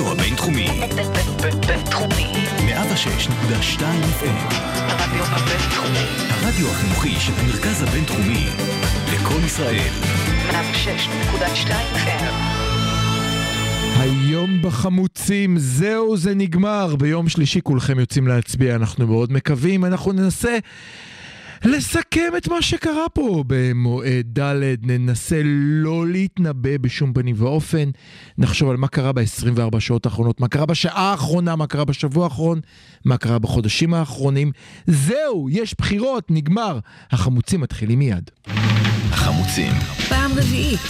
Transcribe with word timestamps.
הרדיו 0.00 0.12
הבינתחומי. 0.12 0.66
בינתחומי. 1.66 2.32
106.2 2.58 3.80
FM. 3.80 4.54
הרדיו 4.74 5.24
הבינתחומי. 5.24 6.06
הרדיו 6.30 6.70
החינוכי 6.70 7.20
של 7.20 7.32
המרכז 7.38 7.82
הבינתחומי. 7.82 8.46
לקום 9.14 9.44
ישראל. 9.44 9.90
106.2 10.50 11.70
FM. 11.94 12.24
היום 14.00 14.62
בחמוצים, 14.62 15.58
זהו 15.58 16.16
זה 16.16 16.34
נגמר. 16.34 16.96
ביום 16.96 17.28
שלישי 17.28 17.60
כולכם 17.62 17.98
יוצאים 18.00 18.28
להצביע, 18.28 18.74
אנחנו 18.74 19.06
מאוד 19.06 19.32
מקווים. 19.32 19.84
אנחנו 19.84 20.12
ננסה 20.12 20.58
לסכם 21.64 22.32
את 22.36 22.48
מה 22.48 22.62
שקרה 22.62 23.08
פה 23.14 23.44
במועד 23.46 24.38
ד', 24.38 24.76
ננסה 24.82 25.40
לא 25.44 26.06
להתנבא 26.08 26.76
בשום 26.80 27.12
פנים 27.12 27.34
ואופן. 27.38 27.90
נחשוב 28.38 28.70
על 28.70 28.76
מה 28.76 28.88
קרה 28.88 29.12
ב-24 29.12 29.80
שעות 29.80 30.06
האחרונות, 30.06 30.40
מה 30.40 30.48
קרה 30.48 30.66
בשעה 30.66 31.10
האחרונה, 31.10 31.56
מה 31.56 31.66
קרה 31.66 31.84
בשבוע 31.84 32.24
האחרון, 32.24 32.60
מה 33.04 33.16
קרה 33.16 33.38
בחודשים 33.38 33.94
האחרונים. 33.94 34.52
זהו, 34.86 35.48
יש 35.50 35.74
בחירות, 35.78 36.30
נגמר. 36.30 36.78
החמוצים 37.10 37.60
מתחילים 37.60 37.98
מיד. 37.98 38.30
החמוצים. 39.10 39.72
פעם 40.08 40.30
רביעית. 40.36 40.80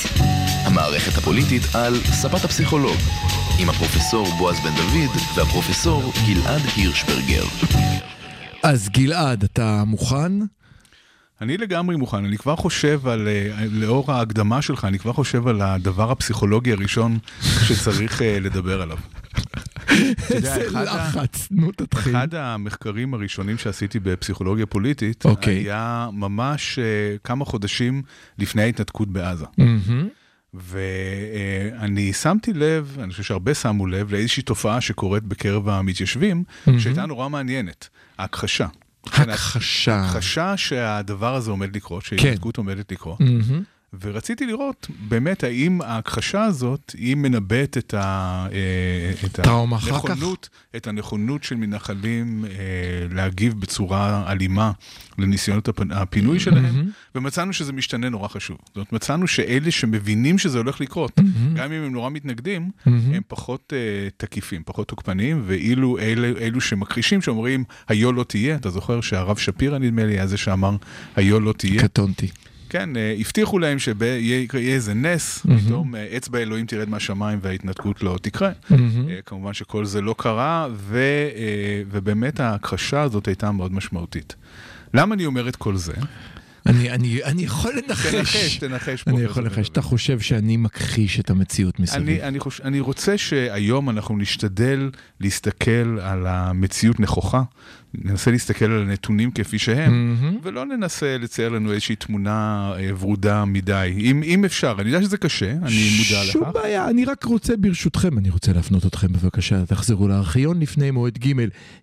המערכת 0.64 1.18
הפוליטית 1.18 1.62
על 1.74 1.94
ספת 1.96 2.44
הפסיכולוג. 2.44 2.96
עם 3.60 3.70
הפרופסור 3.70 4.26
בועז 4.38 4.56
בן 4.56 4.74
דוד 4.76 5.16
והפרופסור 5.36 6.12
גלעד 6.26 6.62
הירשברגר. 6.76 7.44
אז 8.62 8.88
גלעד, 8.88 9.44
אתה 9.44 9.84
מוכן? 9.86 10.59
אני 11.40 11.56
לגמרי 11.56 11.96
מוכן, 11.96 12.24
אני 12.24 12.38
כבר 12.38 12.56
חושב 12.56 13.08
על, 13.08 13.28
אה, 13.28 13.64
לאור 13.70 14.12
ההקדמה 14.12 14.62
שלך, 14.62 14.84
אני 14.84 14.98
כבר 14.98 15.12
חושב 15.12 15.48
על 15.48 15.60
הדבר 15.62 16.10
הפסיכולוגי 16.10 16.72
הראשון 16.72 17.18
שצריך 17.42 18.22
אה, 18.22 18.40
לדבר 18.40 18.82
עליו. 18.82 18.98
איזה 20.30 20.66
לחץ, 20.72 21.48
נו 21.50 21.72
תתחיל. 21.72 22.16
אחד 22.16 22.34
המחקרים 22.34 23.14
הראשונים 23.14 23.58
שעשיתי 23.58 24.00
בפסיכולוגיה 24.00 24.66
פוליטית, 24.66 25.24
אוקיי. 25.24 25.54
היה 25.54 26.08
ממש 26.12 26.78
אה, 26.78 27.16
כמה 27.24 27.44
חודשים 27.44 28.02
לפני 28.38 28.62
ההתנתקות 28.62 29.08
בעזה. 29.08 29.46
ואני 30.54 32.12
שמתי 32.12 32.52
לב, 32.52 32.96
אני 33.02 33.10
חושב 33.10 33.22
שהרבה 33.22 33.54
שמו 33.54 33.86
לב, 33.86 34.12
לאיזושהי 34.12 34.42
תופעה 34.42 34.80
שקורית 34.80 35.24
בקרב 35.24 35.68
המתיישבים, 35.68 36.44
שהייתה 36.78 37.06
נורא 37.06 37.28
מעניינת, 37.28 37.88
ההכחשה. 38.18 38.66
הכחשה. 39.06 40.00
הכחשה 40.00 40.56
שהדבר 40.56 41.34
הזה 41.34 41.50
עומד 41.50 41.76
לקרות, 41.76 42.04
שההתנתקות 42.04 42.56
עומדת 42.56 42.92
לקרות. 42.92 43.20
מהמם. 43.20 43.62
ורציתי 44.00 44.46
לראות 44.46 44.86
באמת 45.08 45.44
האם 45.44 45.80
ההכחשה 45.82 46.44
הזאת, 46.44 46.94
היא 46.98 47.16
מנבאת 47.16 47.78
את, 47.78 47.94
ה, 47.94 48.46
אה, 48.52 49.26
את? 49.26 49.40
הנכונות, 50.12 50.48
את 50.76 50.86
הנכונות 50.86 51.44
של 51.44 51.54
מתנחלים 51.54 52.44
אה, 52.44 52.50
להגיב 53.14 53.60
בצורה 53.60 54.32
אלימה 54.32 54.72
לניסיונות 55.18 55.68
הפ- 55.68 55.80
הפינוי 55.90 56.40
שלהם, 56.40 56.90
ומצאנו 57.14 57.52
שזה 57.52 57.72
משתנה 57.72 58.08
נורא 58.08 58.28
חשוב. 58.28 58.56
זאת 58.66 58.76
אומרת, 58.76 58.92
מצאנו 58.92 59.28
שאלה 59.28 59.70
שמבינים 59.70 60.38
שזה 60.38 60.58
הולך 60.58 60.80
לקרות, 60.80 61.20
גם 61.54 61.72
אם 61.72 61.82
הם 61.82 61.92
נורא 61.92 62.10
מתנגדים, 62.10 62.70
הם 62.86 63.22
פחות 63.28 63.72
אה, 63.76 63.78
תקיפים, 64.16 64.62
פחות 64.66 64.88
תוקפניים, 64.88 65.42
ואילו 65.46 65.98
אלה, 65.98 66.28
אלו 66.40 66.60
שמכחישים, 66.60 67.22
שאומרים, 67.22 67.64
היו 67.88 68.12
לא 68.12 68.24
תהיה, 68.24 68.54
אתה 68.56 68.70
זוכר 68.70 69.00
שהרב 69.00 69.36
שפירא 69.36 69.78
נדמה 69.78 70.04
לי 70.04 70.12
היה 70.12 70.26
זה 70.26 70.36
שאמר, 70.36 70.76
היו 71.16 71.40
לא 71.40 71.52
תהיה. 71.52 71.82
קטונתי. 71.82 72.28
כן, 72.70 72.96
אה, 72.96 73.14
הבטיחו 73.18 73.58
להם 73.58 73.78
שיהיה 73.78 74.16
יהיה 74.18 74.74
איזה 74.74 74.94
נס, 74.94 75.46
פתאום 75.66 75.94
אה, 75.94 76.16
אצבע 76.16 76.38
אלוהים 76.38 76.66
תרד 76.66 76.88
מהשמיים 76.88 77.38
וההתנתקות 77.42 78.02
לא 78.02 78.18
תקרה. 78.22 78.52
אה, 78.72 78.76
כמובן 79.26 79.54
שכל 79.54 79.84
זה 79.84 80.00
לא 80.00 80.14
קרה, 80.18 80.68
ו, 80.72 81.04
ובאמת 81.90 82.40
ההכחשה 82.40 83.02
הזאת 83.02 83.26
הייתה 83.26 83.50
מאוד 83.50 83.72
משמעותית. 83.72 84.36
למה 84.94 85.14
אני 85.14 85.26
אומר 85.26 85.48
את 85.48 85.56
כל 85.56 85.76
זה? 85.76 85.92
אני, 86.66 86.90
אני, 86.90 87.24
אני 87.24 87.42
יכול 87.42 87.72
לנחש. 87.76 88.14
תנחש, 88.14 88.58
תנחש. 88.58 89.04
אני 89.06 89.22
יכול 89.22 89.44
לנחש. 89.44 89.68
אתה 89.68 89.82
חושב 89.82 90.20
שאני 90.20 90.56
מכחיש 90.56 91.20
את 91.20 91.30
המציאות 91.30 91.80
מסביב. 91.80 92.02
אני, 92.02 92.22
אני, 92.22 92.40
חוש... 92.40 92.60
אני 92.60 92.80
רוצה 92.80 93.18
שהיום 93.18 93.90
אנחנו 93.90 94.18
נשתדל 94.18 94.90
להסתכל 95.20 95.98
על 96.00 96.26
המציאות 96.26 97.00
נכוחה, 97.00 97.42
ננסה 97.94 98.30
להסתכל 98.30 98.64
על 98.64 98.82
הנתונים 98.82 99.30
כפי 99.30 99.58
שהם, 99.58 100.16
מהמם. 100.20 100.38
ולא 100.42 100.64
ננסה 100.66 101.16
לצייר 101.18 101.48
לנו 101.48 101.72
איזושהי 101.72 101.96
תמונה 101.96 102.72
אה, 102.76 102.90
ורודה 103.00 103.44
מדי, 103.44 103.94
אם, 103.98 104.22
אם 104.22 104.44
אפשר. 104.44 104.76
אני 104.78 104.90
יודע 104.90 105.02
שזה 105.02 105.16
קשה, 105.16 105.50
אני 105.52 105.90
מודע 105.98 106.24
לכך. 106.24 106.32
שום 106.32 106.44
בעיה, 106.54 106.88
אני 106.88 107.04
רק 107.04 107.24
רוצה 107.24 107.56
ברשותכם, 107.56 108.18
אני 108.18 108.30
רוצה 108.30 108.52
להפנות 108.52 108.86
אתכם 108.86 109.12
בבקשה, 109.12 109.66
תחזרו 109.66 110.08
לארכיון 110.08 110.60
לפני 110.60 110.90
מועד 110.90 111.18
ג'. 111.18 111.32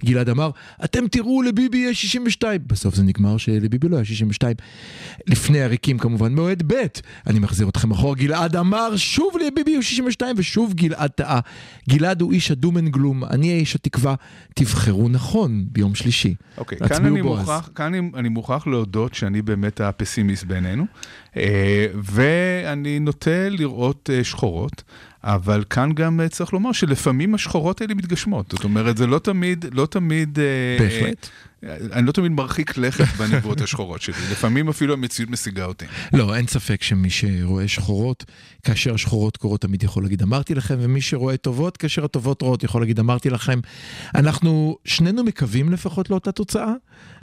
גלעד 0.05 0.29
אמר, 0.29 0.51
אתם 0.83 1.07
תראו 1.07 1.41
לביבי 1.41 1.77
יש 1.77 2.01
62. 2.01 2.61
בסוף 2.67 2.95
זה 2.95 3.03
נגמר 3.03 3.37
שלביבי 3.37 3.89
לא 3.89 3.95
היה 3.95 4.05
62. 4.05 4.55
לפני 5.27 5.61
הריקים 5.61 5.97
כמובן, 5.97 6.35
מועד 6.35 6.63
ב', 6.67 6.85
אני 7.27 7.39
מחזיר 7.39 7.69
אתכם 7.69 7.91
אחורה, 7.91 8.15
גלעד 8.15 8.55
אמר, 8.55 8.95
שוב 8.95 9.33
לביבי 9.47 9.73
הוא 9.73 9.81
62, 9.81 10.35
ושוב 10.39 10.73
גלעד 10.73 11.09
טעה. 11.09 11.39
גלעד 11.89 12.21
הוא 12.21 12.33
איש 12.33 12.51
הדום 12.51 12.77
אין 12.77 12.89
גלום, 12.89 13.23
אני 13.23 13.53
האיש 13.53 13.75
התקווה, 13.75 14.15
תבחרו 14.55 15.09
נכון 15.09 15.65
ביום 15.71 15.95
שלישי. 15.97 16.35
אוקיי, 16.57 16.77
כאן 16.77 16.87
הצביעו 16.87 17.15
אני. 17.15 17.21
מוכרח, 17.21 17.69
כאן 17.75 17.93
אני, 17.93 18.11
אני 18.15 18.29
מוכרח 18.29 18.67
להודות 18.67 19.13
שאני 19.13 19.41
באמת 19.41 19.81
הפסימיסט 19.81 20.43
בינינו, 20.43 20.85
אה, 21.37 21.87
ואני 22.03 22.99
נוטה 22.99 23.49
לראות 23.49 24.09
אה, 24.13 24.23
שחורות, 24.23 24.83
אבל 25.23 25.63
כאן 25.69 25.91
גם 25.93 26.21
אה, 26.21 26.29
צריך 26.29 26.53
לומר 26.53 26.71
שלפעמים 26.71 27.35
השחורות 27.35 27.81
האלה 27.81 27.93
מתגשמות. 27.93 28.51
זאת 28.51 28.63
אומרת, 28.63 28.97
זה 28.97 29.07
לא 29.07 29.19
תמיד, 29.19 29.65
לא 29.71 29.85
תמיד... 29.85 30.39
בהחלט. 30.79 31.29
אני 31.91 32.07
לא 32.07 32.11
תמיד 32.11 32.31
מרחיק 32.31 32.77
לכת 32.77 33.05
בנבואות 33.17 33.61
השחורות 33.61 34.01
שלי, 34.01 34.15
לפעמים 34.31 34.69
אפילו 34.69 34.93
המציאות 34.93 35.29
משיגה 35.29 35.65
אותי. 35.65 35.85
לא, 36.13 36.35
אין 36.35 36.47
ספק 36.47 36.83
שמי 36.83 37.09
שרואה 37.09 37.67
שחורות, 37.67 38.25
כאשר 38.63 38.93
השחורות 38.93 39.37
קורות 39.37 39.61
תמיד 39.61 39.83
יכול 39.83 40.03
להגיד 40.03 40.21
אמרתי 40.21 40.55
לכם, 40.55 40.75
ומי 40.79 41.01
שרואה 41.01 41.37
טובות, 41.37 41.77
כאשר 41.77 42.05
הטובות 42.05 42.41
רואות 42.41 42.63
יכול 42.63 42.81
להגיד 42.81 42.99
אמרתי 42.99 43.29
לכם. 43.29 43.59
אנחנו 44.15 44.77
שנינו 44.85 45.23
מקווים 45.23 45.69
לפחות 45.71 46.09
לאותה 46.09 46.31
תוצאה, 46.31 46.73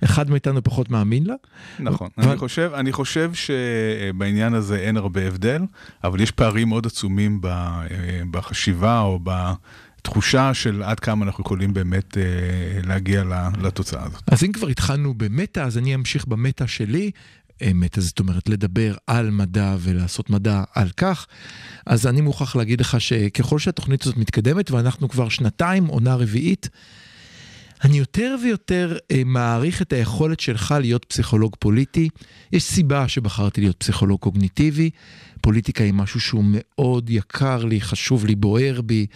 אחד 0.05 0.31
מאיתנו 0.31 0.63
פחות 0.63 0.91
מאמין 0.91 1.25
לה. 1.27 1.35
נכון, 1.79 2.09
אבל- 2.19 2.29
אני 2.29 2.37
חושב, 2.39 2.71
אני 2.75 2.93
חושב 2.93 3.31
שבעניין 3.35 4.55
הזה 4.55 4.77
אין 4.77 4.97
הרבה 4.97 5.27
הבדל, 5.27 5.63
אבל 6.05 6.21
יש 6.21 6.31
פערים 6.31 6.69
מאוד 6.69 6.87
עצומים 6.87 7.41
ב- 7.41 7.47
אה, 7.47 7.85
בחשיבה 8.31 9.01
או 9.01 9.19
בתחושה 10.05 10.55
של 10.55 10.83
עד 10.83 11.01
כמה 11.01 11.25
אנחנו 11.25 11.45
יכולים 11.45 11.75
באמת 11.75 12.19
אה, 12.19 12.23
להגיע 12.87 13.25
לתוצאה 13.63 14.05
הזאת. 14.05 14.23
אז 14.27 14.45
אם 14.45 14.53
כבר 14.53 14.69
התחלנו 14.69 15.15
במטה, 15.15 15.65
אז 15.65 15.79
אני 15.79 15.95
אמשיך 15.95 16.27
במטה 16.27 16.67
שלי. 16.67 17.11
מטה 17.75 18.01
זאת 18.01 18.19
אומרת 18.19 18.49
לדבר 18.49 18.95
על 19.07 19.31
מדע 19.31 19.77
ולעשות 19.81 20.31
מדע 20.31 20.63
על 20.75 20.89
כך. 20.97 21.27
אז 21.87 22.07
אני 22.07 22.21
מוכרח 22.21 22.57
להגיד 22.57 22.81
לך 22.81 23.01
שככל 23.01 23.59
שהתוכנית 23.59 24.03
הזאת 24.03 24.17
מתקדמת, 24.17 24.71
ואנחנו 24.71 25.09
כבר 25.09 25.29
שנתיים, 25.29 25.87
עונה 25.87 26.15
רביעית, 26.15 26.69
אני 27.85 27.99
יותר 27.99 28.37
ויותר 28.43 28.97
אה, 29.11 29.23
מעריך 29.27 29.83
את 29.83 29.93
היכולת 29.93 30.41
שלך 30.41 30.75
להיות 30.81 31.05
פסיכולוג 31.05 31.57
פוליטי. 31.59 32.09
יש 32.53 32.65
סיבה 32.65 33.09
שבחרתי 33.09 33.61
להיות 33.61 33.77
פסיכולוג 33.77 34.21
קוגניטיבי. 34.21 34.91
פוליטיקה 35.41 35.85
היא 35.85 35.95
משהו 35.95 36.21
שהוא 36.21 36.45
מאוד 36.47 37.11
יקר 37.11 37.65
לי, 37.65 37.81
חשוב 37.81 38.27
לי, 38.27 38.35
בוער 38.35 38.81
בי. 38.81 39.07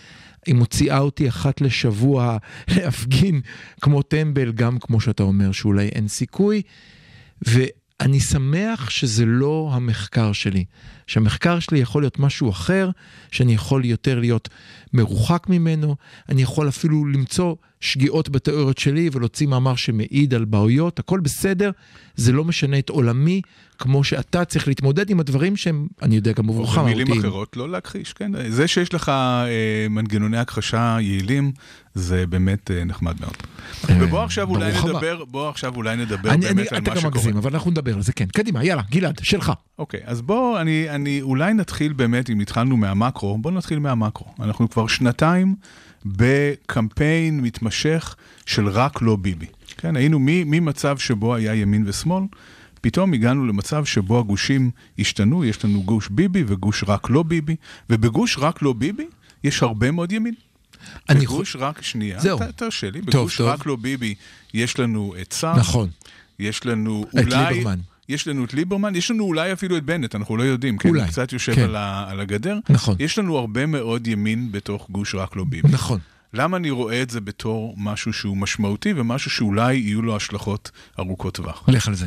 היא 0.47 0.55
מוציאה 0.55 0.99
אותי 0.99 1.29
אחת 1.29 1.61
לשבוע 1.61 2.37
להפגין 2.77 3.41
כמו 3.81 4.03
טמבל, 4.03 4.53
גם 4.53 4.79
כמו 4.79 5.01
שאתה 5.01 5.23
אומר 5.23 5.53
שאולי 5.53 5.89
אין 5.89 6.09
סיכוי. 6.09 6.63
ואני 7.43 8.21
שמח 8.21 8.91
שזה 8.91 9.25
לא 9.27 9.71
המחקר 9.73 10.33
שלי, 10.33 10.65
שהמחקר 11.09 11.59
שלי 11.59 11.79
יכול 11.79 12.03
להיות 12.03 12.19
משהו 12.19 12.51
אחר, 12.51 12.91
שאני 13.31 13.55
יכול 13.55 13.85
יותר 13.85 14.19
להיות 14.19 14.49
מרוחק 14.93 15.47
ממנו, 15.49 15.97
אני 16.29 16.43
יכול 16.43 16.69
אפילו 16.69 17.07
למצוא 17.07 17.55
שגיאות 17.81 18.29
בתיאוריות 18.29 18.79
שלי 18.79 19.11
ולהוציא 19.13 19.47
מאמר 19.47 19.77
שמעיד 19.77 20.35
על 20.35 20.45
בעיות, 20.45 20.99
הכל 20.99 21.21
בסדר, 21.21 21.71
זה 22.17 22.33
לא 22.33 22.45
משנה 22.45 22.79
את 22.79 22.89
עולמי, 22.89 23.41
כמו 23.79 24.05
שאתה 24.05 24.45
צריך 24.45 24.69
להתמודד 24.69 25.11
עם 25.11 25.21
הדברים 25.21 25.57
שהם, 25.57 25.87
אני 26.03 26.17
יודע, 26.17 26.33
גם 26.33 26.49
עבורך 26.49 26.79
במילים 26.79 27.07
מהותיים. 27.07 27.31
אחרות, 27.31 27.57
לא 27.57 27.69
להכחיש, 27.69 28.13
כן. 28.13 28.51
זה 28.51 28.69
שיש 28.69 28.95
לך 28.95 29.09
אה, 29.09 29.87
מנגנוני 29.91 30.39
הכחשה 30.39 30.97
יעילים, 31.01 31.53
זה 31.95 32.27
באמת 32.27 32.71
אה, 32.71 32.85
נחמד 32.85 33.21
מאוד. 33.21 33.35
אה, 33.91 33.97
ובוא 34.01 34.23
עכשיו 34.23 34.51
אולי. 34.51 34.73
נדבר, 34.85 35.25
בוא 35.25 35.49
עכשיו 35.49 35.77
אולי 35.77 35.97
נדבר 35.97 36.31
אני, 36.31 36.47
באמת 36.47 36.59
אני, 36.59 36.63
על 36.71 36.83
אתה 36.83 36.91
מה 36.91 36.95
גם 36.95 36.97
שקורה. 36.97 37.11
מגזים, 37.11 37.37
אבל 37.37 37.51
אנחנו 37.53 37.71
נדבר 37.71 37.95
על 37.95 38.03
זה, 38.03 38.13
כן. 38.13 38.27
קדימה, 38.27 38.65
יאללה, 38.65 38.83
גלעד, 38.91 39.21
שלך. 39.23 39.53
אוקיי, 39.79 40.01
אז 40.05 40.23
בוא, 40.23 40.61
אני, 40.61 40.91
אני 40.99 41.23
אולי 41.23 41.55
נתחיל 41.55 41.93
באמת, 41.93 42.31
אם 42.31 42.41
התחלנו 42.41 42.77
מהמקרו, 42.77 43.39
בוא 43.39 43.51
נתחיל 43.51 43.79
מהמקרו. 43.79 44.27
אנחנו 44.41 44.71
כבר 44.71 44.87
שנתיים 44.87 45.55
בקמפיין 46.07 47.41
מתמשך 47.41 48.17
של 48.47 48.69
רק 48.69 49.03
לא 49.03 49.17
ביבי. 49.17 49.47
כן, 49.77 49.97
היינו 49.97 50.19
ממצב 50.21 50.99
שבו 50.99 51.35
היה 51.35 51.55
ימין 51.55 51.85
ושמאל, 51.87 52.25
פתאום 52.81 53.13
הגענו 53.13 53.47
למצב 53.47 53.85
שבו 53.85 54.19
הגושים 54.19 54.71
השתנו, 54.99 55.45
יש 55.45 55.65
לנו 55.65 55.83
גוש 55.83 56.09
ביבי 56.09 56.45
וגוש 56.47 56.85
רק 56.87 57.11
לא 57.11 57.23
ביבי, 57.23 57.57
ובגוש 57.91 58.39
רק 58.39 58.63
לא 58.63 58.73
ביבי 58.73 59.07
יש 59.45 59.63
הרבה 59.63 59.91
מאוד 59.91 60.13
ימין. 60.13 60.35
אני 61.09 61.21
בגוש 61.21 61.57
רק, 61.57 61.83
שנייה, 61.83 62.21
זהו. 62.21 62.39
תרשה 62.57 62.91
לי, 62.91 63.01
טוב, 63.01 63.11
בגוש 63.11 63.37
טוב. 63.37 63.49
רק 63.49 63.67
לא 63.67 63.77
ביבי, 63.77 64.15
יש 64.55 64.79
לנו 64.79 65.15
את 65.23 65.33
סער, 65.33 65.57
נכון, 65.57 65.89
יש 66.39 66.67
לנו 66.67 67.05
את 67.09 67.25
אולי... 67.25 67.55
ליברמן. 67.55 67.79
יש 68.09 68.29
לנו 68.29 68.45
את 68.45 68.55
ליברמן, 68.55 68.95
יש 68.95 69.11
לנו 69.11 69.25
אולי 69.25 69.53
אפילו 69.53 69.77
את 69.77 69.85
בנט, 69.85 70.15
אנחנו 70.15 70.37
לא 70.37 70.43
יודעים, 70.43 70.79
כן, 70.79 70.89
אולי, 70.89 71.01
הוא 71.01 71.09
קצת 71.09 71.33
יושב 71.33 71.55
כן. 71.55 71.63
על, 71.63 71.77
ה, 71.77 72.11
על 72.11 72.21
הגדר. 72.21 72.59
נכון. 72.69 72.97
יש 72.99 73.19
לנו 73.19 73.39
הרבה 73.39 73.67
מאוד 73.67 74.07
ימין 74.07 74.53
בתוך 74.53 74.91
גוש 74.91 75.15
רק 75.15 75.37
לא 75.37 75.45
ביבי. 75.45 75.69
נכון. 75.69 75.99
למה 76.35 76.57
אני 76.57 76.71
רואה 76.71 77.03
את 77.03 77.11
זה 77.11 77.21
בתור 77.21 77.75
משהו 77.77 78.13
שהוא 78.13 78.37
משמעותי 78.37 78.93
ומשהו 78.97 79.31
שאולי 79.31 79.75
יהיו 79.75 80.03
לו 80.03 80.17
השלכות 80.17 80.71
ארוכות 80.99 81.35
טווח? 81.35 81.69
לך 81.69 81.89
על 81.89 81.95
זה. 81.95 82.07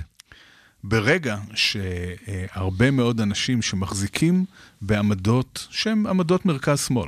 ברגע 0.83 1.37
שהרבה 1.53 2.91
מאוד 2.91 3.21
אנשים 3.21 3.61
שמחזיקים 3.61 4.45
בעמדות 4.81 5.67
שהן 5.71 6.05
עמדות 6.05 6.45
מרכז-שמאל, 6.45 7.07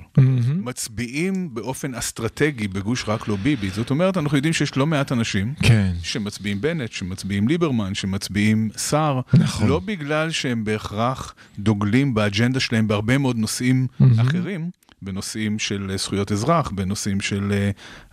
מצביעים 0.56 1.54
באופן 1.54 1.96
אסטרטגי 1.96 2.68
בגוש 2.68 3.04
רק 3.08 3.28
לא 3.28 3.36
ביבי, 3.36 3.70
זאת 3.70 3.90
אומרת, 3.90 4.18
אנחנו 4.18 4.38
יודעים 4.38 4.54
שיש 4.54 4.78
לא 4.78 4.88
מעט 4.88 5.12
אנשים 5.12 5.54
כן. 5.62 5.94
שמצביעים 6.04 6.62
בנט, 6.62 6.92
שמצביעים 6.92 7.48
ליברמן, 7.48 7.96
שמצביעים 7.96 8.70
סער, 8.78 9.22
נכון. 9.34 9.68
לא 9.68 9.80
בגלל 9.80 10.32
שהם 10.32 10.64
בהכרח 10.64 11.36
דוגלים 11.60 12.14
באג'נדה 12.14 12.60
שלהם 12.60 12.88
בהרבה 12.88 13.18
מאוד 13.18 13.38
נושאים 13.38 13.88
אחרים. 14.22 14.70
בנושאים 15.04 15.60
של 15.60 15.88
אה, 15.92 15.98
זכויות 15.98 16.32
אזרח, 16.32 16.72
בנושאים 16.72 17.22
של 17.22 17.52
אה, 17.54 17.72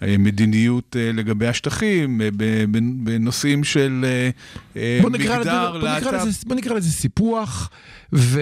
אה, 0.09 0.19
מדיניות 0.19 0.97
לגבי 1.15 1.47
השטחים, 1.47 2.21
בנושאים 3.05 3.65
של 3.65 4.05
בוא 5.03 5.11
מגדר, 5.11 5.77
להט"ב. 5.79 6.27
בוא 6.47 6.57
נקרא 6.57 6.75
לזה 6.75 6.91
סיפוח 6.93 7.71
ו, 8.13 8.41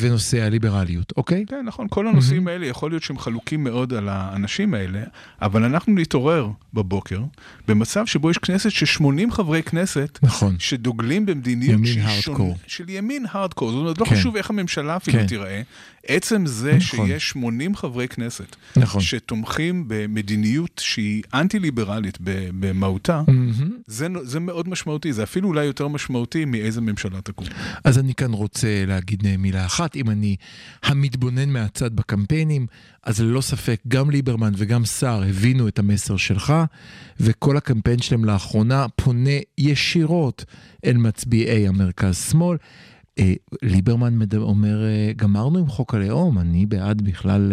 ונושא 0.00 0.42
הליברליות, 0.42 1.12
אוקיי? 1.16 1.44
כן, 1.48 1.62
נכון, 1.66 1.86
כל 1.90 2.08
הנושאים 2.08 2.48
האלה, 2.48 2.66
יכול 2.66 2.90
להיות 2.90 3.02
שהם 3.02 3.18
חלוקים 3.18 3.64
מאוד 3.64 3.94
על 3.94 4.08
האנשים 4.08 4.74
האלה, 4.74 5.02
אבל 5.42 5.64
אנחנו 5.64 5.94
נתעורר 5.94 6.48
בבוקר 6.74 7.20
במצב 7.68 8.06
שבו 8.06 8.30
יש 8.30 8.38
כנסת 8.38 8.70
של 8.70 8.86
80 8.86 9.32
חברי 9.32 9.62
כנסת, 9.62 10.18
נכון. 10.22 10.56
שדוגלים 10.58 11.26
במדיניות 11.26 11.74
ימין. 11.74 11.92
שונה- 12.20 12.36
של 12.66 12.84
ימין 12.88 13.26
הארדקור, 13.30 13.70
זאת 13.70 13.80
אומרת, 13.80 13.98
לא 13.98 14.04
כן. 14.04 14.14
חשוב 14.14 14.36
איך 14.36 14.50
הממשלה 14.50 14.96
אפילו 14.96 15.18
כן. 15.18 15.26
תיראה, 15.26 15.62
עצם 16.06 16.46
זה 16.46 16.76
נכון. 16.76 17.06
שיש 17.08 17.28
80 17.28 17.76
חברי 17.76 17.89
כנסת 18.08 18.56
נכון. 18.76 19.00
שתומכים 19.00 19.84
במדיניות 19.88 20.80
שהיא 20.84 21.22
אנטי-ליברלית 21.34 22.18
במהותה, 22.60 23.22
מהמם. 23.28 23.70
זה, 23.86 24.06
זה 24.22 24.40
מאוד 24.40 24.68
משמעותי, 24.68 25.12
זה 25.12 25.22
אפילו 25.22 25.48
אולי 25.48 25.64
יותר 25.64 25.88
משמעותי 25.88 26.44
מאיזה 26.44 26.80
ממשלה 26.80 27.20
תקום. 27.20 27.46
אז 27.84 27.98
אני 27.98 28.14
כאן 28.14 28.32
רוצה 28.32 28.84
להגיד 28.86 29.22
מילה 29.38 29.66
אחת, 29.66 29.96
אם 29.96 30.10
אני 30.10 30.36
המתבונן 30.82 31.48
מהצד 31.48 31.96
בקמפיינים, 31.96 32.66
אז 33.02 33.20
ללא 33.20 33.40
ספק 33.40 33.80
גם 33.88 34.10
ליברמן 34.10 34.52
וגם 34.56 34.84
סער 34.84 35.22
הבינו 35.22 35.68
את 35.68 35.78
המסר 35.78 36.16
שלך, 36.16 36.54
וכל 37.20 37.56
הקמפיין 37.56 37.98
שלהם 37.98 38.24
לאחרונה 38.24 38.86
פונה 38.96 39.30
ישירות 39.58 40.44
אל 40.84 40.96
מצביעי 40.96 41.68
המרכז-שמאל. 41.68 42.56
אה, 43.20 43.32
ליברמן 43.62 44.18
אומר, 44.42 44.84
אה, 44.84 45.12
גמרנו 45.16 45.58
עם 45.58 45.66
חוק 45.66 45.94
הלאום, 45.94 46.38
אני 46.38 46.66
בעד 46.66 47.02
בכלל 47.02 47.52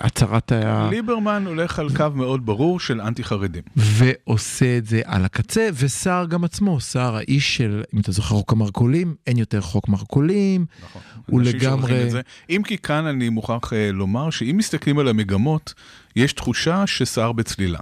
הצהרת 0.00 0.52
ה... 0.52 0.88
ליברמן 0.90 1.46
הולך 1.46 1.78
על 1.78 1.96
קו 1.96 2.06
מאוד 2.14 2.46
ברור 2.46 2.80
של 2.80 3.00
אנטי-חרדים. 3.00 3.62
ועושה 3.76 4.78
את 4.78 4.86
זה 4.86 5.00
על 5.04 5.24
הקצה, 5.24 5.68
וסער 5.74 6.26
גם 6.26 6.44
עצמו, 6.44 6.80
סער 6.80 7.16
האיש 7.16 7.56
של, 7.56 7.82
אם 7.94 8.00
אתה 8.00 8.12
זוכר 8.12 8.34
חוק 8.34 8.52
המרכולים, 8.52 9.14
אין 9.26 9.38
יותר 9.38 9.60
חוק 9.60 9.88
מרכולים, 9.88 10.66
נכון. 10.84 11.02
הוא 11.26 11.42
לגמרי-. 11.42 12.08
אם 12.50 12.62
כי 12.64 12.78
כאן 12.78 13.06
אני 13.06 13.28
מוכרח 13.28 13.72
אה, 13.72 13.92
לומר 13.92 14.30
שאם 14.30 14.56
מסתכלים 14.56 14.98
על 14.98 15.08
המגמות, 15.08 15.74
יש 16.16 16.32
תחושה 16.32 16.86
שסער 16.86 17.32
בצלילה. 17.32 17.78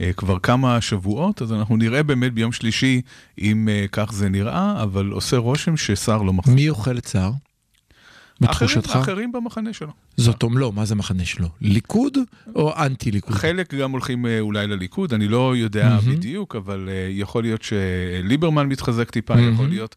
אה, 0.00 0.12
כבר 0.12 0.38
כמה 0.38 0.80
שבועות, 0.80 1.42
אז 1.42 1.52
אנחנו 1.52 1.76
נראה 1.76 2.02
באמת 2.02 2.32
ביום 2.32 2.52
שלישי 2.52 3.00
אם 3.38 3.68
אה, 3.70 3.86
כך 3.92 4.12
זה 4.12 4.28
נראה, 4.28 4.82
אבל 4.82 5.06
עושה 5.06 5.36
רושם 5.36 5.76
שסער 5.76 6.22
לא 6.22 6.32
מחזיק. 6.32 6.54
מי 6.54 6.68
אוכל 6.68 6.98
את 6.98 7.06
סער? 7.06 7.30
בתחושתך? 8.40 8.90
אחרים, 8.90 9.02
אחרים 9.02 9.32
במחנה 9.32 9.72
שלו. 9.72 9.92
זאת 10.16 10.42
אומרת, 10.42 10.60
לא, 10.60 10.72
מה 10.72 10.84
זה 10.84 10.94
המחנה 10.94 11.24
שלו? 11.24 11.48
ליכוד 11.60 12.18
או 12.54 12.76
אנטי 12.76 13.10
ליכוד? 13.10 13.34
חלק 13.34 13.74
גם 13.74 13.90
הולכים 13.90 14.26
אה, 14.26 14.40
אולי 14.40 14.66
לליכוד, 14.66 15.14
אני 15.14 15.28
לא 15.28 15.56
יודע 15.56 15.88
מהמם. 15.88 16.14
בדיוק, 16.16 16.56
אבל 16.56 16.88
אה, 16.88 17.08
יכול 17.10 17.42
להיות 17.42 17.62
שליברמן 17.62 18.66
מתחזק 18.66 19.10
טיפה, 19.10 19.34
מהמם. 19.34 19.52
יכול 19.54 19.68
להיות... 19.68 19.96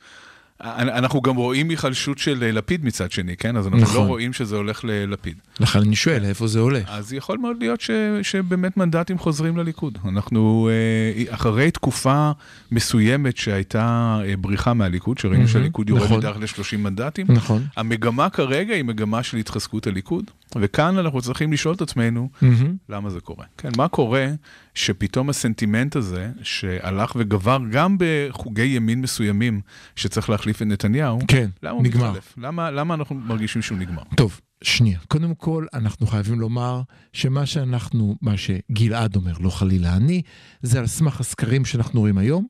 אנ- 0.63 0.89
אנחנו 0.89 1.21
גם 1.21 1.35
רואים 1.35 1.69
היחלשות 1.69 2.17
של 2.17 2.43
אה, 2.43 2.51
לפיד 2.51 2.85
מצד 2.85 3.11
שני, 3.11 3.37
כן? 3.37 3.57
אז 3.57 3.67
אנחנו 3.67 3.81
נכון. 3.81 3.95
לא 3.95 4.07
רואים 4.07 4.33
שזה 4.33 4.55
הולך 4.55 4.83
ללפיד. 4.83 5.37
לכן 5.59 5.79
אני 5.79 5.95
שואל, 5.95 6.25
איפה 6.25 6.47
זה 6.47 6.59
הולך? 6.59 6.89
אז 6.89 7.13
יכול 7.13 7.37
מאוד 7.37 7.57
להיות 7.59 7.81
ש, 7.81 7.91
שבאמת 8.21 8.77
מנדטים 8.77 9.17
חוזרים 9.17 9.57
לליכוד. 9.57 9.97
אנחנו, 10.07 10.69
אה, 10.71 11.33
אחרי 11.33 11.71
תקופה 11.71 12.31
מסוימת 12.71 13.37
שהייתה 13.37 14.19
אה, 14.25 14.37
בריחה 14.37 14.73
מהליכוד, 14.73 15.17
שראינו 15.17 15.37
מהמם, 15.37 15.47
שהליכוד 15.47 15.89
יורד 15.89 16.03
נכון. 16.03 16.17
מתחת 16.17 16.39
ל-30 16.41 16.77
מנדטים, 16.77 17.25
נכון. 17.29 17.63
המגמה 17.77 18.29
כרגע 18.29 18.73
היא 18.75 18.83
מגמה 18.83 19.23
של 19.23 19.37
התחזקות 19.37 19.87
הליכוד, 19.87 20.31
וכאן 20.55 20.97
אנחנו 20.97 21.21
צריכים 21.21 21.53
לשאול 21.53 21.75
את 21.75 21.81
עצמנו, 21.81 22.29
מהמם. 22.41 22.75
למה 22.89 23.09
זה 23.09 23.19
קורה? 23.19 23.45
כן, 23.57 23.69
מה 23.77 23.87
קורה 23.87 24.27
שפתאום 24.75 25.29
הסנטימנט 25.29 25.95
הזה, 25.95 26.29
שהלך 26.43 27.11
וגבר 27.15 27.57
גם 27.71 27.95
בחוגי 27.99 28.63
ימין 28.63 29.01
מסוימים, 29.01 29.61
שצריך 29.95 30.29
להחליף 30.53 30.61
את 30.61 30.85
נתניהו, 30.85 31.19
כן, 31.27 31.49
למה 31.63 31.71
הוא 31.71 31.83
נגמר. 31.83 32.09
מתחלף? 32.09 32.33
למה, 32.37 32.71
למה 32.71 32.93
אנחנו 32.93 33.15
מרגישים 33.15 33.61
שהוא 33.61 33.77
נגמר? 33.77 34.01
טוב, 34.15 34.39
שנייה. 34.63 34.99
קודם 35.07 35.35
כל, 35.35 35.65
אנחנו 35.73 36.07
חייבים 36.07 36.39
לומר 36.39 36.81
שמה 37.13 37.45
שאנחנו, 37.45 38.15
מה 38.21 38.33
שגלעד 38.37 39.15
אומר, 39.15 39.33
לא 39.39 39.49
חלילה 39.49 39.95
אני, 39.95 40.21
זה 40.61 40.79
על 40.79 40.87
סמך 40.87 41.19
הסקרים 41.19 41.65
שאנחנו 41.65 41.99
רואים 41.99 42.17
היום. 42.17 42.47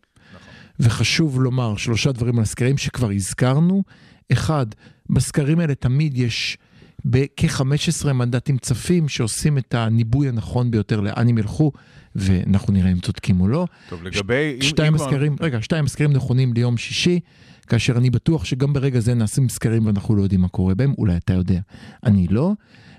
וחשוב 0.79 1.41
לומר 1.41 1.75
שלושה 1.77 2.11
דברים 2.11 2.37
על 2.37 2.43
הסקרים 2.43 2.77
שכבר 2.77 3.09
הזכרנו. 3.11 3.83
אחד, 4.31 4.65
בסקרים 5.09 5.59
האלה 5.59 5.75
תמיד 5.75 6.17
יש 6.17 6.57
בכ-15 7.05 7.61
מנדטים 8.13 8.57
צפים 8.57 9.09
שעושים 9.09 9.57
את 9.57 9.73
הניבוי 9.73 10.29
הנכון 10.29 10.71
ביותר 10.71 10.99
לאן 10.99 11.29
הם 11.29 11.37
ילכו, 11.37 11.71
ואנחנו 12.15 12.73
נראה 12.73 12.91
אם 12.91 12.99
צודקים 12.99 13.41
או 13.41 13.47
לא. 13.47 13.67
טוב, 13.89 14.03
לגבי... 14.03 14.53
אם- 14.55 14.61
שתיים 14.61 14.93
אם 14.93 14.99
כבר- 14.99 15.45
רגע, 15.45 15.61
שתיים 15.61 15.85
הסקרים 15.85 16.13
נכונים 16.13 16.53
ליום 16.53 16.77
שישי, 16.77 17.19
כאשר 17.67 17.97
אני 17.97 18.09
בטוח 18.09 18.45
שגם 18.45 18.73
ברגע 18.73 18.99
זה 18.99 19.13
נעשים 19.13 19.49
סקרים 19.49 19.85
ואנחנו 19.85 20.15
לא 20.15 20.21
יודעים 20.21 20.41
מה 20.41 20.47
קורה 20.47 20.75
בהם, 20.75 20.93
אולי 20.97 21.17
אתה 21.17 21.33
יודע, 21.33 21.59
אני 22.03 22.27
לא. 22.29 22.51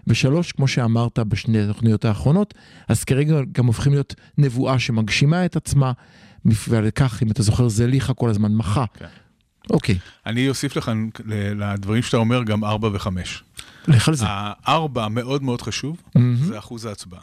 ושלוש, 0.06 0.52
כמו 0.52 0.68
שאמרת 0.68 1.18
בשני 1.18 1.62
התוכניות 1.62 2.04
האחרונות, 2.04 2.54
הסקרים 2.88 3.28
גם- 3.52 3.66
הופכים 3.66 3.92
להיות 3.92 4.14
נבואה 4.38 4.78
שמגשימה 4.78 5.44
את 5.44 5.56
עצמה, 5.56 5.92
ועל 6.68 6.90
כך, 6.90 7.22
אם 7.22 7.30
אתה 7.30 7.42
זוכר, 7.42 7.68
זליכה 7.68 8.14
כל 8.14 8.30
הזמן 8.30 8.54
מחה. 8.54 8.84
כן. 8.94 9.06
אוקיי, 9.70 9.98
אני 10.26 10.48
אוסיף 10.48 10.76
לך 10.76 10.92
לדברים 11.28 12.02
שאתה 12.02 12.16
אומר 12.16 12.42
גם 12.42 12.64
ארבע 12.64 12.88
וחמש. 12.92 13.44
לך 13.88 14.08
על 14.08 14.14
זה. 14.14 14.24
הארבע 14.28 15.08
מאוד 15.08 15.42
מאוד 15.42 15.62
חשוב, 15.62 15.96
מהמם. 16.14 16.36
זה 16.36 16.58
אחוז 16.58 16.84
ההצבעה. 16.84 17.20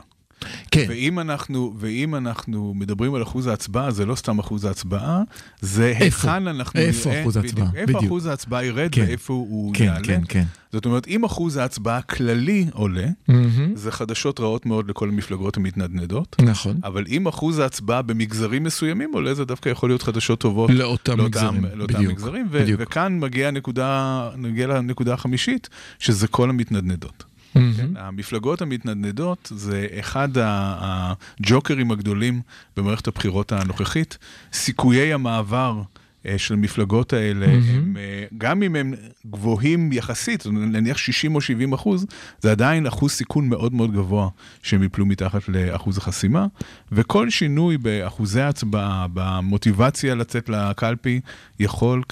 כן, 0.71 0.85
ואם 0.89 1.19
אנחנו, 1.19 1.73
ואם 1.77 2.15
אנחנו 2.15 2.73
מדברים 2.75 3.15
על 3.15 3.23
אחוז 3.23 3.47
ההצבעה, 3.47 3.91
זה 3.91 4.05
לא 4.05 4.15
סתם 4.15 4.39
אחוז 4.39 4.65
ההצבעה, 4.65 5.21
זה 5.61 5.87
איפה? 5.87 6.05
היכן 6.05 6.47
אנחנו 6.47 6.79
איפה 6.79 7.09
נראה... 7.09 7.21
אחוז 7.21 7.37
ההצבעה? 7.37 7.65
בדיוק, 7.65 7.75
איפה 7.75 7.85
בדיוק. 7.87 8.03
אחוז 8.03 8.25
ההצבעה 8.25 8.65
ירד 8.65 8.89
כן. 8.91 9.01
ואיפה 9.01 9.33
הוא 9.33 9.73
כן, 9.73 9.83
יעלה. 9.83 10.03
כן, 10.03 10.21
כן. 10.27 10.43
זאת 10.73 10.85
אומרת, 10.85 11.07
אם 11.07 11.23
אחוז 11.23 11.57
ההצבעה 11.57 11.97
הכללי 11.97 12.65
עולה, 12.73 13.07
מהמם. 13.27 13.75
זה 13.75 13.91
חדשות 13.91 14.39
רעות 14.39 14.65
מאוד 14.65 14.89
לכל 14.89 15.09
המפלגות 15.09 15.57
המתנדנדות. 15.57 16.35
נכון. 16.41 16.79
אבל 16.83 17.03
אם 17.07 17.27
אחוז 17.27 17.59
ההצבעה 17.59 18.01
במגזרים 18.01 18.63
מסוימים 18.63 19.09
עולה, 19.13 19.33
זה 19.33 19.45
דווקא 19.45 19.69
יכול 19.69 19.89
להיות 19.89 20.01
חדשות 20.01 20.39
טובות 20.39 20.71
לאותם 20.71 21.25
מגזרים, 21.25 21.65
לאותם 21.73 21.93
בדיוק, 21.93 22.11
מגזרים. 22.11 22.47
ו- 22.51 22.59
בדיוק. 22.61 22.81
וכאן 22.83 23.19
מגיעה 23.19 23.47
הנקודה, 23.47 24.29
נגיע 24.37 24.67
לנקודה 24.67 25.13
החמישית, 25.13 25.69
שזה 25.99 26.27
כל 26.27 26.49
המתנדנדות. 26.49 27.23
כן? 27.53 27.97
המפלגות 27.97 28.61
המתנדנדות 28.61 29.51
זה 29.55 29.87
אחד 29.99 30.29
הג'וקרים 30.35 31.91
הגדולים 31.91 32.41
במערכת 32.77 33.07
הבחירות 33.07 33.51
הנוכחית. 33.51 34.17
סיכויי 34.53 35.13
המעבר 35.13 35.81
אה, 36.25 36.37
של 36.37 36.53
המפלגות 36.53 37.13
האלה, 37.13 37.47
מהמם. 37.47 37.69
הם, 37.69 37.97
אה, 37.97 38.25
גם 38.37 38.63
אם 38.63 38.75
הם 38.75 38.93
גבוהים 39.31 39.91
יחסית, 39.93 40.45
נניח 40.45 40.97
60 40.97 41.35
או 41.35 41.41
70 41.41 41.73
אחוז, 41.73 42.05
זה 42.41 42.51
עדיין 42.51 42.87
אחוז 42.87 43.11
סיכון 43.11 43.49
מאוד 43.49 43.73
מאוד 43.73 43.93
גבוה 43.93 44.29
שהם 44.63 44.83
יפלו 44.83 45.05
מתחת 45.05 45.49
לאחוז 45.49 45.97
החסימה, 45.97 46.45
וכל 46.91 47.29
שינוי 47.29 47.77
באחוזי 47.77 48.41
ההצבעה, 48.41 49.05
במוטיבציה 49.13 50.15
לצאת 50.15 50.49
לקלפי, 50.49 51.21
יכול 51.59 52.03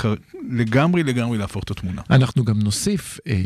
לגמרי 0.50 1.04
לגמרי 1.04 1.38
להפוך 1.38 1.64
את 1.64 1.72
התמונה. 1.72 2.02
אנחנו 2.10 2.46
גם 2.46 2.60
נוסיף, 2.60 3.20
אה, 3.28 3.42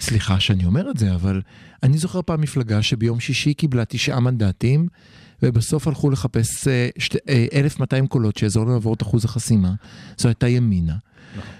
סליחה 0.00 0.40
שאני 0.40 0.64
אומר 0.64 0.90
את 0.90 0.96
זה, 0.96 1.14
אבל 1.14 1.42
אני 1.82 1.98
זוכר 1.98 2.22
פעם 2.22 2.40
מפלגה 2.40 2.82
שביום 2.82 3.20
שישי 3.20 3.54
קיבלה 3.54 3.84
תשעה 3.84 4.20
מנדטים, 4.20 4.88
ובסוף 5.42 5.88
הלכו 5.88 6.10
לחפש 6.10 6.68
אה, 6.68 6.88
שת, 6.98 7.16
אה, 7.28 7.46
1,200 7.52 8.06
קולות 8.06 8.36
שיעזור 8.36 8.64
לנו 8.64 8.72
לעבור 8.72 8.94
את 8.94 9.02
אחוז 9.02 9.24
החסימה. 9.24 9.72
זו 10.18 10.28
הייתה 10.28 10.48
ימינה. 10.48 10.96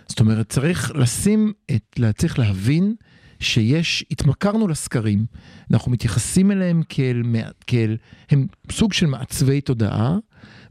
זאת 0.09 0.21
אומרת, 0.21 0.49
צריך 0.49 0.93
לשים, 0.95 1.53
את, 1.71 2.01
צריך 2.17 2.39
להבין 2.39 2.95
שיש, 3.41 4.05
התמכרנו 4.11 4.69
לסקרים, 4.69 5.27
אנחנו 5.71 5.93
מתייחסים 5.93 6.51
אליהם 6.51 6.83
כאל, 6.89 7.23
כאל, 7.67 7.97
הם 8.31 8.47
סוג 8.73 8.93
של 8.93 9.07
מעצבי 9.07 9.61
תודעה, 9.61 10.17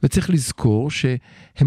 וצריך 0.03 0.29
לזכור 0.29 0.91
שהם 0.91 1.17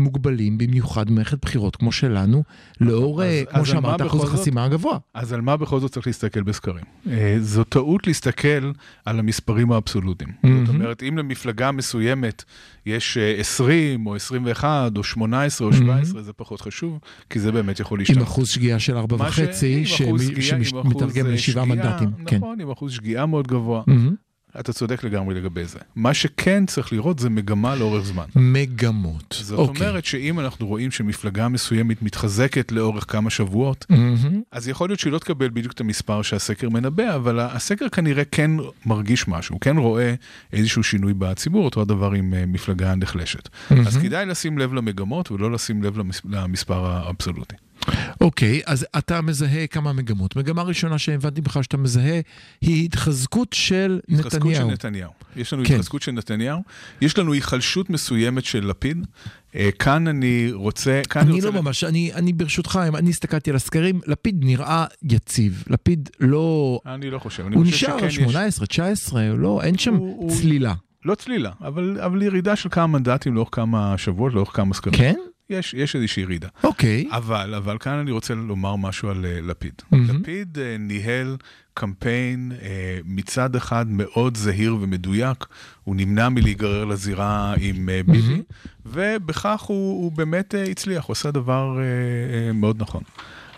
מוגבלים 0.00 0.58
במיוחד 0.58 1.10
במערכת 1.10 1.38
בחירות 1.42 1.76
כמו 1.76 1.92
שלנו, 1.92 2.42
לאור, 2.80 3.22
אז- 3.22 3.28
אה, 3.28 3.42
כמו 3.50 3.60
אז 3.60 3.66
שאמרת, 3.66 4.02
אחוז? 4.02 4.24
החסימה 4.24 4.64
הגבוה. 4.64 4.98
אז 5.14 5.32
על 5.32 5.40
מה 5.40 5.56
בכל 5.56 5.80
זאת 5.80 5.92
צריך 5.92 6.06
להסתכל 6.06 6.42
בסקרים? 6.42 6.84
אה, 7.10 7.36
זו 7.40 7.64
טעות 7.64 8.06
להסתכל 8.06 8.72
על 9.04 9.18
המספרים 9.18 9.72
האבסולוטיים. 9.72 10.30
מהמם. 10.42 10.66
זאת 10.66 10.74
אומרת, 10.74 11.02
אם 11.08 11.18
למפלגה 11.18 11.72
מסוימת 11.72 12.44
יש 12.86 13.16
אה, 13.18 13.34
20 13.40 14.06
או 14.06 14.16
21 14.16 14.96
או 14.96 15.04
18 15.04 15.66
או 15.68 15.72
17, 15.72 16.22
זה 16.22 16.32
פחות 16.32 16.60
חשוב, 16.60 16.98
כי 17.30 17.38
זה 17.40 17.52
באמת 17.52 17.80
יכול 17.80 17.98
עם 17.98 18.04
להשתנות. 18.08 18.22
אחוז 18.28 18.48
שגיאה 18.48 18.78
של 18.78 18.96
ארבע 18.96 19.16
מה 19.16 19.32
ש- 19.32 19.38
וחצי, 19.38 19.76
עם 19.76 20.06
אחוז 20.06 20.22
שגיאה, 20.22 20.56
עם 20.56 20.62
אחוז, 20.62 20.92
שמתרגם 20.92 21.26
אה, 21.26 21.30
לשבעה 21.32 21.64
שגיאה, 21.66 21.76
מנדטים. 21.88 22.10
כן. 22.26 22.36
נכון, 22.36 22.60
עם 22.60 22.70
אחוז 22.70 22.92
שגיאה 22.92 23.26
מאוד 23.26 23.48
גבוה. 23.48 23.82
מהמם. 23.86 24.14
אתה 24.60 24.72
צודק 24.72 25.04
לגמרי 25.04 25.34
לגבי 25.34 25.64
זה. 25.64 25.78
מה 25.96 26.14
שכן 26.14 26.66
צריך 26.66 26.92
לראות 26.92 27.18
זה 27.18 27.30
מגמה 27.30 27.74
לאורך 27.76 28.04
זמן. 28.04 28.24
מגמות. 28.36 29.36
זאת 29.40 29.58
אוקיי. 29.58 29.86
אומרת 29.88 30.04
שאם 30.04 30.40
אנחנו 30.40 30.66
רואים 30.66 30.90
שמפלגה 30.90 31.48
מסוימת 31.48 32.02
מתחזקת 32.02 32.72
לאורך 32.72 33.04
כמה 33.12 33.30
שבועות, 33.30 33.86
מהמם. 33.88 34.42
אז 34.52 34.68
יכול 34.68 34.88
להיות 34.88 35.00
שהיא 35.00 35.12
לא 35.12 35.18
תקבל 35.18 35.48
בדיוק 35.48 35.72
את 35.72 35.80
המספר 35.80 36.22
שהסקר 36.22 36.68
מנבא, 36.68 37.14
אבל 37.16 37.40
הסקר 37.40 37.88
כנראה 37.88 38.24
כן 38.24 38.50
מרגיש 38.86 39.28
משהו, 39.28 39.60
כן 39.60 39.76
רואה 39.76 40.14
איזשהו 40.52 40.82
שינוי 40.82 41.14
בציבור, 41.18 41.64
אותו 41.64 41.80
הדבר 41.80 42.12
עם 42.12 42.34
אה, 42.34 42.46
מפלגה 42.46 42.94
נחלשת. 42.94 43.48
אז 43.86 43.96
כדאי 43.96 44.26
לשים 44.26 44.58
לב 44.58 44.74
למגמות 44.74 45.30
ולא 45.30 45.52
לשים 45.52 45.82
לב 45.82 45.98
למס- 45.98 46.22
למספר 46.30 46.86
האבסולוטי. 46.86 47.56
אוקיי, 48.20 48.60
אז 48.66 48.86
אתה 48.98 49.20
מזהה 49.20 49.66
כמה 49.66 49.92
מגמות. 49.92 50.36
מגמה 50.36 50.62
ראשונה 50.62 50.98
שהבנתי 50.98 51.40
בכלל 51.40 51.62
שאתה 51.62 51.76
מזהה 51.76 52.20
היא 52.60 52.84
התחזקות 52.84 53.52
של 53.52 54.00
התחזקות 54.08 54.30
של 54.32 54.38
נתניהו. 54.38 54.70
נתניהו. 54.70 55.10
יש 55.36 55.52
לנו 55.52 55.64
כן. 55.64 55.74
התחזקות 55.74 56.02
של 56.02 56.12
נתניהו, 56.12 56.60
יש 57.00 57.18
לנו 57.18 57.32
היחלשות 57.32 57.90
מסוימת 57.90 58.44
של 58.44 58.66
לפיד. 58.66 59.06
אה, 59.54 59.68
כאן 59.78 60.08
אני 60.08 60.48
רוצה... 60.52 61.00
כאן 61.10 61.22
אני 61.22 61.32
רוצה 61.32 61.46
לא 61.50 61.58
ל- 61.58 61.60
ממש, 61.60 61.84
אני, 61.84 62.12
אני 62.14 62.32
ברשותך, 62.32 62.80
אם 62.88 62.96
אני 62.96 63.10
הסתכלתי 63.10 63.50
על 63.50 63.56
הסקרים, 63.56 64.00
לפיד 64.06 64.44
נראה 64.44 64.84
יציב. 65.02 65.64
לפיד 65.66 66.10
לא... 66.20 66.80
אני 66.86 67.10
לא 67.10 67.18
חושב, 67.18 67.46
אני 67.46 67.56
הוא 67.56 67.64
חושב 67.64 67.76
נשאר 67.76 67.98
על 67.98 68.04
יש... 68.06 68.14
18, 68.14 68.66
19, 68.66 69.22
לא, 69.34 69.60
אין 69.62 69.78
שם 69.78 69.94
הוא- 69.94 70.16
הוא- 70.22 70.30
צלילה. 70.40 70.74
לא 71.04 71.14
צלילה, 71.14 71.50
אבל, 71.60 71.98
אבל 72.04 72.22
ירידה 72.22 72.56
של 72.56 72.68
כמה 72.68 72.86
מנדטים 72.86 73.34
לאורך 73.34 73.48
כמה 73.52 73.94
שבועות, 73.98 74.34
לאורך 74.34 74.56
כמה 74.56 74.74
סקרים. 74.74 74.94
כן? 74.98 75.14
יש, 75.52 75.74
יש 75.74 75.96
איזושהי 75.96 76.22
ירידה. 76.22 76.48
אוקיי. 76.64 77.08
אבל, 77.10 77.54
אבל 77.54 77.78
כאן 77.78 77.92
אני 77.92 78.10
רוצה 78.10 78.34
לומר 78.34 78.76
משהו 78.76 79.08
על 79.08 79.26
אה, 79.26 79.40
לפיד. 79.42 79.72
מהמם. 79.90 80.20
לפיד 80.20 80.58
אה, 80.58 80.76
ניהל 80.78 81.36
קמפיין 81.74 82.52
אה, 82.62 82.98
מצד 83.04 83.56
אחד 83.56 83.86
מאוד 83.88 84.36
זהיר 84.36 84.76
ומדויק, 84.80 85.46
הוא 85.84 85.96
נמנע 85.96 86.28
מלהיגרר 86.28 86.84
לזירה 86.84 87.54
עם 87.60 87.88
אה, 87.88 88.00
ביבי, 88.06 88.28
מהמם. 88.28 88.42
ובכך 88.86 89.60
הוא, 89.60 90.02
הוא 90.02 90.12
באמת 90.12 90.54
אה, 90.54 90.64
הצליח, 90.64 91.04
הוא 91.04 91.12
עשה 91.12 91.30
דבר 91.30 91.78
אה, 91.78 91.82
אה, 92.48 92.52
מאוד 92.52 92.82
נכון. 92.82 93.02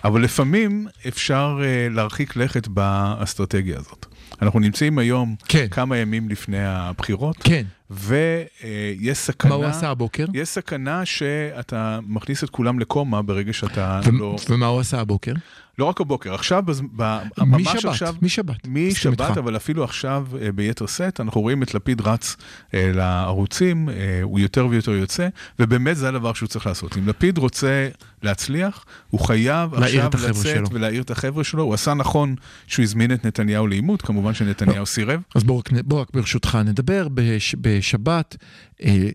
אבל 0.04 0.22
לפעמים 0.22 0.86
אפשר 1.08 1.60
אה, 1.62 1.88
להרחיק 1.90 2.36
לכת 2.36 2.68
באסטרטגיה 2.68 3.78
הזאת. 3.78 4.06
אנחנו 4.44 4.60
נמצאים 4.60 4.98
היום 4.98 5.34
כן. 5.48 5.66
כמה 5.70 5.96
ימים 5.96 6.28
לפני 6.28 6.66
הבחירות, 6.66 7.36
כן. 7.44 7.62
ויש 7.90 9.18
סכנה... 9.18 9.50
מה 9.50 9.56
הוא 9.56 9.64
עשה 9.64 9.90
הבוקר? 9.90 10.24
יש 10.34 10.48
סכנה 10.48 11.04
שאתה 11.04 11.98
מכניס 12.06 12.44
את 12.44 12.50
כולם 12.50 12.78
לקומה 12.78 13.22
ברגע 13.22 13.52
שאתה 13.52 14.00
ו- 14.04 14.10
לא... 14.12 14.36
ומה 14.50 14.66
הוא 14.66 14.80
עשה 14.80 15.00
הבוקר? 15.00 15.32
לא 15.78 15.84
רק 15.84 16.00
הבוקר, 16.00 16.34
עכשיו, 16.34 16.62
בז- 16.66 16.82
ב- 16.96 17.18
ממש 17.38 17.60
משבת, 17.60 17.84
עכשיו... 17.84 18.14
משבת. 18.22 18.66
משבת. 18.66 19.20
אבל 19.20 19.56
אפילו 19.56 19.84
עכשיו 19.84 20.26
אה, 20.40 20.52
ביתר 20.52 20.86
שאת, 20.86 21.20
אנחנו 21.20 21.40
רואים 21.40 21.62
את 21.62 21.74
לפיד 21.74 22.00
רץ 22.00 22.36
אה, 22.74 22.90
לערוצים, 22.94 23.88
אה, 23.88 23.94
הוא 24.22 24.38
יותר 24.38 24.66
ויותר 24.66 24.90
יוצא, 24.90 25.28
ובאמת 25.58 25.96
זה 25.96 26.08
הדבר 26.08 26.32
שהוא 26.32 26.46
צריך 26.46 26.66
לעשות. 26.66 26.96
אם 26.96 27.08
לפיד 27.08 27.38
רוצה 27.38 27.88
להצליח, 28.22 28.84
הוא 29.10 29.20
חייב 29.20 29.74
עכשיו 29.74 30.10
לצאת 30.14 30.44
שלו. 30.44 30.68
ולהעיר 30.70 31.02
את 31.02 31.10
החבר'ה 31.10 31.44
שלו. 31.44 31.62
הוא 31.62 31.74
עשה 31.74 31.94
נכון 31.94 32.34
שהוא 32.66 32.82
הזמין 32.82 33.12
את 33.12 33.26
נתניהו 33.26 33.66
לעימות, 33.66 34.02
כמובן 34.02 34.34
שנתניהו 34.34 34.86
סירב. 34.86 35.20
אז 35.34 35.44
בוא 35.44 35.58
רק, 35.58 35.70
בוא 35.84 36.00
רק 36.00 36.08
ברשותך 36.14 36.58
נדבר, 36.64 37.08
בש, 37.14 37.54
בשבת, 37.60 38.36
אה, 38.84 39.08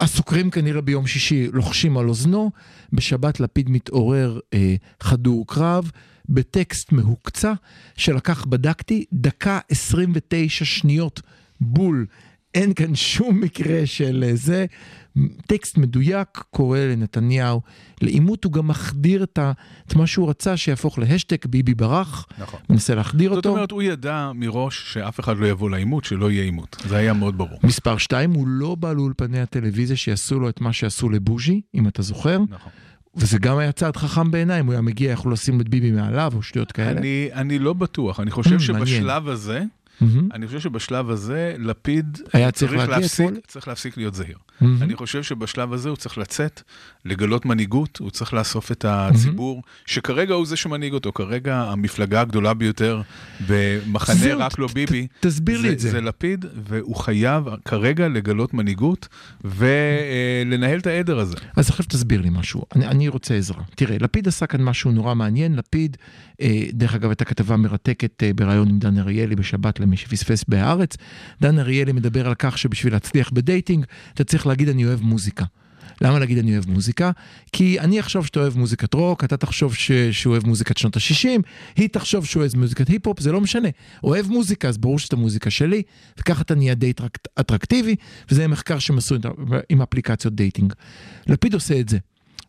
הסוקרים 0.00 0.50
כנראה 0.50 0.80
ביום 0.80 1.06
שישי 1.06 1.48
לוחשים 1.52 1.98
על 1.98 2.08
אוזנו, 2.08 2.50
בשבת 2.92 3.40
לפיד 3.40 3.70
מתעורר 3.70 4.40
אה, 4.54 4.74
חדור 5.00 5.46
קרב, 5.46 5.90
בטקסט 6.28 6.92
מהוקצע, 6.92 7.52
שלקח, 7.96 8.44
בדקתי, 8.44 9.04
דקה 9.12 9.58
29 9.68 10.64
שניות 10.64 11.20
בול. 11.60 12.06
אין 12.54 12.74
כאן 12.74 12.94
שום 12.94 13.40
מקרה 13.40 13.86
של 13.86 14.24
אה, 14.28 14.36
זה. 14.36 14.66
טקסט 15.46 15.78
מדויק 15.78 16.28
קורא 16.50 16.78
לנתניהו 16.78 17.60
לעימות, 18.02 18.44
הוא 18.44 18.52
גם 18.52 18.68
מחדיר 18.68 19.22
את, 19.22 19.38
ה, 19.38 19.52
את 19.86 19.94
מה 19.96 20.06
שהוא 20.06 20.30
רצה 20.30 20.56
שיהפוך 20.56 20.98
להשטג 20.98 21.36
ביבי 21.46 21.74
ברח, 21.74 22.26
נכון. 22.38 22.60
מנסה 22.70 22.94
להחדיר 22.94 23.30
זאת 23.30 23.36
אותו. 23.36 23.48
אומרת, 23.48 23.70
הוא 23.70 23.82
ידע 23.82 24.30
מראש 24.34 24.92
שאף 24.92 25.20
אחד 25.20 25.36
לא 25.36 25.46
יבוא 25.46 25.70
לעימות, 25.70 26.04
שלא 26.04 26.30
יהיה 26.30 26.42
עימות. 26.42 26.76
זה 26.88 26.96
היה 26.96 27.12
מאוד 27.12 27.38
ברור. 27.38 27.58
מספר 27.64 27.98
2, 27.98 28.30
הוא 28.32 28.48
לא 28.48 28.74
בא 28.74 28.92
לאולפני 28.92 29.40
הטלוויזיה 29.40 29.96
שיעשו 29.96 30.40
לו 30.40 30.48
את 30.48 30.60
מה 30.60 30.72
שעשו 30.72 31.08
לבוז'י, 31.10 31.60
אם 31.74 31.88
אתה 31.88 32.02
זוכר, 32.02 32.38
נכון. 32.48 32.72
וזה 33.16 33.38
גם 33.38 33.58
היה 33.58 33.72
צעד 33.72 33.96
חכם 33.96 34.30
בעיניי, 34.30 34.60
אם 34.60 34.66
הוא 34.66 34.72
היה 34.72 34.80
מגיע, 34.82 35.12
יכלו 35.12 35.30
לשים 35.30 35.60
את 35.60 35.68
ביבי 35.68 35.90
מעליו 35.90 36.32
או 36.34 36.42
שטויות 36.42 36.72
כאלה. 36.72 37.00
אני, 37.00 37.28
אני 37.32 37.58
לא 37.58 37.72
בטוח, 37.72 38.20
אני 38.20 38.30
חושב 38.30 38.56
Mm. 38.56 38.60
שבשלב 38.60 39.28
הזה, 39.28 39.62
מהמם. 40.00 40.28
אני 40.34 40.46
חושב 40.46 40.60
שבשלב 40.60 41.10
הזה 41.10 41.54
לפיד 41.58 42.18
היה 42.32 42.50
צריך 42.50 42.72
להגיע 42.72 42.98
להפסיק? 42.98 43.28
צריך 43.46 43.68
להפסיק 43.68 43.96
להיות 43.96 44.14
זהיר. 44.14 44.38
מהמם. 44.60 44.82
אני 44.82 44.96
חושב 44.96 45.22
שבשלב 45.22 45.72
הזה 45.72 45.88
הוא 45.88 45.96
צריך 45.96 46.18
לצאת, 46.18 46.62
לגלות 47.04 47.46
מנהיגות, 47.46 47.98
הוא 47.98 48.10
צריך 48.10 48.34
לאסוף 48.34 48.72
את 48.72 48.84
הציבור, 48.88 49.62
שכרגע 49.86 50.34
הוא 50.34 50.46
זה 50.46 50.56
שמנהיג 50.56 50.92
אותו, 50.92 51.12
כרגע 51.12 51.56
המפלגה 51.62 52.20
הגדולה 52.20 52.54
ביותר 52.54 53.02
במחנה 53.48 54.14
זהו, 54.14 54.40
רק 54.40 54.58
לא 54.58 54.68
ביבי, 54.74 55.06
ת- 55.06 55.10
תסביר 55.26 55.60
לי 55.60 55.72
את 55.72 55.78
זה. 55.78 55.90
זה 55.90 56.00
לפיד, 56.00 56.44
והוא 56.68 56.96
חייב 56.96 57.44
כרגע 57.64 58.08
לגלות 58.08 58.54
מנהיגות 58.54 59.08
ולנהל 59.44 60.78
את 60.78 60.86
העדר 60.86 61.18
הזה. 61.18 61.36
אז 61.56 61.68
עכשיו 61.70 61.86
תסביר 61.88 62.20
לי 62.20 62.28
משהו, 62.32 62.62
אני, 62.76 62.86
אני 62.86 63.08
רוצה 63.08 63.34
עזרה. 63.34 63.62
תראה, 63.76 63.96
לפיד 64.00 64.28
עשה 64.28 64.46
כאן 64.46 64.62
משהו 64.62 64.92
נורא 64.92 65.14
מעניין, 65.14 65.54
לפיד, 65.56 65.96
אה, 66.40 66.62
דרך 66.72 66.94
אגב, 66.94 67.08
הייתה 67.08 67.24
כתבה 67.24 67.56
מרתקת 67.56 68.22
אה, 68.22 68.30
בריאיון 68.34 68.68
עם 68.68 68.78
דן 68.78 68.98
אריאלי 68.98 69.36
בשבת 69.36 69.80
למי 69.80 69.96
שפספס 69.96 70.44
בהארץ. 70.48 70.96
דן 71.40 71.58
אריאלי 71.58 71.92
מדבר 71.92 72.28
על 72.28 72.34
כך 72.38 72.58
שבשביל 72.58 72.92
להצליח 72.92 73.30
ב 73.30 73.37
dating, 73.37 73.84
אתה 74.14 74.24
צריך 74.24 74.46
להגיד 74.48 74.68
אני 74.68 74.84
אוהב 74.84 75.02
מוזיקה. 75.02 75.44
למה 76.00 76.18
להגיד 76.18 76.38
אני 76.38 76.52
אוהב 76.52 76.70
מוזיקה? 76.70 77.10
כי 77.52 77.80
אני 77.80 78.00
אחשוב 78.00 78.26
שאתה 78.26 78.40
אוהב 78.40 78.58
מוזיקת 78.58 78.94
רוק, 78.94 79.24
אתה 79.24 79.36
תחשוב 79.36 79.74
ש... 79.74 79.92
שהוא 79.92 80.32
אוהב 80.32 80.46
מוזיקת 80.46 80.76
שנות 80.76 80.96
ה-60, 80.96 81.42
היא 81.76 81.88
תחשוב 81.88 82.24
שהוא 82.26 82.40
אוהב 82.40 82.56
מוזיקת 82.56 82.88
היפ-הופ, 82.88 83.20
זה 83.20 83.32
לא 83.32 83.40
משנה. 83.40 83.68
אוהב 84.04 84.26
מוזיקה, 84.28 84.68
אז 84.68 84.78
ברור 84.78 84.98
שאת 84.98 85.12
המוזיקה 85.12 85.50
שלי, 85.50 85.82
וככה 86.18 86.42
אתה 86.42 86.54
נהיה 86.54 86.74
אטרק- 86.90 87.28
אטרקטיבי, 87.40 87.96
וזה 88.30 88.48
מחקר 88.48 88.78
שהם 88.78 88.98
עשו 88.98 89.16
עם 89.68 89.82
אפליקציות 89.82 90.34
dating. 90.34 90.72
לפיד 91.26 91.54
עושה 91.54 91.80
את 91.80 91.88
זה. 91.88 91.98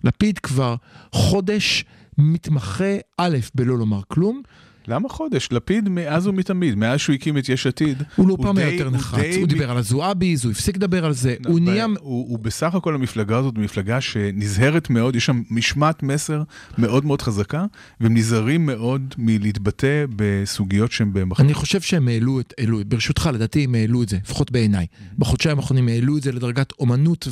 לפיד 0.03 0.39
כבר 0.39 0.75
חודש 1.11 1.85
מתמחה, 2.17 2.97
א', 3.17 3.37
בלא 3.55 3.77
לומר 3.77 4.01
כלום, 4.07 4.41
למה 4.89 5.09
חודש? 5.09 5.49
לפיד 5.51 5.89
מאז 5.89 6.27
ומתמיד, 6.27 6.75
מאז 6.75 6.99
שהוא 6.99 7.13
הקים 7.15 7.37
את 7.37 7.49
יש 7.49 7.67
עתיד. 7.67 8.03
הוא 8.15 8.27
לא 8.27 8.37
פעם 8.41 8.57
היה 8.57 8.71
יותר 8.71 8.87
הוא 8.87 8.93
נחרץ, 8.93 9.35
הוא 9.37 9.47
דיבר 9.47 9.71
על 9.71 9.77
הזועביז, 9.77 10.45
הוא 10.45 10.51
הפסיק 10.51 10.75
לדבר 10.75 11.05
על 11.05 11.13
זה, 11.13 11.35
הוא 11.47 11.59
ב- 11.59 11.63
נהיה... 11.63 11.85
הוא, 11.85 12.29
הוא 12.29 12.39
בסך 12.39 12.75
הכל 12.75 12.95
המפלגה 12.95 13.37
הזאת 13.37 13.57
מפלגה 13.57 14.01
שנזהרת 14.01 14.89
מאוד, 14.89 15.15
יש 15.15 15.25
שם 15.25 15.41
משמעת 15.49 16.03
מסר 16.03 16.43
מאוד 16.77 17.05
מאוד 17.05 17.21
חזקה, 17.21 17.65
והם 18.01 18.17
נזהרים 18.17 18.65
מאוד 18.65 19.15
מלהתבטא 19.17 20.05
בסוגיות 20.15 20.91
שהן 20.91 21.13
במחנה. 21.13 21.45
אני 21.45 21.53
חושב 21.53 21.81
שהם 21.81 22.07
העלו 22.07 22.39
את, 22.39 22.53
העלו, 22.57 22.79
ברשותך, 22.87 23.29
לדעתי 23.33 23.63
הם 23.63 23.75
העלו 23.75 24.03
את 24.03 24.09
זה, 24.09 24.17
לפחות 24.23 24.51
בעיניי. 24.51 24.85
בחודשיים 25.17 25.57
האחרונים 25.57 25.87
העלו 25.87 26.17
את 26.17 26.23
זה 26.23 26.31
לדרגת 26.31 26.73
אומנות 26.79 27.27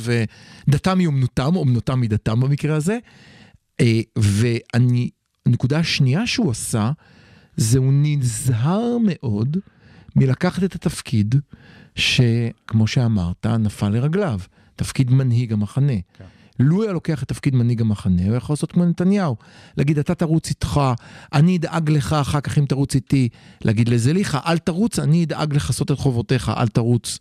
ודתם 0.68 0.98
מאומנותם, 0.98 1.56
אומנותם 1.56 2.00
מדתם 2.00 2.40
במקרה 2.40 2.76
הזה. 2.76 2.98
אה, 3.80 4.00
ואני, 4.18 5.10
הנקודה 5.46 5.78
השנייה 5.78 6.26
שהוא 6.26 6.50
עשה, 6.50 6.90
זה 7.58 7.78
הוא 7.78 7.92
נזהר 7.92 8.96
מאוד 9.04 9.56
מלקחת 10.16 10.64
את 10.64 10.74
התפקיד 10.74 11.34
שכמו 11.94 12.86
שאמרת, 12.86 13.46
נפל 13.46 13.88
לרגליו, 13.88 14.40
תפקיד 14.76 15.10
מנהיג 15.10 15.52
המחנה. 15.52 15.92
כן. 16.18 16.24
לו 16.58 16.82
היה 16.82 16.92
לוקח 16.92 17.22
את 17.22 17.28
תפקיד 17.28 17.54
מנהיג 17.54 17.80
המחנה, 17.80 18.26
הוא 18.26 18.36
יכול 18.36 18.52
לעשות 18.52 18.72
כמו 18.72 18.84
נתניהו. 18.84 19.36
להגיד, 19.76 19.98
אתה 19.98 20.14
תרוץ 20.14 20.48
איתך, 20.48 20.80
אני 21.32 21.56
אדאג 21.56 21.90
לך 21.90 22.12
אחר 22.12 22.40
כך 22.40 22.58
אם 22.58 22.64
תרוץ 22.66 22.94
איתי. 22.94 23.28
להגיד 23.64 23.88
לזליכה, 23.88 24.40
אל 24.46 24.58
תרוץ, 24.58 24.98
אני 24.98 25.24
אדאג 25.24 25.54
לכסות 25.54 25.90
את 25.90 25.98
חובותיך, 25.98 26.52
אל 26.56 26.68
תרוץ. 26.68 27.18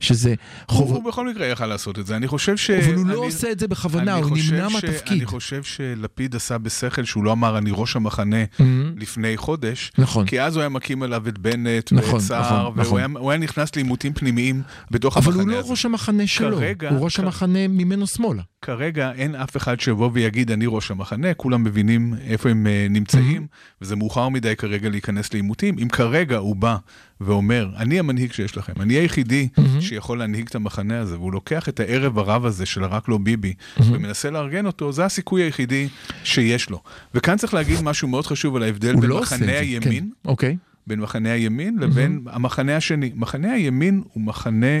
שזה 0.00 0.34
חוב... 0.68 0.90
הוא 0.92 1.04
בכל 1.04 1.28
מקרה 1.28 1.46
יכל 1.46 1.66
לעשות 1.66 1.98
את 1.98 2.06
זה, 2.06 2.16
אני 2.16 2.28
חושב 2.28 2.56
ש... 2.56 2.70
אבל 2.70 2.94
הוא 2.94 3.06
לא 3.06 3.18
עושה 3.18 3.52
את 3.52 3.58
זה 3.58 3.68
בכוונה, 3.68 4.14
הוא 4.14 4.36
נמנע 4.36 4.70
ש- 4.70 4.72
מהתפקיד. 4.72 5.16
אני 5.18 5.26
חושב 5.26 5.62
שלפיד 5.62 6.34
עשה 6.36 6.58
בשכל 6.58 7.04
שהוא 7.04 7.24
לא 7.24 7.32
אמר 7.32 7.58
אני 7.58 7.70
ראש 7.74 7.96
המחנה 7.96 8.36
מהמם. 8.58 8.92
לפני 8.98 9.36
חודש, 9.36 9.92
נכון. 9.98 10.26
כי 10.26 10.40
אז 10.40 10.56
הוא 10.56 10.60
היה 10.60 10.68
מקים 10.68 11.02
עליו 11.02 11.28
את 11.28 11.38
בנט 11.38 11.92
נכון, 11.92 12.14
ואת 12.14 12.22
סער, 12.22 12.40
נכון, 12.60 12.72
והוא 12.74 12.82
נכון. 12.86 12.98
היה- 12.98 13.08
הוא 13.18 13.30
היה 13.30 13.40
נכנס 13.40 13.76
לעימותים 13.76 14.12
פנימיים 14.14 14.62
בתוך 14.90 15.16
אבל 15.16 15.26
המחנה 15.26 15.42
הוא 15.42 15.50
לא 15.52 15.58
הזה. 15.58 15.70
ראש 15.70 15.86
המחנה 15.86 16.26
שלו, 16.26 16.56
כרגע- 16.56 16.90
הוא 16.90 17.04
ראש 17.04 17.16
כ- 17.16 17.20
המחנה 17.20 17.68
ממנו 17.68 18.06
שמאלה. 18.06 18.42
כרגע 18.62 19.12
אין 19.12 19.34
אף 19.34 19.56
אחד 19.56 19.80
שיבוא 19.80 20.10
ויגיד 20.12 20.50
אני 20.50 20.64
ראש 20.68 20.90
המחנה, 20.90 21.34
כולם 21.34 21.64
מבינים 21.64 22.14
איפה 22.26 22.48
הם 22.50 22.66
אה, 22.66 22.86
נמצאים, 22.90 23.46
וזה 23.82 23.96
מאוחר 23.96 24.28
מדי 24.28 24.56
כרגע 24.56 24.88
להיכנס 24.88 25.32
לעימותים. 25.32 25.76
אם 25.82 25.88
כרגע 25.88 26.36
הוא 26.36 26.56
בא 26.56 26.76
ואומר, 27.20 27.70
אני 27.76 27.98
המנהיג 27.98 28.32
שיש 28.32 28.56
לכם, 28.56 28.72
אני 28.80 28.94
היחידי 28.94 29.48
שיכול 29.80 30.18
להנהיג 30.18 30.46
את 30.48 30.54
המחנה 30.54 30.98
הזה, 30.98 31.18
והוא 31.18 31.32
לוקח 31.32 31.68
את 31.68 31.80
הערב 31.80 32.18
הרב 32.18 32.46
הזה 32.46 32.66
של 32.66 32.84
רק 32.84 33.08
לא 33.08 33.18
ביבי, 33.18 33.54
ומנסה 33.80 34.30
לארגן 34.30 34.66
אותו, 34.66 34.92
זה 34.92 35.04
הסיכוי 35.04 35.42
היחידי 35.42 35.88
שיש 36.24 36.70
לו. 36.70 36.82
וכאן 37.14 37.36
צריך 37.36 37.54
להגיד 37.54 37.80
משהו 37.82 38.08
מאוד 38.08 38.26
חשוב 38.26 38.56
על 38.56 38.62
ההבדל 38.62 38.96
בין 38.96 39.10
לא 39.10 39.22
את 39.22 39.28
זה. 39.28 39.36
מחנה 39.36 39.58
הימין, 39.58 40.10
כן, 40.24 40.30
אוקיי. 40.30 40.56
בין 40.86 41.00
מחנה 41.00 41.32
הימין 41.32 41.78
לבין 41.78 42.20
המחנה 42.26 42.76
השני. 42.76 43.12
מחנה 43.14 43.52
הימין 43.52 44.02
הוא 44.12 44.22
מחנה 44.22 44.80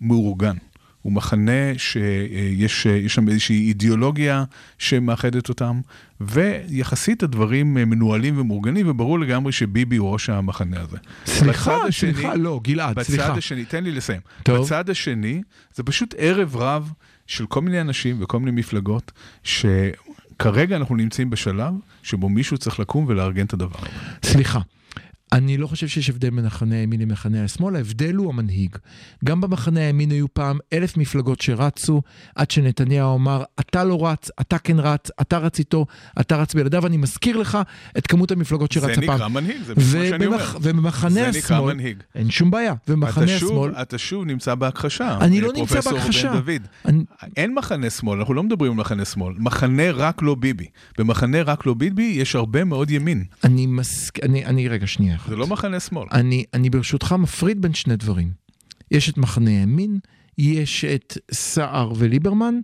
מאורגן. 0.00 0.56
הוא 1.02 1.12
מחנה 1.12 1.52
שיש 1.78 2.86
יש 2.86 3.14
שם 3.14 3.28
איזושהי 3.28 3.68
אידיאולוגיה 3.68 4.44
שמאחדת 4.78 5.48
אותם, 5.48 5.80
ויחסית 6.20 7.22
הדברים 7.22 7.74
מנוהלים 7.74 8.38
ומאורגנים, 8.40 8.88
וברור 8.90 9.20
לגמרי 9.20 9.52
שביבי 9.52 9.96
הוא 9.96 10.10
ראש 10.12 10.30
המחנה 10.30 10.80
הזה. 10.80 10.96
סליחה, 11.26 11.76
בצד 11.78 11.88
השני- 11.88 12.14
סליחה, 12.14 12.34
לא, 12.34 12.60
גלעד, 12.64 12.94
בצד 12.96 13.02
סליחה. 13.12 13.32
השני, 13.32 13.64
תן 13.64 13.84
לי 13.84 13.92
לסיים. 13.92 14.20
טוב. 14.42 14.64
בצד 14.66 14.90
השני, 14.90 15.42
זה 15.74 15.82
פשוט 15.82 16.14
ערב 16.18 16.56
רב 16.56 16.92
של 17.26 17.46
כל 17.46 17.60
מיני 17.60 17.80
אנשים 17.80 18.16
וכל 18.20 18.38
מיני 18.40 18.60
מפלגות, 18.60 19.12
שכרגע 19.44 20.76
אנחנו 20.76 20.96
נמצאים 20.96 21.30
בשלב 21.30 21.74
שבו 22.02 22.28
מישהו 22.28 22.58
צריך 22.58 22.80
לקום 22.80 23.04
ולארגן 23.08 23.44
את 23.46 23.52
הדבר 23.52 23.78
הזה. 23.78 23.88
סליחה. 24.32 24.60
אני 25.32 25.56
לא 25.56 25.66
חושב 25.66 25.88
שיש 25.88 26.10
הבדל 26.10 26.30
בין 26.30 26.46
מחנה 26.46 26.74
הימין 26.74 27.00
למחנה 27.00 27.44
השמאל, 27.44 27.76
ההבדל 27.76 28.14
הוא 28.14 28.28
המנהיג. 28.28 28.76
גם 29.24 29.40
במחנה 29.40 29.80
הימין 29.80 30.10
היו 30.10 30.34
פעם 30.34 30.58
אלף 30.72 30.96
מפלגות 30.96 31.40
שרצו, 31.40 32.02
עד 32.36 32.50
שנתניהו 32.50 33.16
אמר, 33.16 33.42
אתה 33.60 33.84
לא 33.84 34.06
רץ, 34.06 34.28
אתה 34.40 34.58
כן 34.58 34.80
רץ, 34.80 35.08
אתה 35.20 35.38
רץ 35.38 35.58
איתו, 35.58 35.86
אתה 36.20 36.36
רץ 36.36 36.54
בלעדיו, 36.54 36.86
אני 36.86 36.96
מזכיר 36.96 37.36
לך 37.36 37.58
את 37.98 38.06
כמות 38.06 38.30
המפלגות 38.30 38.72
שרצה 38.72 38.94
זה 39.00 39.06
פעם. 39.06 39.14
נקרא 39.16 39.28
מנהיג, 39.28 39.56
זה 39.66 39.74
בדיוק 39.74 39.94
מה 39.96 40.06
שאני 40.08 40.26
אומר. 40.26 40.36
ובמח- 40.38 40.56
ובמחנה 40.62 41.10
זה 41.10 41.28
השמאל, 41.28 41.74
מנהיג. 41.74 41.96
אין 42.14 42.30
שום 42.30 42.50
בעיה, 42.50 42.74
במחנה 42.88 43.24
אתה 43.24 43.38
שוב, 43.38 43.50
השמאל, 43.52 43.82
אתה 43.82 43.98
שוב 43.98 44.24
נמצא 44.24 44.54
בהכחשה. 44.54 45.18
אני 45.20 45.36
אה, 45.36 45.42
לא 45.42 45.52
נמצא 45.52 45.74
פרופסור 45.74 45.92
בהכחשה. 45.92 46.32
אני- 46.84 47.04
אין 47.36 47.54
מחנה 47.54 47.90
שמאל, 47.90 48.18
אנחנו 48.18 48.34
לא 48.34 48.42
מדברים 48.42 48.72
על 48.72 48.78
מחנה 48.78 49.04
שמאל. 49.04 49.34
מחנה 49.38 49.90
רק 49.90 50.22
לא 50.22 50.34
ביבי. 50.34 50.66
במחנה 50.98 51.42
רק 51.42 51.66
לא 51.66 51.74
ביבי 51.74 52.02
יש 52.16 52.34
הרבה 52.36 52.64
מאוד 52.64 52.90
ימין. 52.90 53.24
אני 53.44 53.66
מסכ... 53.66 54.20
אני, 54.22 54.44
אני 54.44 54.68
רגע 54.68 54.86
שנייה 54.86 55.14
אחת. 55.22 55.30
זה 55.30 55.36
לא 55.36 55.46
מחנה 55.46 55.80
שמאל. 55.80 56.08
אני, 56.12 56.44
אני 56.54 56.70
ברשותך 56.70 57.12
מפריד 57.12 57.62
בין 57.62 57.74
שני 57.74 57.96
דברים. 57.96 58.32
יש 58.90 59.08
את 59.08 59.18
מחנה 59.18 59.50
הימין, 59.50 59.98
יש 60.38 60.84
את 60.84 61.18
סער 61.32 61.92
וליברמן, 61.96 62.54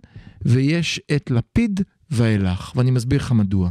ויש 0.41 1.01
את 1.15 1.31
לפיד 1.31 1.81
ואילך, 2.11 2.71
ואני 2.75 2.91
מסביר 2.91 3.19
לך 3.19 3.31
מדוע. 3.31 3.69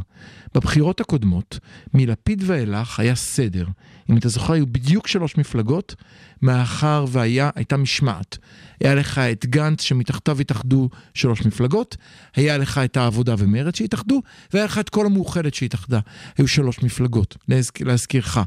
בבחירות 0.55 1.01
הקודמות, 1.01 1.59
מלפיד 1.93 2.43
ואילך 2.45 2.99
היה 2.99 3.15
סדר. 3.15 3.67
אם 4.09 4.17
אתה 4.17 4.29
זוכר, 4.29 4.53
היו 4.53 4.67
בדיוק 4.67 5.07
שלוש 5.07 5.37
מפלגות, 5.37 5.95
מאחר 6.41 7.05
והייתה 7.09 7.77
משמעת. 7.77 8.37
היה 8.83 8.95
לך 8.95 9.17
את 9.17 9.45
גנץ 9.45 9.81
שמתחתיו 9.81 10.39
התאחדו 10.39 10.89
שלוש 11.13 11.45
מפלגות, 11.45 11.97
היה 12.35 12.57
לך 12.57 12.77
את 12.77 12.97
העבודה 12.97 13.35
ומרצ 13.37 13.77
שהתאחדו, 13.77 14.21
והיה 14.53 14.65
לך 14.65 14.77
את 14.79 14.89
כל 14.89 15.05
המאוחדת 15.05 15.53
שהתאחדה. 15.53 15.99
היו 16.37 16.47
שלוש 16.47 16.83
מפלגות, 16.83 17.37
להזכ... 17.47 17.81
להזכירך. 17.81 18.37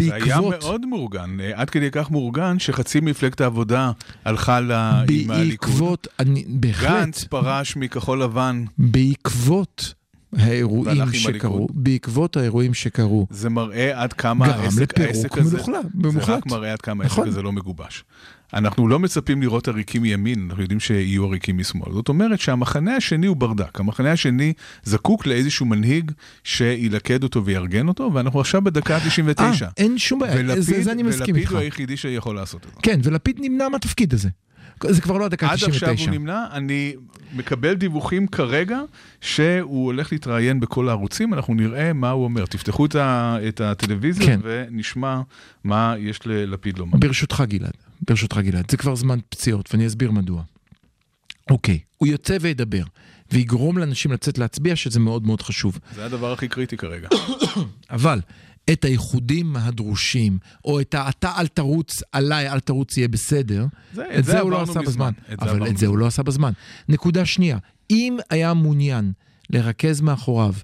זה 0.00 0.14
היה 0.14 0.40
מאוד 0.40 0.86
מאורגן, 0.86 1.36
עד 1.54 1.70
כדי 1.70 1.90
כך 1.92 2.10
מאורגן 2.10 2.58
שחצי 2.58 3.00
מפלגת 3.00 3.40
העבודה 3.40 3.92
הלכה 4.24 4.60
לה 4.60 5.04
עם 5.10 5.30
הליכוד. 5.30 5.70
בעקבות, 5.70 6.06
אני, 6.18 6.44
בהחלט, 6.48 6.90
גנץ 6.90 7.24
פרש 7.24 7.76
מכחול 7.76 8.22
לבן, 8.22 8.64
בעקבות 8.78 9.94
האירועים 10.38 11.12
שקרו. 11.12 11.68
בעקבות 11.74 12.36
האירועים 12.36 12.74
שקרו, 12.74 13.26
זה 13.30 13.50
מראה 13.50 14.02
עד 14.02 14.12
כמה 14.12 14.46
גרם 14.48 14.60
העסק, 14.60 14.80
לפירוק 14.82 15.00
העסק 15.16 15.38
הזה, 15.38 15.56
מלוכלך- 15.56 15.86
זה 16.02 16.10
מוחלט. 16.10 16.28
רק 16.28 16.46
מראה 16.46 16.72
עד 16.72 16.80
כמה 16.80 17.04
העסק 17.04 17.12
נכון. 17.12 17.28
הזה 17.28 17.42
לא 17.42 17.52
מגובש. 17.52 18.04
אנחנו 18.54 18.88
לא 18.88 18.98
מצפים 18.98 19.42
לראות 19.42 19.68
עריקים 19.68 20.02
מימין, 20.02 20.46
אנחנו 20.48 20.62
יודעים 20.62 20.80
שיהיו 20.80 21.24
עריקים 21.24 21.58
משמאל. 21.58 21.92
זאת 21.92 22.08
אומרת 22.08 22.40
שהמחנה 22.40 22.96
השני 22.96 23.26
הוא 23.26 23.36
ברדק. 23.36 23.80
המחנה 23.80 24.12
השני 24.12 24.52
זקוק 24.84 25.26
לאיזשהו 25.26 25.66
מנהיג 25.66 26.10
שילכד 26.44 27.22
אותו 27.22 27.44
ויארגן 27.44 27.88
אותו, 27.88 28.10
ואנחנו 28.14 28.40
עכשיו 28.40 28.62
בדקה 28.62 28.96
ה-99. 28.96 29.40
אה, 29.40 29.52
אין 29.76 29.98
שום 29.98 30.18
בעיה, 30.18 30.60
זה, 30.60 30.82
זה 30.82 30.92
אני 30.92 31.02
מסכים 31.02 31.20
ולפיד 31.26 31.36
איתך. 31.36 31.50
הוא 31.52 31.58
היחידי 31.60 31.96
שיכול 31.96 32.36
לעשות 32.36 32.60
את 32.66 32.74
זה. 32.74 32.80
כן, 32.82 33.00
ולפיד 33.02 33.36
נמנע 33.40 33.68
מהתפקיד 33.68 34.14
הזה. 34.14 34.28
זה 34.88 35.00
כבר 35.00 35.18
לא 35.18 35.24
הדקה 35.24 35.46
עד 35.46 35.52
עכשיו 35.52 35.68
99. 35.68 36.04
הוא 36.04 36.18
נמנע, 36.18 36.44
אני 36.52 36.94
מקבל 37.34 37.74
דיווחים 37.74 38.26
כרגע 38.26 38.80
שהוא 39.20 39.86
הולך 39.86 40.12
להתראיין 40.12 40.60
בכל 40.60 40.88
הערוצים, 40.88 41.34
אנחנו 41.34 41.54
נראה 41.54 41.92
מה 41.92 42.10
הוא 42.10 42.24
אומר. 42.24 42.46
תפתחו 42.46 42.86
את, 42.86 42.94
ה, 42.94 43.36
את 43.48 43.60
הטלוויזיה 43.60 44.26
כן. 44.26 44.40
ונשמע 44.42 45.20
מה 45.64 45.94
יש 45.98 46.26
ללפיד 46.26 46.78
לומר. 46.78 46.98
ברשותך 46.98 47.42
גלעד, 47.46 47.72
ברשותך 48.08 48.38
גלעד, 48.38 48.70
זה 48.70 48.76
כבר 48.76 48.94
זמן 48.94 49.18
פציעות 49.28 49.68
ואני 49.72 49.86
אסביר 49.86 50.10
מדוע. 50.10 50.42
אוקיי, 51.50 51.78
הוא 51.98 52.08
יוצא 52.08 52.36
וידבר, 52.40 52.82
ויגרום 53.32 53.78
לאנשים 53.78 54.12
לצאת 54.12 54.38
להצביע, 54.38 54.76
שזה 54.76 55.00
מאוד 55.00 55.26
מאוד 55.26 55.42
חשוב. 55.42 55.78
זה 55.94 56.04
הדבר 56.04 56.32
הכי 56.32 56.48
קריטי 56.48 56.76
כרגע. 56.76 57.08
אבל 57.90 58.20
את 58.72 58.84
האיחודים 58.84 59.56
הדרושים, 59.56 60.38
או 60.64 60.80
את 60.80 60.94
ה"אתה 60.94 61.32
אל 61.38 61.46
תרוץ 61.46 62.02
עליי, 62.12 62.48
אל 62.52 62.60
תרוץ 62.60 62.96
יהיה 62.96 63.08
בסדר", 63.08 63.66
זה- 63.94 64.06
את 64.18 64.24
זה 64.24 64.32
זה 64.32 64.40
הוא 64.40 64.50
לא 64.50 64.62
עשה 64.62 64.80
מזמן. 64.80 64.86
בזמן. 64.86 65.12
את 65.32 65.42
אבל 65.42 65.68
את 65.68 65.76
זה 65.76 65.86
הוא. 65.86 65.98
לא 65.98 66.06
עשה 66.06 66.22
בזמן. 66.22 66.52
נקודה 66.88 67.24
שנייה, 67.24 67.58
אם 67.90 68.16
היה 68.30 68.54
מעוניין 68.54 69.12
לרכז 69.50 70.00
מאחוריו 70.00 70.54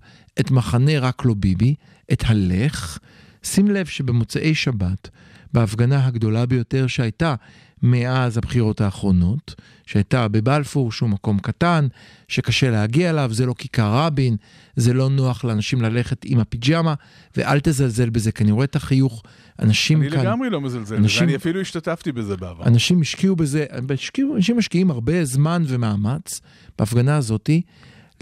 את 0.40 0.50
מחנה 0.50 0.98
רק 0.98 1.24
לא 1.24 1.34
ביבי, 1.34 1.74
את 2.12 2.24
הלך, 2.26 2.98
שים 3.42 3.70
לב 3.70 3.86
שבמוצאי 3.86 4.54
שבת, 4.54 5.08
בהפגנה 5.52 6.06
הגדולה 6.06 6.46
ביותר 6.46 6.86
שהייתה 6.86 7.34
מאז 7.82 8.38
הבחירות 8.38 8.80
האחרונות, 8.80 9.54
שהייתה 9.86 10.28
בבלפור, 10.28 10.92
שהוא 10.92 11.08
מקום 11.08 11.38
קטן, 11.38 11.86
שקשה 12.28 12.70
להגיע 12.70 13.10
אליו, 13.10 13.30
זה 13.32 13.46
לא 13.46 13.54
כיכר 13.58 13.92
רבין, 13.92 14.36
זה 14.76 14.92
לא 14.92 15.10
נוח 15.10 15.44
לאנשים 15.44 15.82
ללכת 15.82 16.24
עם 16.24 16.38
הפיג'מה, 16.38 16.94
ואל 17.36 17.60
תזלזל 17.60 18.10
בזה, 18.10 18.32
כי 18.32 18.44
אני 18.44 18.52
רואה 18.52 18.64
את 18.64 18.76
החיוך, 18.76 19.22
אנשים 19.58 20.02
אני 20.02 20.10
כאן... 20.10 20.20
לגמרי 20.20 20.50
לא 20.50 20.60
מזלזל 20.60 20.84
בזה, 20.84 20.96
אנשים- 20.96 21.28
אני 21.28 21.36
אפילו 21.36 21.60
השתתפתי 21.60 22.12
בזה 22.12 22.36
בעבר. 22.36 22.64
אנשים 22.64 23.00
השקיעו 23.00 23.36
בזה, 23.36 23.66
השקיעו, 23.94 24.36
אנשים 24.36 24.58
משקיעים 24.58 24.90
הרבה 24.90 25.24
זמן 25.24 25.62
ומאמץ 25.66 26.40
בהפגנה 26.78 27.16
הזאתי, 27.16 27.62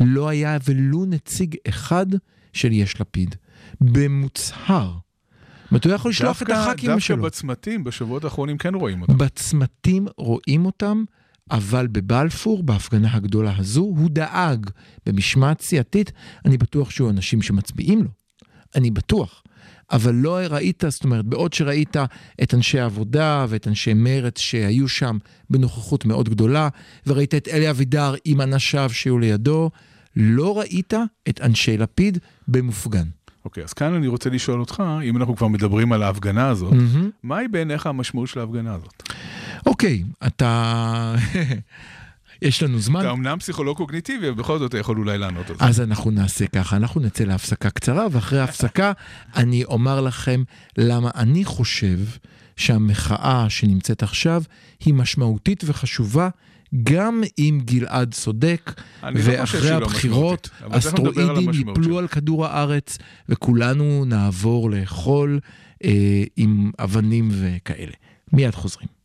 לא 0.00 0.28
היה 0.28 0.58
ולו 0.68 1.04
נציג 1.04 1.54
אחד 1.68 2.06
של 2.52 2.72
יש 2.72 3.00
לפיד. 3.00 3.34
במוצהר. 3.80 4.92
זאת 5.66 5.72
אומרת, 5.72 5.84
הוא 5.84 5.92
יכול 5.92 6.10
לשלוח 6.10 6.42
את 6.42 6.50
הח"כים 6.50 7.00
שלו. 7.00 7.16
דווקא 7.16 7.28
בצמתים, 7.28 7.84
בשבועות 7.84 8.24
האחרונים 8.24 8.58
כן 8.58 8.74
רואים 8.74 9.02
אותם. 9.02 9.18
בצמתים 9.18 10.06
רואים 10.16 10.66
אותם, 10.66 11.04
אבל 11.50 11.86
בבלפור, 11.86 12.62
בהפגנה 12.62 13.14
הגדולה 13.14 13.54
הזו, 13.56 13.80
הוא 13.80 14.10
דאג 14.10 14.70
במשמעת 15.06 15.60
סיעתית, 15.60 16.12
אני 16.44 16.58
בטוח 16.58 16.90
שיהיו 16.90 17.10
אנשים 17.10 17.42
שמצביעים 17.42 18.02
לו. 18.02 18.10
אני 18.74 18.90
בטוח. 18.90 19.42
אבל 19.92 20.14
לא 20.14 20.36
ראית, 20.50 20.84
זאת 20.88 21.04
אומרת, 21.04 21.24
בעוד 21.24 21.52
שראית 21.52 21.96
את 22.42 22.54
אנשי 22.54 22.80
העבודה 22.80 23.46
ואת 23.48 23.68
אנשי 23.68 23.94
מרצ 23.94 24.38
שהיו 24.38 24.88
שם 24.88 25.18
בנוכחות 25.50 26.04
מאוד 26.04 26.28
גדולה, 26.28 26.68
וראית 27.06 27.34
את 27.34 27.48
אלי 27.48 27.70
אבידר 27.70 28.14
עם 28.24 28.40
אנשיו 28.40 28.90
שהיו 28.92 29.18
לידו, 29.18 29.70
לא 30.16 30.58
ראית 30.58 30.94
את 31.28 31.40
אנשי 31.40 31.78
לפיד 31.78 32.18
במופגן. 32.48 33.06
אוקיי, 33.46 33.64
אז 33.64 33.72
כאן 33.72 33.94
אני 33.94 34.06
רוצה 34.06 34.30
לשאול 34.30 34.60
אותך, 34.60 34.82
אם 35.04 35.16
אנחנו 35.16 35.36
כבר 35.36 35.48
מדברים 35.48 35.92
על 35.92 36.02
ההפגנה 36.02 36.48
הזאת, 36.48 36.72
מהמם. 36.72 37.10
מהי 37.22 37.48
בעיניך 37.48 37.86
המשמעות 37.86 38.28
של 38.28 38.40
ההפגנה 38.40 38.74
הזאת? 38.74 39.02
אוקיי, 39.66 40.02
אתה... 40.26 41.14
יש 42.42 42.62
לנו 42.62 42.78
זמן. 42.78 43.00
אתה 43.00 43.10
אמנם 43.10 43.38
פסיכולוג 43.38 43.76
קוגניטיבי, 43.76 44.28
אבל 44.28 44.36
בכל 44.36 44.58
זאת 44.58 44.70
אתה 44.70 44.78
יכול 44.78 44.98
אולי 44.98 45.18
לענות 45.18 45.50
על 45.50 45.56
זה. 45.58 45.64
אז 45.64 45.80
אנחנו 45.80 46.10
נעשה 46.10 46.46
ככה, 46.46 46.76
אנחנו 46.76 47.00
נצא 47.00 47.24
להפסקה 47.24 47.70
קצרה, 47.70 48.06
ואחרי 48.10 48.40
ההפסקה 48.40 48.92
אני 49.36 49.64
אומר 49.64 50.00
לכם 50.00 50.42
למה 50.78 51.10
אני 51.14 51.44
חושב 51.44 51.98
שהמחאה 52.56 53.46
שנמצאת 53.48 54.02
עכשיו 54.02 54.42
היא 54.84 54.94
משמעותית 54.94 55.64
וחשובה. 55.66 56.28
גם 56.82 57.22
אם 57.38 57.60
גלעד 57.64 58.14
צודק, 58.14 58.80
לא 59.02 59.10
ואחרי 59.14 59.70
לא 59.70 59.76
הבחירות 59.76 60.48
על 60.60 60.78
אסטרואידים 60.78 61.50
ייפלו. 61.52 61.98
על 61.98 62.08
כדור 62.08 62.46
הארץ, 62.46 62.98
וכולנו 63.28 64.04
נעבור 64.04 64.70
לאכול 64.70 65.40
אה, 65.84 66.24
עם 66.36 66.70
אבנים 66.78 67.28
וכאלה. 67.32 67.92
מיד 68.32 68.54
חוזרים. 68.54 68.95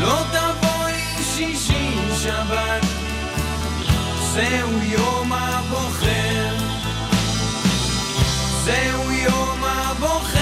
לא 0.00 0.22
תבואי 0.32 1.22
שישי 1.34 1.90
שבת, 2.22 2.84
זהו 4.34 4.82
יום 4.82 5.32
הבוחר. 5.32 6.54
זהו 8.64 9.12
יום 9.12 9.64
הבוחר. 9.64 10.38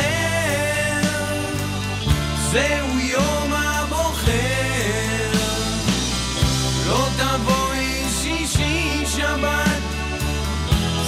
זהו 2.51 2.99
יום 3.01 3.53
הבוחר. 3.53 5.31
לא 6.87 7.07
תבואי 7.17 8.05
שישי 8.23 9.07
שבת, 9.07 9.83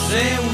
זהו 0.09 0.48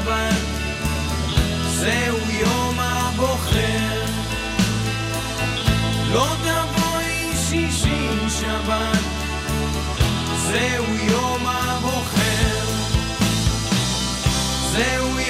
שבת, 0.00 0.34
זהו 1.68 2.18
יום 2.30 2.78
הבוחר. 2.78 4.04
לא 6.12 6.26
תבואי 6.42 7.36
שישי 7.48 8.08
שבת, 8.28 9.04
זהו 10.36 10.84
יום 11.10 11.46
הבוחר. 11.46 12.66
זהו 14.72 15.18
יום 15.18 15.29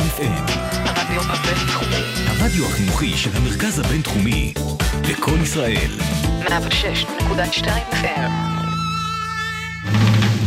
FM, 0.00 0.52
הרדיו 0.84 1.22
הבינתחומי. 1.22 2.02
הרדיו 2.26 2.66
החינוכי 2.66 3.16
של 3.16 3.30
המרכז 3.36 3.78
הבינתחומי, 3.78 4.54
לקום 5.08 5.42
ישראל, 5.42 5.90
106.2 6.40 7.66
FM. 7.92 8.30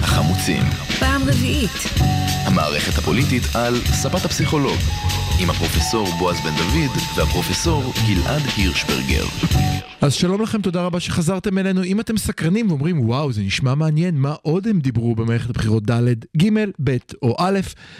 החמוצים, 0.04 0.64
פעם 1.00 1.22
רביעית. 1.28 1.72
המערכת 2.46 2.98
הפוליטית 2.98 3.44
על 3.56 3.82
ספת 3.86 4.26
הפסיכולוג, 4.26 4.80
עם 5.40 5.50
הפרופסור 5.50 6.08
בועז 6.20 6.38
בן 6.42 6.56
דוד 6.56 6.98
והפרופסור 7.16 7.94
גלעד 8.08 8.42
הירשברגר. 8.58 9.26
אז 10.08 10.14
שלום 10.14 10.42
לכם, 10.42 10.62
תודה 10.62 10.86
רבה 10.86 11.00
שחזרתם 11.00 11.58
אלינו. 11.58 11.84
אם 11.84 12.00
אתם 12.00 12.18
סקרנים 12.18 12.70
ואומרים, 12.70 13.00
וואו, 13.10 13.32
זה 13.32 13.42
נשמע 13.42 13.76
מעניין, 13.76 14.16
מה 14.16 14.36
עוד 14.42 14.68
הם 14.68 14.80
דיברו 14.80 15.16
במערכת 15.16 15.50
הבחירות 15.50 15.92
ד', 15.92 16.26
ג', 16.38 16.50
ב' 16.84 16.98
או 17.22 17.36
א', 17.40 17.60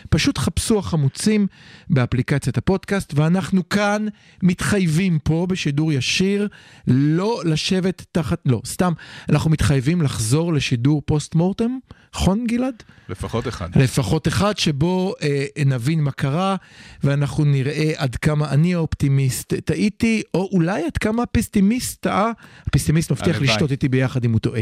פשוט 0.10 0.38
חפשו 0.38 0.80
החמוצים 0.80 1.48
באפליקציית 1.90 2.58
הפודקאסט, 2.58 3.14
ואנחנו 3.16 3.70
כאן 3.70 4.06
מתחייבים 4.44 5.20
פה 5.24 5.48
בשידור 5.50 5.94
ישיר 5.94 6.48
לא 6.88 7.42
לשבת 7.46 8.06
תחת, 8.12 8.40
לא, 8.46 8.62
סתם, 8.66 8.94
אנחנו 9.30 9.50
מתחייבים 9.50 10.02
לחזור 10.02 10.54
לשידור 10.54 11.02
פוסט 11.06 11.36
מורטם, 11.36 11.78
נכון 12.18 12.48
גלעד? 12.48 12.84
לפחות 13.10 13.48
אחד. 13.48 13.70
לפחות 13.76 14.28
אחד 14.28 14.58
שבו 14.58 15.14
אה, 15.22 15.46
נבין 15.66 16.04
מה 16.04 16.12
קרה 16.12 16.56
ואנחנו 17.04 17.46
נראה 17.46 17.92
עד 17.96 18.16
כמה 18.16 18.50
אני 18.52 18.74
האופטימיסט 18.74 19.54
טעיתי, 19.66 20.22
או 20.34 20.50
אולי 20.52 20.86
עד 20.86 20.98
כמה 20.98 21.24
הפסימיסט 21.24 22.02
טעה. 22.02 22.32
הפסימיסט 22.68 23.12
מבטיח 23.12 23.36
הלוואי. 23.36 23.48
לשתות 23.48 23.72
איתי 23.72 23.90
ביחד 23.90 24.26
אם 24.26 24.32
הוא 24.32 24.40
טועה. 24.40 24.62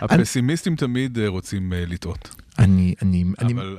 הפסימיסטים 0.00 0.76
תמיד 0.76 1.18
אה, 1.18 1.28
רוצים 1.28 1.72
אה, 1.72 1.84
לטעות, 1.86 2.28
אני, 2.58 2.94
אני, 3.02 3.24
אני, 3.40 3.52
אבל 3.52 3.78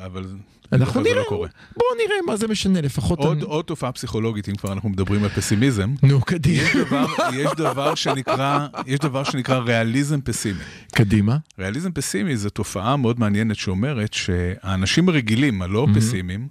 אבל 0.71 0.81
אנחנו 0.81 1.03
זה 1.03 1.09
נראה, 1.09 1.21
לא 1.21 1.25
קורה. 1.29 1.47
בואו 1.77 1.89
נראה 2.05 2.15
מה 2.27 2.37
זה 2.37 2.47
משנה, 2.47 2.81
לפחות... 2.81 3.19
עוד 3.19 3.37
אני... 3.37 3.45
עוד 3.45 3.65
תופעה 3.65 3.91
פסיכולוגית, 3.91 4.49
אם 4.49 4.55
כבר 4.55 4.73
אנחנו 4.73 4.89
מדברים 4.89 5.23
על 5.23 5.29
פסימיזם, 5.29 5.93
נו, 6.03 6.21
קדימה. 6.21 6.63
יש 6.63 6.75
דבר, 6.75 7.05
יש 7.33 7.51
דבר 7.57 7.95
שנקרא, 7.95 8.67
יש 8.87 8.99
דבר 8.99 9.23
שנקרא 9.23 9.57
ריאליזם 9.57 10.21
פסימי. 10.21 10.59
קדימה. 10.93 11.37
ריאליזם 11.59 11.91
פסימי 11.91 12.37
זו 12.37 12.49
תופעה 12.49 12.97
מאוד 12.97 13.19
מעניינת 13.19 13.55
שאומרת 13.55 14.13
שהאנשים 14.13 15.09
הרגילים, 15.09 15.61
הלא 15.61 15.87
פסימיים. 15.95 16.47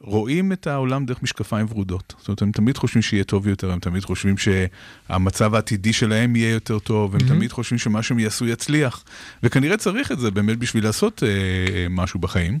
רואים 0.00 0.52
את 0.52 0.66
העולם 0.66 1.06
דרך 1.06 1.22
משקפיים 1.22 1.66
ורודות. 1.70 2.14
זאת 2.18 2.28
אומרת, 2.28 2.42
הם 2.42 2.52
תמיד 2.52 2.76
חושבים 2.76 3.02
שיהיה 3.02 3.24
טוב 3.24 3.48
יותר, 3.48 3.72
הם 3.72 3.80
תמיד 3.80 4.04
חושבים 4.04 4.34
שהמצב 4.38 5.54
העתידי 5.54 5.92
שלהם 5.92 6.36
יהיה 6.36 6.50
יותר 6.50 6.78
טוב, 6.78 7.14
הם 7.14 7.20
תמיד 7.20 7.52
חושבים 7.52 7.78
שמה 7.78 8.02
שהם 8.02 8.18
יעשו 8.18 8.46
יצליח. 8.46 9.04
וכנראה 9.42 9.76
צריך 9.76 10.12
את 10.12 10.18
זה 10.18 10.30
באמת 10.30 10.58
בשביל 10.58 10.84
לעשות 10.84 11.22
אה, 11.22 11.28
משהו 11.90 12.20
בחיים. 12.20 12.58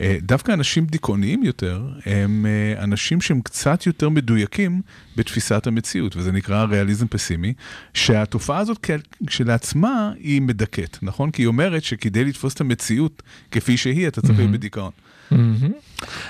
אה, 0.00 0.16
דווקא 0.22 0.52
אנשים 0.52 0.86
דיכאוניים 0.86 1.42
יותר, 1.42 1.88
הם 2.06 2.46
אה, 2.46 2.84
אנשים 2.84 3.20
שהם 3.20 3.40
קצת 3.40 3.86
יותר 3.86 4.08
מדויקים 4.08 4.82
בתפיסת 5.16 5.66
המציאות, 5.66 6.16
וזה 6.16 6.32
נקרא 6.32 6.64
ריאליזם 6.64 7.06
פסימי, 7.06 7.52
שהתופעה 7.94 8.58
הזאת 8.58 8.90
כשלעצמה 9.26 10.12
היא 10.18 10.42
מדכאת, 10.42 10.98
נכון? 11.02 11.30
כי 11.30 11.42
היא 11.42 11.46
אומרת 11.46 11.84
שכדי 11.84 12.24
לתפוס 12.24 12.54
את 12.54 12.60
המציאות 12.60 13.22
כפי 13.50 13.76
שהיא, 13.76 14.08
אתה 14.08 14.20
צריך 14.20 14.38
להיות 14.38 14.52
בדיכאון. 14.52 14.90
מהמם. 15.30 15.72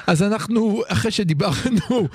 אז 0.06 0.22
אנחנו, 0.22 0.82
אחרי 0.88 1.10
שדיברנו, 1.10 2.08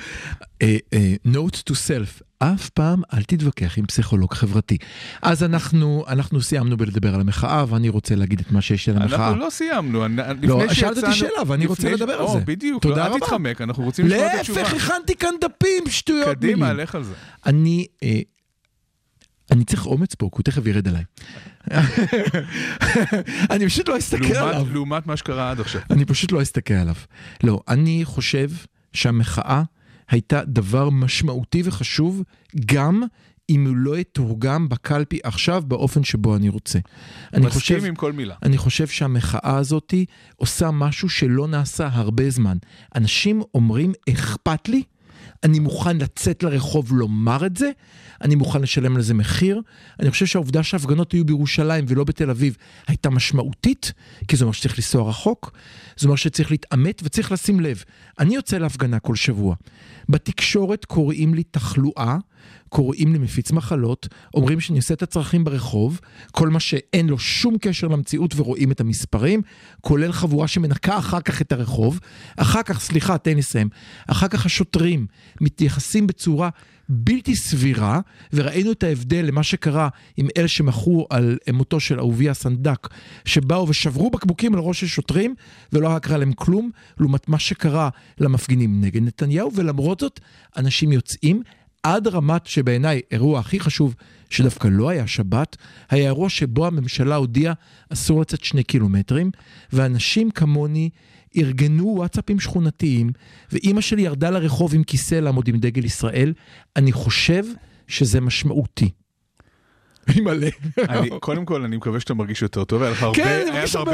אה, 0.62 0.78
אה, 0.94 1.16
note 1.28 1.58
to 1.70 1.74
self, 1.74 2.22
אף 2.44 2.70
פעם 2.70 3.02
אל 3.14 3.24
תתווכח 3.24 3.78
עם 3.78 3.86
פסיכולוג 3.86 4.34
חברתי. 4.34 4.78
אז 5.22 5.44
אנחנו, 5.44 6.04
אנחנו 6.08 6.42
סיימנו 6.42 6.78
בלדבר 6.78 7.16
על 7.16 7.22
המחאה, 7.22 7.66
ואני 7.70 7.90
רוצה 7.90 8.16
להגיד 8.16 8.40
את 8.40 8.52
מה 8.52 8.62
שיש 8.62 8.90
על 8.90 8.98
המחאה. 9.02 9.28
אנחנו 9.28 9.40
לא 9.46 9.50
סיימנו, 9.50 10.06
אני- 10.06 10.18
לא, 10.48 10.64
לפני 10.64 10.76
שאלת 10.76 10.98
אותי 10.98 11.14
שיצאנו- 11.14 11.14
שאלה, 11.16 11.44
ואני 11.48 11.66
רוצה 11.66 11.84
לפני- 11.84 11.94
לדבר 11.96 12.14
על 12.14 12.20
או, 12.22 12.34
זה. 12.34 12.40
בדיוק, 12.46 12.84
תודה 12.84 12.96
לא, 12.96 13.02
אל 13.06 13.10
רבה. 13.10 13.20
תתחמק, 13.20 13.62
אנחנו 13.62 13.84
רוצים 13.84 14.08
לשמוע 14.08 14.34
את 14.34 14.40
התשובה. 14.40 14.62
להפך, 14.62 14.74
הכנתי 14.92 15.16
כאן 15.16 15.34
דפים, 15.42 15.84
שטויות 15.90 16.28
קדימה, 16.38 16.68
מילים. 16.68 16.80
לך 16.84 16.96
על 16.96 17.04
זה. 17.04 17.14
אני, 17.46 17.86
אה, 18.04 18.20
אני 19.52 19.64
צריך 19.66 19.86
אומץ 19.86 20.16
פה, 20.16 20.26
כי 20.32 20.38
הוא 20.38 20.44
תכף 20.44 20.66
ירד 20.66 20.88
עליי. 20.88 21.04
אני 23.52 23.66
פשוט 23.66 23.90
לא 23.90 23.98
אסתכל 23.98 24.24
לעומת- 24.34 24.38
עליו. 24.56 24.68
לעומת 24.74 25.08
מה 25.08 25.18
שקרה 25.18 25.52
עד 25.52 25.60
עכשיו. 25.60 25.82
אני 25.90 26.06
פשוט 26.06 26.32
לא 26.32 26.42
אסתכל 26.42 26.74
עליו. 26.74 26.96
לא, 27.44 27.60
אני 27.68 28.02
חושב 28.06 28.50
שהמחאה 28.94 29.64
הייתה 30.12 30.42
דבר 30.46 30.90
משמעותי 30.90 31.62
וחשוב, 31.66 32.24
גם 32.66 33.04
אם 33.50 33.68
הוא 33.68 33.76
לא 33.76 33.98
יתורגם 33.98 34.70
בקלפי 34.70 35.20
עכשיו 35.24 35.64
באופן 35.68 36.04
שבו 36.04 36.36
אני 36.36 36.50
רוצה. 36.50 36.80
אני 37.34 37.50
חושב, 37.50 37.76
מסכים 37.76 37.90
עם 37.90 37.96
כל 37.96 38.12
מילה. 38.12 38.36
אני 38.44 38.58
חושב 38.58 38.88
שהמחאה 38.88 39.58
הזאת 39.58 39.94
עושה 40.36 40.72
משהו 40.72 41.10
שלא 41.10 41.48
נעשה 41.48 41.90
הרבה 41.92 42.30
זמן. 42.30 42.58
אנשים 42.96 43.42
אומרים, 43.54 43.92
אכפת 44.10 44.70
לי, 44.70 44.84
אני 45.44 45.60
מוכן 45.60 45.98
לצאת 45.98 46.44
לרחוב 46.44 46.94
לומר 46.94 47.46
את 47.46 47.58
זה, 47.58 47.72
אני 48.22 48.36
מוכן 48.36 48.62
לשלם 48.62 48.96
על 48.96 49.02
זה 49.02 49.14
מחיר. 49.14 49.62
אני 50.00 50.12
חושב 50.12 50.26
שהעובדה 50.26 50.64
שההפגנות 50.64 51.12
היו 51.12 51.26
בירושלים 51.26 51.86
ולא 51.88 52.04
בתל 52.04 52.30
אביב 52.30 52.58
הייתה 52.88 53.10
משמעותית, 53.10 53.92
כי 54.28 54.36
זה 54.36 54.44
אומר 54.44 54.52
שצריך 54.52 54.78
לנסוע 54.78 55.10
רחוק, 55.10 55.52
זה 56.02 56.08
אומר 56.08 56.16
שצריך 56.16 56.52
להתעמת 56.52 57.02
וצריך 57.04 57.32
לשים 57.32 57.60
לב. 57.60 57.84
אני 58.20 58.36
יוצא 58.36 58.58
להפגנה 58.58 59.00
כל 59.00 59.16
שבוע. 59.16 59.56
בתקשורת 60.10 60.86
קוראים 60.86 61.34
לי 61.34 61.44
תחלואה, 61.44 62.18
קוראים 62.70 63.14
לי 63.14 63.20
מפיץ 63.20 63.52
מחלות, 63.52 64.08
אומרים 64.34 64.60
שאני 64.60 64.80
עושה 64.80 64.94
את 64.94 65.04
הצרכים 65.04 65.44
ברחוב, 65.44 66.00
כל 66.32 66.50
מה 66.50 66.60
שאין 66.60 67.10
לו 67.10 67.20
שום 67.20 67.58
קשר 67.58 67.88
למציאות 67.88 68.34
ורואים 68.36 68.72
את 68.72 68.82
המספרים, 68.82 69.42
כולל 69.82 70.12
חבורה 70.12 70.48
שמנקה 70.48 70.98
אחר 70.98 71.22
כך 71.22 71.42
את 71.42 71.52
הרחוב. 71.52 72.00
אחר 72.38 72.64
כך, 72.64 72.80
סליחה, 72.80 73.18
תן 73.18 73.32
לי 73.32 73.38
לסיים, 73.38 73.70
אחר 74.08 74.28
כך 74.28 74.46
השוטרים 74.46 75.08
מתייחסים 75.42 76.08
בצורה 76.08 76.50
בלתי 76.94 77.36
סבירה, 77.36 78.00
וראינו 78.34 78.72
את 78.72 78.84
ההבדל 78.84 79.26
למה 79.26 79.44
שקרה 79.44 79.90
עם 80.18 80.28
אלה 80.38 80.48
שמחו 80.48 81.06
על 81.10 81.38
מותו 81.54 81.80
של 81.80 82.00
אהוביה 82.00 82.34
סנדק, 82.34 82.88
שבאו 83.26 83.68
ושברו 83.68 84.10
בקבוקים 84.10 84.54
על 84.54 84.60
ראש 84.60 84.84
השוטרים, 84.84 85.36
ולא 85.74 85.90
היה 85.90 86.00
קרה 86.00 86.18
להם 86.18 86.34
כלום, 86.34 86.72
לעומת 87.00 87.30
מה 87.30 87.40
שקרה 87.40 87.90
למפגינים 88.20 88.82
נגד 88.82 89.04
נתניהו, 89.04 89.52
ולמרות 89.56 90.00
זאת, 90.00 90.20
אנשים 90.58 90.92
יוצאים 90.92 91.44
עד 91.84 92.08
רמת 92.08 92.48
שבעיניי 92.48 93.02
אירוע 93.12 93.40
הכי 93.40 93.60
חשוב, 93.60 93.96
שדווקא 94.30 94.68
לא 94.72 94.90
היה 94.90 95.08
שבת, 95.08 95.58
היה 95.90 96.06
אירוע 96.06 96.30
שבו 96.30 96.68
הממשלה 96.68 97.16
הודיעה 97.16 97.54
אסור 97.90 98.22
לצאת 98.22 98.44
שני 98.44 98.64
קילומטרים, 98.64 99.32
ואנשים 99.74 100.32
כמוני 100.32 100.90
ארגנו 101.38 101.94
וואטסאפים 101.98 102.40
שכונתיים, 102.40 103.12
ואימא 103.52 103.82
שלי 103.82 104.02
ירדה 104.02 104.30
לרחוב 104.30 104.76
עם 104.76 104.84
כיסא 104.84 105.16
לעמוד 105.16 105.48
עם 105.48 105.58
דגל 105.58 105.86
ישראל, 105.86 106.34
אני 106.76 106.92
חושב 106.92 107.46
שזה 107.88 108.22
משמעותי. 108.22 108.90
אימא'לה. 110.16 110.48
אני- 110.90 111.10
קודם 111.20 111.46
כל, 111.46 111.64
אני 111.64 111.78
מקווה 111.78 112.00
שאתה 112.00 112.14
מרגיש 112.14 112.42
יותר 112.42 112.64
טוב, 112.64 112.82
היה 112.82 112.92
לך 112.92 113.04
הרבה 113.04 113.16
כן, 113.16 113.46
אני. 113.52 113.64
לשחרר. 113.64 113.90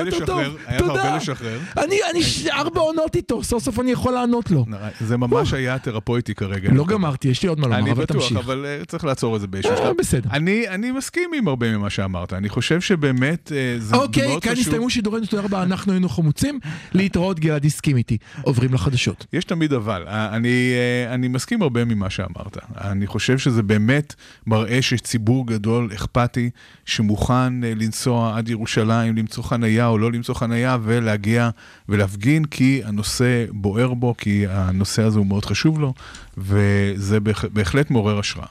היה 0.67 0.79
לך. 0.81 0.87
הרבה 0.89 1.15
לשחרר. 1.15 1.59
אני, 1.77 1.95
אני 2.11 2.21
ארבע 2.51 2.79
עונות 2.81 3.15
איתו, 3.15 3.43
סוף 3.43 3.63
סוף 3.63 3.79
אני 3.79 3.91
יכול 3.91 4.13
לענות 4.13 4.51
לו. 4.51 4.65
זה 5.01 5.17
ממש 5.17 5.53
היה 5.53 5.79
תרפויטי 5.79 6.35
כרגע. 6.35 6.69
לא 6.73 6.85
גמרתי, 6.85 7.27
יש 7.27 7.43
לי 7.43 7.49
עוד 7.49 7.59
מה 7.59 7.67
לומר, 7.67 7.79
אני 7.79 7.91
אבל 7.91 8.03
בטוח, 8.03 8.17
תמשיך. 8.17 8.37
אבל 8.37 8.65
אה, 8.65 8.85
צריך 8.87 9.03
לעצור 9.05 9.35
את 9.35 9.41
זה 9.41 9.47
באיזשהו 9.47 9.77
שלב. 9.77 9.95
בסדר. 9.97 10.29
אני, 10.33 10.67
אני 10.67 10.91
מסכים 10.91 11.29
עם 11.37 11.47
הרבה 11.47 11.77
ממה 11.77 11.89
שאמרת, 11.89 12.33
אני 12.33 12.49
חושב 12.49 12.81
שבאמת 12.81 13.51
אה, 13.55 13.75
זה 13.79 13.95
אוקיי, 13.95 14.27
מאוד 14.27 14.43
כאן 14.43 14.51
חשוב. 14.51 14.63
הסתיימו 14.65 14.89
שידורינו, 14.89 15.25
תודה 15.25 15.43
רבה, 15.43 15.63
אנחנו 15.63 15.91
היינו 15.91 16.09
חמוצים. 16.09 16.59
להתראות, 16.93 17.39
גלעד 17.39 17.65
הסכים 17.65 17.97
איתי. 17.97 18.17
עוברים 18.41 18.73
לחדשות. 18.73 19.25
יש 19.33 19.45
תמיד 19.45 19.73
אבל, 19.73 20.03
אה, 20.07 20.35
אני, 20.35 20.73
אני 21.09 21.27
מסכים 21.27 21.61
הרבה 21.61 21.85
ממה 21.85 22.09
שאמרת. 22.09 22.57
אני 22.81 23.07
חושב 23.07 23.37
שזה 23.39 23.63
באמת 23.63 24.15
מראה 24.47 24.81
שיש 24.81 25.01
ציבור 25.01 25.47
גדול, 25.47 25.89
אכפתי, 25.97 26.49
שמוכן 26.85 27.63
אה, 27.63 27.73
לנסוע 27.75 28.37
עד 28.37 28.49
ירושלים, 28.49 29.15
למצוא 29.17 29.43
חנייה 29.43 29.87
או 29.87 29.97
לא 29.97 30.11
למצוא 30.11 30.35
חנייה, 30.35 30.77
ולהגיע 30.83 31.49
ולהפגין, 31.89 32.45
כי 32.45 32.81
הנושא 32.85 33.45
בוער 33.51 33.93
בו, 33.93 34.15
כי 34.17 34.45
הנושא 34.49 35.01
הזה 35.03 35.19
הוא 35.19 35.25
מאוד 35.27 35.45
חשוב 35.45 35.79
לו, 35.79 35.93
וזה 36.37 37.19
בהח- 37.19 37.45
בהחלט 37.53 37.91
מעורר 37.91 38.19
השראה. 38.19 38.47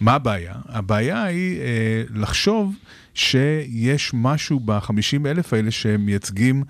מה 0.00 0.12
הבעיה? 0.14 0.54
הבעיה 0.68 1.22
היא 1.22 1.60
אה, 1.60 1.66
לחשוב 2.14 2.74
שיש 3.14 4.10
משהו 4.14 4.60
ב-50 4.60 4.90
אלף 5.26 5.52
האלה 5.52 5.70
שמייצגים 5.70 6.64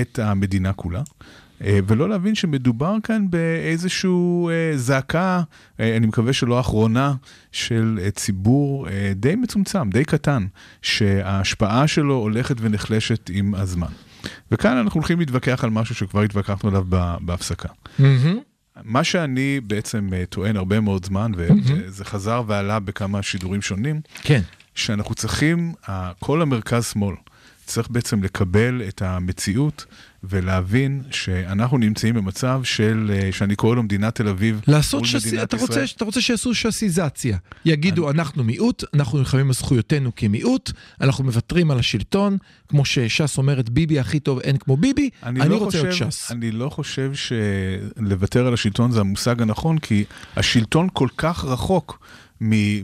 את 0.00 0.18
המדינה 0.18 0.72
כולה. 0.72 1.02
אה, 1.64 1.78
ולא 1.86 2.08
להבין 2.08 2.34
שמדובר 2.34 2.96
כאן 3.02 3.30
באיזשהו 3.30 4.50
אה, 4.50 4.76
זעקה, 4.76 5.42
אה, 5.80 5.96
אני 5.96 6.06
מקווה 6.06 6.32
שלא 6.32 6.60
אחרונה, 6.60 7.14
של 7.52 7.98
ציבור 8.14 8.86
די 9.16 9.34
מצומצם, 9.34 9.90
די 9.90 10.04
קטן, 10.04 10.46
שההשפעה 10.82 11.86
שלו 11.86 12.14
הולכת 12.14 12.56
ונחלשת 12.60 13.30
עם 13.32 13.54
הזמן. 13.54 13.92
וכאן 14.50 14.76
אנחנו 14.76 14.98
הולכים 14.98 15.18
להתווכח 15.18 15.64
על 15.64 15.70
משהו 15.70 15.94
שכבר 15.94 16.20
התווכחנו 16.20 16.68
עליו 16.68 16.84
בהפסקה. 17.20 17.68
מה 18.84 19.04
שאני 19.04 19.60
בעצם 19.60 20.08
טוען 20.28 20.56
הרבה 20.56 20.80
מאוד 20.80 21.04
זמן, 21.04 21.32
וזה 21.36 22.04
חזר 22.04 22.42
ועלה 22.46 22.80
בכמה 22.80 23.22
שידורים 23.22 23.62
שונים, 23.62 24.00
כן. 24.22 24.40
שאנחנו 24.74 25.14
צריכים, 25.14 25.72
כל 26.20 26.42
המרכז 26.42 26.86
שמאל 26.86 27.14
צריך 27.66 27.88
בעצם 27.90 28.22
לקבל 28.22 28.82
את 28.88 29.02
המציאות 29.02 29.86
ולהבין 30.24 31.02
שאנחנו 31.10 31.78
נמצאים 31.78 32.14
במצב 32.14 32.60
של, 32.64 33.10
אה, 33.14 33.32
שאני 33.32 33.56
קורא 33.56 33.76
לו 33.76 33.82
מדינת 33.82 34.14
תל 34.14 34.28
אביב. 34.28 34.60
לעשות 34.68 35.04
שסי, 35.04 35.42
אתה 35.42 35.56
רוצה. 35.56 35.84
אתה 35.96 36.04
רוצה 36.04 36.20
שיעשו 36.20 36.54
שסיזציה. 36.54 37.36
יגידו, 37.64 38.10
אנחנו 38.10 38.44
מיעוט, 38.44 38.84
אנחנו 38.94 39.18
נלחמים 39.18 39.46
על 39.46 39.52
זכויותינו 39.52 40.14
כמיעוט, 40.16 40.72
אנחנו 41.00 41.24
מוותרים 41.24 41.70
על 41.70 41.78
השלטון, 41.78 42.38
כמו 42.68 42.84
שש"ס 42.84 43.38
אומרת, 43.38 43.70
ביבי 43.70 43.98
הכי 43.98 44.20
טוב, 44.20 44.38
אין 44.38 44.56
כמו 44.56 44.76
ביבי, 44.76 45.10
אני, 45.22 45.48
לא 45.48 45.56
רוצה 45.56 45.78
חושב, 45.78 45.82
להיות 45.82 46.12
ש"ס. 46.12 46.30
אני 46.30 46.50
לא 46.50 46.68
חושב 46.68 47.12
שלוותר 47.14 48.46
על 48.46 48.54
השלטון 48.54 48.90
זה 48.90 49.00
המושג 49.00 49.42
הנכון, 49.42 49.78
כי 49.78 50.04
השלטון 50.36 50.88
כל 50.92 51.08
כך 51.16 51.44
רחוק 51.44 51.98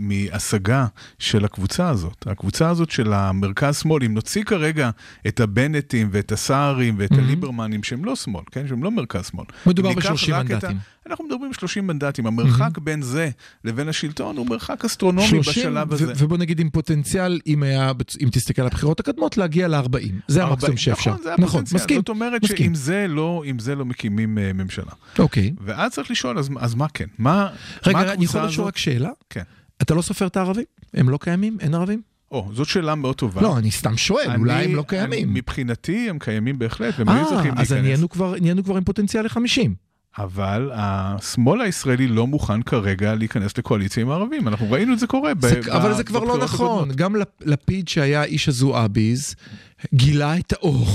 מהשגה 0.00 0.86
של 1.18 1.44
הקבוצה 1.44 1.88
הזאת. 1.88 2.26
הקבוצה 2.26 2.68
הזאת 2.70 2.90
של 2.90 3.12
המרכז-שמאל, 3.12 4.04
אם 4.04 4.14
נוציא 4.14 4.44
כרגע 4.44 4.90
את 5.28 5.40
הבנטים 5.40 6.08
ואת 6.12 6.32
הסערים 6.32 6.94
ואת 6.98 7.12
הליברמנים, 7.12 7.82
שהם 7.82 8.04
לא 8.04 8.16
שמאל, 8.16 8.42
כן? 8.52 8.68
שהם 8.68 8.82
לא 8.84 8.90
מרכז-שמאל. 8.90 9.44
מדובר 9.66 9.88
ניקח 9.88 10.10
ב-30 10.10 10.32
רק 10.32 10.46
את 10.46 10.50
ה- 10.50 10.68
מנדטים. 10.68 10.78
אנחנו 11.06 11.24
מדברים 11.24 11.52
30 11.52 11.86
מנדטים. 11.86 12.26
המרחק 12.26 12.78
בין 12.78 13.02
זה 13.02 13.30
לבין 13.64 13.88
השלטון 13.88 14.36
הוא 14.36 14.46
מרחק 14.46 14.84
אסטרונומי 14.84 15.28
30, 15.28 15.52
בשלב 15.52 15.92
הזה. 15.92 16.12
ובוא 16.16 16.38
נגיד 16.38 16.60
עם 16.60 16.70
פוטנציאל, 16.70 17.40
אם, 17.46 17.62
היה, 17.62 17.92
אם 18.22 18.28
תסתכל 18.32 18.62
על 18.62 18.68
הבחירות 18.68 19.00
הקדמות, 19.00 19.36
להגיע 19.36 19.68
ל-40. 19.68 19.98
זה 20.28 20.44
המקסימום 20.44 20.76
שאפשר. 20.76 21.10
נכון, 21.10 21.22
זה 21.22 21.30
נכון, 21.38 21.44
הפוטנציאל. 21.44 21.80
מסכים. 21.80 21.96
זאת 21.98 22.08
אומרת 22.08 22.42
מסכים. 22.42 22.56
שאם 22.56 22.74
זה 22.74 23.06
לא, 23.08 23.42
זה 23.58 23.74
לא 23.74 23.84
מקימים 23.84 24.38
אה, 24.38 24.52
ממשלה. 24.52 24.92
אוקיי. 25.18 25.52
ואז 25.60 25.92
צריך 25.92 26.10
לשאול, 26.10 26.38
אז, 26.38 26.50
אז 26.58 26.74
מה 26.74 26.86
כן? 26.94 27.06
מה, 27.18 27.32
מה 27.34 27.48
רגע, 27.86 28.12
אני 28.12 28.24
יכול 28.24 28.42
לשאול? 28.42 28.66
רק 28.66 28.76
שאלה? 28.76 29.10
כן. 29.30 29.42
אתה 29.82 29.94
לא 29.94 30.02
סופר 30.02 30.26
את 30.26 30.36
הערבים? 30.36 30.64
הם 30.94 31.08
לא 31.08 31.18
קיימים? 31.20 31.56
אין 31.60 31.74
ערבים? 31.74 32.02
או, 32.32 32.48
זאת 32.52 32.68
שאלה 32.68 32.94
מאוד 32.94 33.16
טובה. 33.16 33.42
לא, 33.42 33.58
אני 33.58 33.70
סתם 33.70 33.96
שואל, 33.96 34.24
אני- 34.30 34.38
אולי 34.38 34.64
הם 34.64 34.74
לא 34.74 34.80
אני- 34.80 34.88
קיימים. 34.88 35.34
מבחינתי 35.34 36.10
הם 36.10 36.18
קיימים 36.18 36.58
בהחלט, 36.58 36.94
והם 36.98 37.08
היו 37.08 37.18
אה, 37.24 37.28
צריכים 37.28 37.52
אז 37.52 37.58
להיכנס. 37.58 37.72
נהיינו 37.72 38.08
כבר, 38.08 38.34
נהיינו 38.40 38.64
כבר 38.64 38.76
עם 38.76 38.84
פוטנציאל 38.84 39.24
ל-50. 39.24 39.68
אבל 40.18 40.70
השמאל 40.74 41.60
הישראלי 41.60 42.06
לא 42.08 42.26
מוכן 42.26 42.62
כרגע 42.62 43.14
להיכנס 43.14 43.58
לקואליציה 43.58 44.02
עם 44.02 44.10
הערבים. 44.10 44.48
אנחנו 44.48 44.70
ראינו 44.70 44.92
את 44.92 44.98
זה 44.98 45.06
קורה. 45.06 45.34
ב- 45.34 45.40
זה, 45.46 45.60
ב- 45.66 45.68
אבל 45.68 45.94
זה 45.94 46.04
כבר 46.04 46.24
לא 46.24 46.38
נכון, 46.38 46.76
הקודמות. 46.78 46.96
גם 46.96 47.16
לפ- 47.16 47.26
לפיד 47.44 47.88
שהיה 47.88 48.24
איש 48.24 48.48
הזועביז, 48.48 49.34
גילה 49.94 50.38
את 50.38 50.52
האור. 50.52 50.86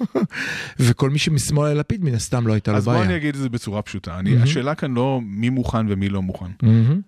וכל 0.80 1.10
מי 1.10 1.18
שמשמאל 1.18 1.72
ללפיד 1.72 2.04
מן 2.04 2.14
הסתם 2.14 2.46
לא 2.46 2.52
הייתה 2.52 2.70
לו 2.72 2.76
אז 2.78 2.84
בוא 2.84 2.94
אני 2.96 3.04
בעיה. 3.06 3.16
אגיד 3.16 3.34
את 3.34 3.40
זה 3.40 3.48
בצורה 3.48 3.82
פשוטה. 3.82 4.18
אני, 4.18 4.30
מהמם. 4.30 4.42
השאלה 4.42 4.74
כאן 4.74 4.94
לא 4.94 5.20
מי 5.24 5.48
מוכן 5.48 5.86
ומי 5.88 6.08
לא 6.08 6.22
מוכן. 6.22 6.46
מהמם. 6.62 7.00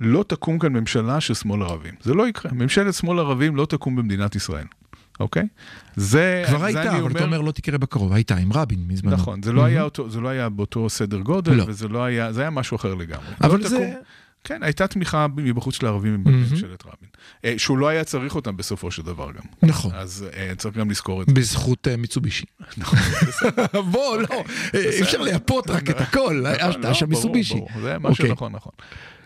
לא 0.00 0.24
תקום 0.28 0.58
כאן 0.58 0.72
ממשלה 0.72 1.20
של 1.20 1.34
שמאל 1.34 1.62
ערבים. 1.62 1.94
זה 2.02 2.14
לא 2.14 2.28
יקרה. 2.28 2.52
ממשלת 2.52 2.94
שמאל 2.94 3.18
ערבים 3.18 3.56
לא 3.56 3.66
תקום 3.66 3.96
במדינת 3.96 4.36
ישראל. 4.36 4.64
אוקיי? 5.20 5.42
זה, 5.96 6.44
כבר 6.48 6.58
זה 6.58 6.64
הייתה, 6.66 6.98
אבל 6.98 7.10
אתה 7.10 7.24
אומר 7.24 7.40
לא 7.40 7.52
תקרה 7.52 7.78
בקרוב, 7.78 8.12
הייתה 8.12 8.36
עם 8.36 8.52
רבין 8.52 8.84
מזמן. 8.88 9.12
נכון, 9.12 9.42
זה 9.42 9.52
לא, 9.52 9.64
היה 9.64 9.82
אותו, 9.82 10.10
זה 10.10 10.20
לא 10.20 10.28
היה 10.28 10.48
באותו 10.48 10.88
סדר 10.90 11.18
גודל, 11.18 11.52
לא. 11.54 11.64
וזה 11.68 11.88
לא 11.88 12.04
היה, 12.04 12.32
זה 12.32 12.40
היה 12.40 12.50
משהו 12.50 12.76
אחר 12.76 12.94
לגמרי. 12.94 13.26
אבל 13.40 13.58
לא 13.60 13.68
זה- 13.68 13.76
תקום- 13.76 13.94
כן, 14.44 14.62
הייתה 14.62 14.86
תמיכה 14.86 15.26
מבחוץ 15.36 15.82
לערבים 15.82 16.12
מהמם. 16.24 16.42
בממשלת 16.44 16.82
רבין. 16.86 17.08
אה, 17.44 17.54
שהוא 17.58 17.78
לא 17.78 17.88
היה 17.88 18.04
צריך 18.04 18.34
אותם 18.34 18.56
בסופו 18.56 18.90
של 18.90 19.02
דבר 19.02 19.30
גם. 19.32 19.42
נכון. 19.68 19.90
אז 19.94 20.26
אה, 20.36 20.52
צריך 20.56 20.76
גם 20.76 20.90
לזכור 20.90 21.22
את 21.22 21.26
זה. 21.28 21.34
בזכות 21.34 21.88
אה, 21.88 21.96
מיצובישי. 21.96 22.44
בוא, 23.92 24.16
לא, 24.16 24.44
אי 24.74 25.02
אפשר 25.02 25.22
לייפות 25.22 25.70
רק 25.70 25.90
את 25.90 26.00
הכל, 26.00 26.20
נכון, 26.20 26.46
היה 26.46 26.76
לא, 26.76 26.94
שם 26.94 27.08
מיצובישי. 27.08 27.60
זה 27.82 27.96
משהו 27.98 28.10
אוקיי. 28.10 28.32
נכון, 28.32 28.52
נכון. 28.52 28.72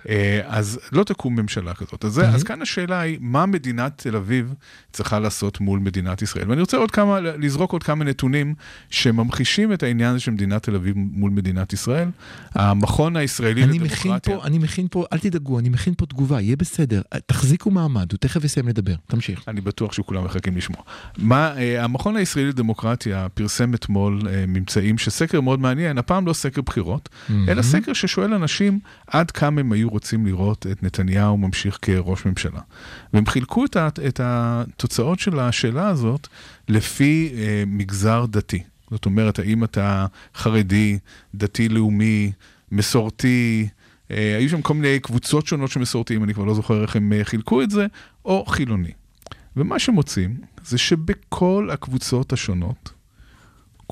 אה, 0.08 0.40
אז 0.46 0.80
לא 0.92 1.04
תקום 1.04 1.40
ממשלה 1.40 1.74
כזאת. 1.74 2.04
אז, 2.04 2.12
זה, 2.12 2.28
אז 2.28 2.42
כאן 2.42 2.62
השאלה 2.62 3.00
היא, 3.00 3.18
מה 3.20 3.46
מדינת 3.46 3.92
תל 3.96 4.16
אביב 4.16 4.54
צריכה 4.92 5.18
לעשות 5.18 5.60
מול 5.60 5.78
מדינת 5.78 6.22
ישראל? 6.22 6.50
ואני 6.50 6.60
רוצה 6.60 6.76
עוד 6.76 6.90
כמה, 6.90 7.20
לזרוק 7.20 7.72
עוד 7.72 7.82
כמה 7.82 8.04
נתונים 8.04 8.54
שממחישים 8.90 9.72
את 9.72 9.82
העניין 9.82 10.10
הזה 10.10 10.20
של 10.20 10.30
מדינת 10.30 10.62
תל 10.62 10.74
אביב 10.74 10.94
מול 10.96 11.30
מדינת 11.30 11.72
ישראל. 11.72 12.08
המכון 12.54 13.16
הישראלי 13.16 13.64
אני 13.64 13.78
מכין 13.78 14.12
לדמוקרטיה... 14.12 14.36
פה, 14.36 14.46
אני 14.46 14.58
מכין 14.58 14.86
פה, 14.90 15.04
אל 15.12 15.18
תדאגו, 15.18 15.58
אני 15.58 15.68
מכין 15.68 15.94
פה 15.96 16.06
תגובה, 16.06 16.40
יהיה 16.40 16.56
בסדר. 16.56 17.02
תחזיקו 17.26 17.70
מעמד, 17.70 18.12
הוא 18.12 18.18
תכף 18.18 18.44
יסיים 18.44 18.68
לדבר. 18.68 18.94
תמשיך. 19.06 19.44
אני 19.48 19.60
בטוח 19.60 19.92
שכולם 19.92 20.24
מחכים 20.24 20.56
לשמוע. 20.56 20.82
מה, 21.18 21.56
אה, 21.56 21.84
המכון 21.84 22.16
הישראלי 22.16 22.48
לדמוקרטיה 22.48 23.28
פרסם 23.28 23.74
אתמול 23.74 24.20
אה, 24.28 24.44
ממצאים 24.48 24.98
שסקר 24.98 25.40
מאוד 25.40 25.60
מעניין, 25.60 25.98
הפעם 25.98 26.26
לא 26.26 26.32
סקר 26.32 26.60
בחירות, 26.60 27.08
אלא 27.48 27.62
סקר 27.62 27.92
ששואל 27.92 28.34
אנשים 28.34 28.78
עד 29.06 29.30
כמה 29.30 29.60
הם 29.60 29.72
היו 29.72 29.91
רוצים 29.92 30.26
לראות 30.26 30.66
את 30.66 30.82
נתניהו 30.82 31.36
ממשיך 31.36 31.78
כראש 31.82 32.26
ממשלה. 32.26 32.60
והם 33.12 33.26
חילקו 33.26 33.64
את, 33.64 33.76
את 34.08 34.20
התוצאות 34.22 35.18
של 35.18 35.38
השאלה 35.38 35.88
הזאת 35.88 36.28
לפי 36.68 37.32
אה, 37.34 37.64
מגזר 37.66 38.26
דתי. 38.26 38.62
זאת 38.90 39.06
אומרת, 39.06 39.38
האם 39.38 39.64
אתה 39.64 40.06
חרדי, 40.34 40.98
דתי-לאומי, 41.34 42.32
מסורתי, 42.72 43.68
אה, 44.10 44.36
היו 44.38 44.48
שם 44.48 44.62
כל 44.62 44.74
מיני 44.74 45.00
קבוצות 45.00 45.46
שונות 45.46 45.70
של 45.70 45.80
מסורתיים, 45.80 46.24
אני 46.24 46.34
כבר 46.34 46.44
לא 46.44 46.54
זוכר 46.54 46.82
איך 46.82 46.96
הם 46.96 47.12
אה, 47.12 47.24
חילקו 47.24 47.62
את 47.62 47.70
זה, 47.70 47.86
או 48.24 48.44
חילוני. 48.46 48.92
ומה 49.56 49.78
שמוצאים 49.78 50.36
זה 50.64 50.78
שבכל 50.78 51.68
הקבוצות 51.72 52.32
השונות, 52.32 52.90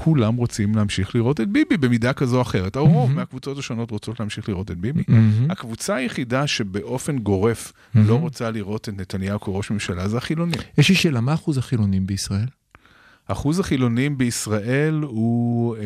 כולם 0.03 0.37
רוצים 0.37 0.75
להמשיך 0.75 1.15
לראות 1.15 1.41
את 1.41 1.49
ביבי 1.49 1.77
במידה 1.77 2.13
כזו 2.13 2.37
או 2.37 2.43
אחרת. 2.43 2.77
הרוב 2.77 3.13
מהקבוצות 3.13 3.59
השונות 3.59 3.91
רוצות 3.91 4.21
להמשיך 4.21 4.49
לראות 4.49 4.71
את 4.71 4.77
ביבי. 4.77 5.03
הקבוצה 5.51 5.95
היחידה 5.95 6.47
שבאופן 6.47 7.19
גורף 7.19 7.73
לא 7.95 8.15
רוצה 8.15 8.51
לראות 8.51 8.89
את 8.89 8.95
נתניהו 9.01 9.41
כראש 9.41 9.71
ממשלה 9.71 10.09
זה 10.09 10.17
החילונים. 10.17 10.61
יש 10.79 10.89
לי 10.89 10.95
שאלה, 10.95 11.21
מה 11.21 11.35
אחוז 11.35 11.59
החילונים 11.59 12.07
בישראל? 12.07 12.47
אחוז 13.27 13.61
החילונים 13.61 14.19
בישראל 14.19 14.95
הוא 15.03 15.77
אה, 15.77 15.83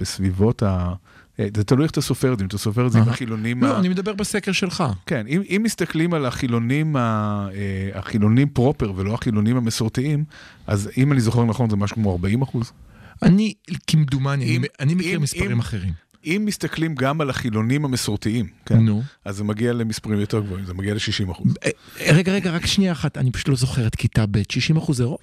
בסביבות 0.00 0.62
ה... 0.62 0.92
אה, 1.40 1.48
זה 1.56 1.64
תלוי 1.64 1.82
איך 1.82 1.90
אתה 1.90 2.00
סופר 2.00 2.32
את 2.32 2.38
זה, 2.38 2.44
אם 2.44 2.48
אתה 2.48 2.58
סופר 2.58 2.86
את 2.86 2.92
זה 2.92 2.98
עם. 2.98 3.08
החילונים... 3.08 3.64
לא, 3.64 3.78
אני 3.78 3.88
מדבר 3.88 4.14
בסקר 4.14 4.52
שלך. 4.52 4.84
כן, 5.06 5.26
אם, 5.26 5.60
מסתכלים 5.62 6.14
על 6.14 6.26
החילונים, 6.26 6.96
אה, 6.96 7.48
החילונים 7.94 8.48
פרופר 8.48 8.92
ולא 8.96 9.14
החילונים 9.14 9.56
המסורתיים, 9.56 10.24
אז 10.66 10.90
אם 10.96 11.12
אני 11.12 11.20
זוכר 11.20 11.44
נכון 11.44 11.70
זה 11.70 11.76
משהו 11.76 11.96
כמו 11.96 12.12
40 12.12 12.42
אחוז. 12.42 12.72
אני, 13.22 13.54
כמדומני, 13.86 14.44
אם- 14.44 14.62
אני- 14.80 14.94
מכיר 14.94 15.16
אם- 15.16 15.22
מספרים 15.22 15.50
אם- 15.50 15.58
אחרים. 15.60 15.92
אם 16.24 16.42
מסתכלים 16.46 16.94
גם 16.94 17.20
על 17.20 17.30
החילונים 17.30 17.84
המסורתיים, 17.84 18.46
כן, 18.66 18.78
נו. 18.78 19.02
אז 19.24 19.36
זה 19.36 19.44
מגיע 19.44 19.72
למספרים 19.72 20.20
יותר 20.20 20.40
גבוהים, 20.40 20.64
זה 20.64 20.74
מגיע 20.74 20.94
ל-60 20.94 21.30
אחוז. 21.32 21.54
אה, 21.64 21.70
רגע, 22.14 22.32
רגע, 22.32 22.50
רק 22.50 22.66
שנייה 22.66 22.92
אחת, 22.92 23.18
אני 23.18 23.32
פשוט 23.32 23.48
לא 23.48 23.56
זוכר 23.56 23.86
את 23.86 23.96
כיתה 23.96 24.26
ב', 24.30 24.38
60 24.52 24.76
אחוז 24.76 24.96
זה 24.96 25.04
רוב? 25.04 25.18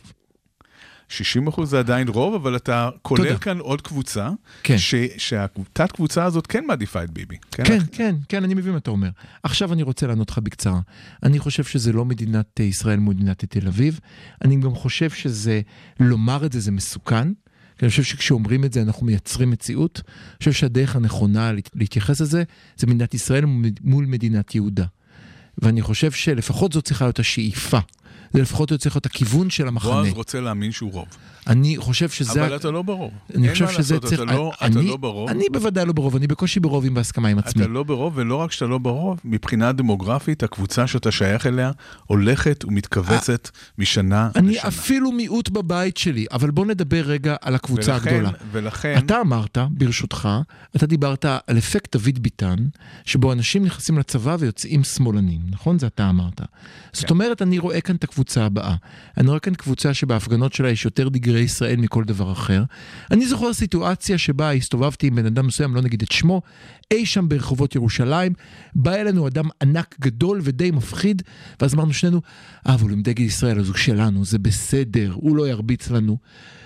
60 1.10 1.48
אחוז 1.48 1.70
זה 1.70 1.80
עדיין 1.80 2.08
רוב, 2.08 2.34
אבל 2.34 2.56
אתה 2.56 2.90
כולל 3.02 3.24
תודה. 3.24 3.38
כאן 3.40 3.60
עוד 3.60 3.82
קבוצה, 3.82 4.30
כן. 4.64 4.78
ש- 4.78 4.96
שהתת 5.18 5.92
קבוצה 5.92 6.24
הזאת 6.26 6.48
כן 6.48 6.66
מעדיפה 6.68 7.04
את 7.04 7.12
ביבי. 7.12 7.36
כן, 7.52 7.80
כן, 7.92 8.16
כן, 8.30 8.44
אני 8.44 8.54
מבין 8.54 8.72
מה 8.72 8.78
אתה 8.78 8.92
אומר. 8.92 9.10
עכשיו 9.44 9.74
אני 9.74 9.84
רוצה 9.84 10.08
לענות 10.08 10.30
לך 10.30 10.38
בקצרה. 10.38 10.80
אני 11.24 11.40
חושב 11.40 11.64
שזה 11.64 11.94
לא 11.94 12.06
מדינת 12.06 12.46
אה, 12.60 12.66
ישראל 12.66 13.00
מול 13.00 13.14
מדינת 13.16 13.46
תל 13.46 13.68
אביב. 13.68 14.00
אני 14.44 14.56
גם 14.60 14.76
חושב 14.76 15.10
שזה, 15.10 15.62
לומר 16.00 16.46
את 16.46 16.52
זה 16.54 16.60
זה 16.60 16.72
מסוכן. 16.72 17.28
כי 17.78 17.86
אני 17.86 17.90
חושב 17.90 18.04
שכשאומרים 18.04 18.66
את 18.66 18.74
זה 18.74 18.82
אנחנו 18.82 19.06
מייצרים 19.06 19.50
מציאות. 19.52 20.02
אני 20.06 20.38
חושב 20.40 20.52
שהדרך 20.52 20.96
הנכונה 20.96 21.52
להת- 21.52 21.70
להתייחס 21.76 22.22
לזה 22.22 22.44
זה 22.78 22.88
מדינת 22.88 23.14
ישראל 23.14 23.46
מול 23.82 24.06
מדינת 24.06 24.56
יהודה. 24.56 24.86
ואני 25.58 25.82
חושב 25.82 26.12
שלפחות 26.12 26.74
זאת 26.74 26.86
צריכה 26.86 27.06
להיות 27.06 27.20
השאיפה. 27.20 27.80
זה 28.36 28.42
לפחות 28.42 28.74
צריך 28.74 28.96
להיות 28.96 29.06
הכיוון 29.06 29.50
של 29.50 29.68
המחנה. 29.68 29.92
בועז 29.92 30.14
רוצה 30.14 30.42
להאמין 30.42 30.72
שהוא 30.72 30.92
רוב. 30.92 31.08
אני 31.48 31.78
חושב 31.78 32.10
שזה... 32.10 32.46
אבל 32.46 32.56
אתה 32.56 32.72
לא 32.72 32.82
ברוב. 32.82 33.12
אני 33.36 33.50
חושב 33.52 33.68
שזה 33.68 33.94
לעשות, 33.96 34.06
צריך... 34.10 34.22
אתה 34.22 34.32
לא, 34.34 34.52
אתה 34.56 34.66
אני, 34.66 34.88
לא 34.88 34.98
ברוב. 34.98 35.30
אני 35.30 35.46
בוודאי 35.52 35.86
לא 35.86 35.94
ברוב, 35.94 36.16
אני 36.16 36.28
בקושי 36.28 36.60
ברוב 36.60 36.86
עם 36.86 36.94
בהסכמה 36.94 37.28
עם 37.28 37.38
עצמי. 37.40 37.62
אתה 37.64 37.72
לא 37.72 37.84
ברוב, 37.84 38.14
ולא 38.16 38.36
רק 38.36 38.52
שאתה 38.52 38.66
לא 38.66 38.78
ברוב, 38.78 39.20
מבחינה 39.26 39.72
דמוגרפית, 39.72 40.44
הקבוצה 40.44 40.88
שאתה 40.88 41.12
שייך 41.12 41.48
אליה 41.48 41.72
הולכת 42.08 42.66
ומתכווצת 42.68 43.50
משנה 43.78 44.30
אני 44.36 44.52
לשנה. 44.52 44.68
אפילו 44.68 45.12
מיעוט 45.12 45.50
בבית 45.50 45.98
שלי, 45.98 46.26
אבל 46.32 46.52
בוא 46.52 46.66
נדבר 46.66 47.02
רגע 47.06 47.36
על 47.42 47.56
הקבוצה 47.56 47.94
ולכן- 47.94 48.10
הגדולה. 48.10 48.32
ולכן, 48.52 48.96
אתה 48.98 49.22
אמרת, 49.22 49.58
ברשותך, 49.72 50.30
אתה 50.76 50.86
דיברת 50.86 51.26
על 51.48 51.58
אפקט 51.58 51.96
דוד 51.96 52.20
ביטן, 52.20 52.56
שבו 53.06 53.32
אנשים 53.34 53.66
נכנסים 53.66 53.98
לצבא 54.00 54.36
ויוצאים 54.40 54.84
שמאלנים, 54.84 55.42
נכון? 55.50 55.80
זה 55.80 55.88
אתה 55.88 56.10
אמרת. 56.10 56.42
זאת 56.94 57.10
אומרת, 57.10 57.42
אני 57.42 57.60
רואה 57.60 57.82
כאן 57.82 57.96
את 57.96 58.04
הקבוצה 58.04 58.25
הבאה. 58.42 58.76
אני 59.18 59.28
רואה 59.28 59.40
כאן 59.40 59.54
קבוצה 59.54 59.94
שבהפגנות 59.94 60.54
שלה 60.54 60.70
יש 60.70 60.86
יותר 60.86 61.10
דגרי 61.10 61.40
ישראל 61.40 61.76
מכל 61.76 62.04
דבר 62.04 62.32
אחר. 62.32 62.64
אני 63.12 63.26
זוכר 63.26 63.54
סיטואציה 63.54 64.18
שבה 64.18 64.52
הסתובבתי 64.52 65.08
עם 65.08 65.16
בן 65.16 65.26
אדם 65.26 65.48
מסוים, 65.48 65.76
לא 65.76 65.82
נגיד 65.82 66.02
את 66.02 66.12
שמו, 66.12 66.42
אי 66.92 67.06
שם 67.06 67.30
ברחובות 67.30 67.76
ירושלים, 67.76 68.34
בא 68.76 68.94
אלינו 68.94 69.28
אדם 69.28 69.46
ענק 69.62 69.96
גדול 70.02 70.40
ודי 70.44 70.72
מפחיד, 70.72 71.22
ואז 71.62 71.74
אמרנו 71.74 71.94
שנינו, 71.94 72.22
אה, 72.68 72.74
אבל 72.74 72.92
עם 72.92 73.02
דגל 73.02 73.24
ישראל, 73.24 73.60
אז 73.60 73.68
הוא 73.68 73.76
שלנו, 73.76 74.26
זה 74.26 74.40
בסדר, 74.40 75.12
הוא 75.16 75.36
לא 75.36 75.48
ירביץ 75.48 75.90
לנו. 75.90 76.18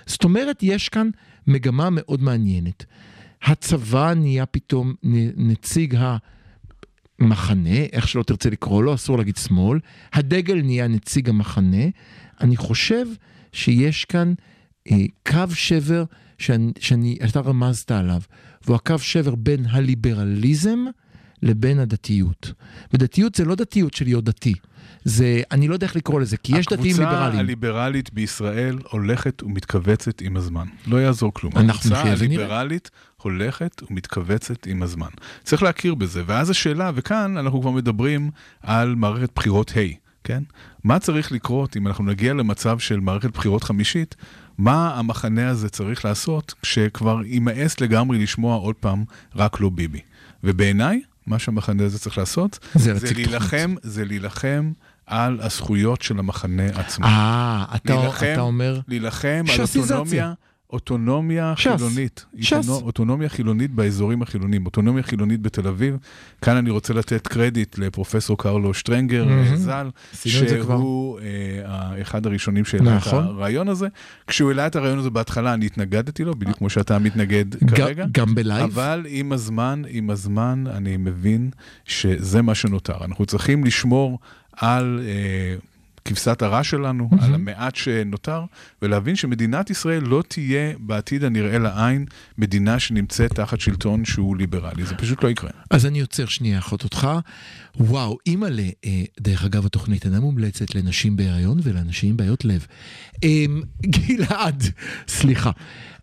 זאת 0.05 0.23
אומרת, 0.23 0.57
יש 0.61 0.89
כאן 0.89 1.09
מגמה 1.47 1.89
מאוד 1.91 2.21
מעניינת. 2.21 2.85
הצבא 3.43 4.13
נהיה 4.13 4.45
פתאום 4.45 4.93
נציג 5.37 5.95
המחנה, 7.19 7.79
איך 7.91 8.07
שלא 8.07 8.23
תרצה 8.23 8.49
לקרוא 8.49 8.83
לו, 8.83 8.93
אסור 8.93 9.17
להגיד 9.17 9.37
שמאל. 9.37 9.79
הדגל 10.13 10.61
נהיה 10.61 10.87
נציג 10.87 11.29
המחנה. 11.29 11.85
אני 12.41 12.57
חושב 12.57 13.05
שיש 13.53 14.05
כאן 14.05 14.33
אה, 14.91 14.97
קו 15.27 15.53
שבר 15.53 16.03
שאני, 16.37 16.71
שאני, 16.79 17.17
אתה 17.29 17.39
רמזת 17.39 17.91
עליו, 17.91 18.21
והוא 18.65 18.75
הקו 18.75 18.99
שבר 18.99 19.35
בין 19.35 19.65
הליברליזם 19.65 20.79
לבין 21.43 21.79
הדתיות. 21.79 22.51
ודתיות 22.93 23.35
זה 23.35 23.45
לא 23.45 23.55
דתיות 23.55 23.93
של 23.93 24.05
להיות 24.05 24.23
דתי. 24.23 24.53
זה, 25.03 25.41
אני 25.51 25.67
לא 25.67 25.73
יודע 25.73 25.87
איך 25.87 25.95
לקרוא 25.95 26.19
לזה, 26.21 26.37
כי 26.37 26.57
יש 26.57 26.65
דתיים 26.65 26.79
הקבוצה 26.81 27.09
ליברליים. 27.11 27.39
הליברלית 27.39 28.13
בישראל 28.13 28.77
הולכת 28.91 29.43
ומתכווצת 29.43 30.21
עם 30.21 30.37
הזמן. 30.37 30.67
לא 30.87 30.97
יעזור 30.97 31.33
כלום. 31.33 31.53
אנחנו 31.55 31.95
הקבוצה. 31.95 32.11
הליברלית 32.25 32.89
הולכת 33.21 33.81
ומתכווצת 33.89 34.67
עם 34.67 34.83
הזמן. 34.83 35.09
צריך 35.43 35.63
להכיר 35.63 35.95
בזה. 35.95 36.23
ואז 36.25 36.49
השאלה, 36.49 36.91
וכאן 36.95 37.37
אנחנו 37.37 37.61
כבר 37.61 37.71
מדברים 37.71 38.31
על 38.61 38.95
מערכת 38.95 39.29
בחירות 39.35 39.71
ה', 39.77 39.81
כן? 40.23 40.43
מה 40.83 40.99
צריך 40.99 41.31
לקרות 41.31 41.77
אם 41.77 41.87
אנחנו 41.87 42.03
נגיע 42.03 42.33
למצב 42.33 42.79
של 42.79 42.99
מערכת 42.99 43.29
בחירות 43.29 43.63
חמישית? 43.63 44.15
מה 44.57 44.93
המחנה 44.95 45.49
הזה 45.49 45.69
צריך 45.69 46.05
לעשות 46.05 46.53
שכבר 46.63 47.21
יימאס 47.25 47.81
לגמרי 47.81 48.23
לשמוע 48.23 48.55
עוד 48.55 48.75
פעם 48.75 49.03
רק 49.35 49.59
לא 49.59 49.69
ביבי? 49.69 49.99
ובעיניי, 50.43 51.01
מה 51.27 51.39
שהמחנה 51.39 51.85
הזה 51.85 51.99
צריך 51.99 52.17
לעשות, 52.17 52.59
זה 52.75 52.95
זה 52.95 53.13
להילחם, 53.13 53.75
זה 53.83 54.05
להילחם 54.05 54.71
על 55.09 55.39
הזכויות 55.41 56.01
של 56.01 56.19
המחנה 56.19 56.65
עצמו. 56.73 57.05
אה, 57.05 57.65
אתה, 57.75 57.95
להילחם, 57.95 58.25
אתה 58.33 58.41
אומר... 58.41 58.79
להילחם 58.87 59.43
על 59.49 59.55
ש"סיזציה. 59.65 59.97
אוטונומיה, 59.99 60.33
אוטונומיה 60.73 61.53
ש"ס. 61.57 61.67
חילונית. 61.67 62.25
ש"ס. 62.41 62.53
אוטונו- 62.53 62.85
אוטונומיה 62.85 63.29
חילונית 63.29 63.71
באזורים 63.71 64.21
החילוניים. 64.21 64.65
אוטונומיה 64.65 65.03
חילונית 65.03 65.41
בתל 65.41 65.67
אביב. 65.67 65.97
כאן 66.41 66.57
אני 66.57 66.69
רוצה 66.69 66.93
לתת 66.93 67.27
קרדיט 67.27 67.77
לפרופסור 67.77 68.37
קרלו 68.37 68.73
שטרנגר. 68.73 69.29
אה, 69.29 69.57
ז"ל, 69.57 69.89
את. 70.11 70.17
שהוא 70.21 71.19
אה, 71.19 72.01
אחד 72.01 72.25
הראשונים 72.25 72.65
שהעלה 72.65 72.91
את 72.97 73.07
נכון. 73.07 73.23
הרעיון 73.23 73.67
הזה. 73.67 73.87
כשהוא 74.27 74.49
העלה 74.49 74.67
את 74.67 74.75
הרעיון 74.75 74.99
הזה 74.99 75.09
בהתחלה, 75.09 75.53
אני 75.53 75.65
התנגדתי 75.65 76.23
לו, 76.23 76.35
בדיוק 76.35 76.57
כמו 76.57 76.69
שאתה 76.69 76.99
מתנגד 76.99 77.55
ג- 77.55 77.75
כרגע. 77.75 78.05
גם 78.11 78.35
בלייב? 78.35 78.63
אבל 78.63 79.05
עם 79.09 79.31
הזמן, 79.31 79.81
עם 79.87 80.09
הזמן, 80.09 80.63
אני 80.69 80.97
מבין 80.97 81.49
שזה 81.85 82.41
מה 82.41 82.55
שנותר. 82.55 83.05
אנחנו 83.05 83.25
צריכים 83.25 83.63
לשמור 83.63 84.19
על 84.59 84.99
אה, 85.03 85.55
כבשת 86.05 86.41
הרש 86.41 86.69
שלנו, 86.69 87.09
על 87.21 87.33
המעט 87.33 87.75
שנותר, 87.75 88.43
ולהבין 88.81 89.15
שמדינת 89.15 89.69
ישראל 89.69 90.03
לא 90.03 90.23
תהיה 90.27 90.73
בעתיד 90.79 91.23
הנראה 91.23 91.57
לעין 91.59 92.05
מדינה 92.37 92.79
שנמצאת 92.79 93.33
תחת 93.33 93.59
שלטון 93.59 94.05
שהוא 94.05 94.37
ליברלי. 94.37 94.85
זה 94.85 94.95
פשוט 94.95 95.23
לא 95.23 95.29
יקרה. 95.29 95.49
אז 95.71 95.85
אני 95.85 96.01
עוצר 96.01 96.25
שנייה 96.25 96.59
אחת 96.59 96.83
אותך. 96.83 97.07
וואו, 97.75 98.17
אימא'לה, 98.25 98.69
אה, 98.85 99.03
דרך 99.19 99.45
אגב, 99.45 99.65
התוכנית 99.65 100.05
אינה 100.05 100.19
מומלצת 100.19 100.75
לנשים 100.75 101.15
בהיריון 101.15 101.59
ולאנשים 101.63 102.09
עם 102.09 102.17
בעיות 102.17 102.45
לב. 102.45 102.65
אה, 103.23 103.45
גלעד, 103.85 104.63
סליחה. 105.07 105.51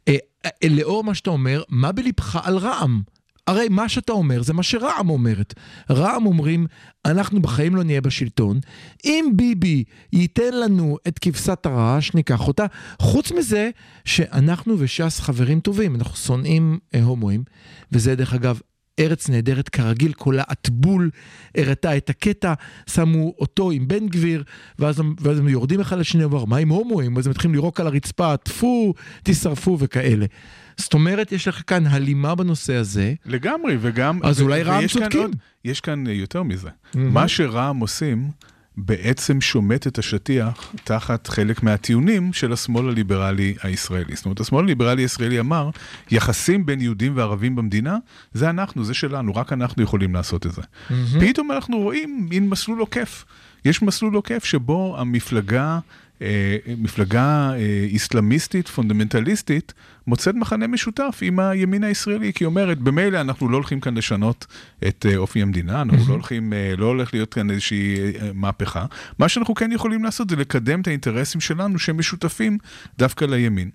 אה, 0.08 0.16
אה, 0.44 0.68
לאור 0.70 1.04
מה 1.04 1.14
שאתה 1.14 1.30
אומר, 1.30 1.62
מה 1.68 1.92
בלבך 1.92 2.38
על 2.44 2.58
רע"מ? 2.58 3.15
הרי 3.46 3.68
מה 3.68 3.88
שאתה 3.88 4.12
אומר 4.12 4.42
זה 4.42 4.52
מה 4.52 4.62
שרע"מ 4.62 5.10
אומרת. 5.10 5.54
רע"מ 5.90 6.26
אומרים, 6.26 6.66
אנחנו 7.04 7.42
בחיים 7.42 7.76
לא 7.76 7.84
נהיה 7.84 8.00
בשלטון. 8.00 8.60
אם 9.04 9.30
ביבי 9.34 9.84
ייתן 10.12 10.54
לנו 10.54 10.98
את 11.08 11.18
כבשת 11.18 11.66
הרעש, 11.66 12.14
ניקח 12.14 12.48
אותה. 12.48 12.66
חוץ 12.98 13.32
מזה, 13.32 13.70
שאנחנו 14.04 14.76
וש"ס 14.78 15.20
חברים 15.20 15.60
טובים, 15.60 15.94
אנחנו 15.94 16.16
שונאים 16.16 16.78
אה, 16.94 17.02
הומואים, 17.02 17.44
וזה 17.92 18.14
דרך 18.14 18.34
אגב 18.34 18.60
ארץ 19.00 19.28
נהדרת 19.28 19.68
כרגיל, 19.68 20.12
קולעת 20.12 20.68
בול, 20.70 21.10
הראתה 21.56 21.96
את 21.96 22.10
הקטע, 22.10 22.54
שמו 22.90 23.34
אותו 23.38 23.70
עם 23.70 23.88
בן 23.88 24.08
גביר, 24.08 24.44
ואז, 24.78 25.00
ואז 25.20 25.38
הם 25.38 25.48
יורדים 25.48 25.80
אחד 25.80 25.98
לשני, 25.98 26.24
ואומר, 26.24 26.44
מה 26.44 26.56
עם 26.56 26.68
הומואים? 26.68 27.18
אז 27.18 27.26
הם 27.26 27.30
מתחילים 27.30 27.54
לירוק 27.54 27.80
על 27.80 27.86
הרצפה, 27.86 28.36
טפו, 28.36 28.94
תשרפו 29.22 29.76
וכאלה. 29.80 30.26
זאת 30.76 30.94
אומרת, 30.94 31.32
יש 31.32 31.48
לך 31.48 31.62
כאן 31.66 31.86
הלימה 31.86 32.34
בנושא 32.34 32.74
הזה. 32.74 33.14
לגמרי, 33.26 33.76
וגם... 33.80 34.20
אז 34.22 34.40
ו- 34.40 34.44
אולי 34.44 34.62
רע"מ 34.62 34.86
צודקים. 34.86 35.20
עוד- 35.20 35.36
יש 35.64 35.80
כאן 35.80 36.06
יותר 36.06 36.42
מזה. 36.42 36.68
מה 36.94 37.28
שרע"מ 37.28 37.78
עושים, 37.80 38.30
בעצם 38.76 39.40
שומט 39.40 39.86
את 39.86 39.98
השטיח 39.98 40.72
תחת 40.84 41.26
חלק 41.26 41.62
מהטיעונים 41.62 42.32
של 42.32 42.52
השמאל 42.52 42.88
הליברלי 42.88 43.54
הישראלי. 43.62 44.16
זאת 44.16 44.24
אומרת, 44.24 44.40
השמאל 44.40 44.64
הליברלי 44.64 45.02
הישראלי 45.02 45.40
אמר, 45.40 45.70
יחסים 46.10 46.66
בין 46.66 46.80
יהודים 46.80 47.12
וערבים 47.16 47.56
במדינה, 47.56 47.96
זה 48.32 48.50
אנחנו, 48.50 48.84
זה 48.84 48.94
שלנו, 48.94 49.34
רק 49.34 49.52
אנחנו 49.52 49.82
יכולים 49.82 50.14
לעשות 50.14 50.46
את 50.46 50.52
זה. 50.52 50.62
פתאום 51.20 51.52
אנחנו 51.52 51.78
רואים 51.78 52.26
מין 52.30 52.48
מסלול 52.48 52.78
עוקף. 52.80 53.24
יש 53.64 53.82
מסלול 53.82 54.14
עוקף 54.14 54.44
שבו 54.44 54.96
המפלגה... 54.98 55.78
אה, 56.22 56.56
מפלגה 56.78 57.50
אה, 57.54 57.58
איסלאמיסטית, 57.88 58.68
פונדמנטליסטית, 58.68 59.74
מוצאת 60.06 60.34
מחנה 60.34 60.66
משותף 60.66 61.18
עם 61.22 61.38
הימין 61.38 61.84
הישראלי, 61.84 62.32
כי 62.32 62.44
היא 62.44 62.46
אומרת, 62.46 62.78
במילא 62.78 63.20
אנחנו 63.20 63.48
לא 63.48 63.56
הולכים 63.56 63.80
כאן 63.80 63.96
לשנות 63.96 64.46
את 64.88 65.06
אה, 65.08 65.16
אופי 65.16 65.42
המדינה, 65.42 65.82
אנחנו 65.82 65.98
לא 66.08 66.12
הולכים, 66.12 66.52
אה, 66.52 66.74
לא 66.78 66.86
הולך 66.86 67.14
להיות 67.14 67.34
כאן 67.34 67.50
איזושהי 67.50 67.96
אה, 67.96 68.30
מהפכה. 68.34 68.86
מה 69.18 69.28
שאנחנו 69.28 69.54
כן 69.54 69.72
יכולים 69.72 70.04
לעשות 70.04 70.30
זה 70.30 70.36
לקדם 70.36 70.80
את 70.80 70.86
האינטרסים 70.86 71.40
שלנו 71.40 71.78
שהם 71.78 71.98
משותפים 71.98 72.58
דווקא 72.98 73.24
לימין. 73.24 73.70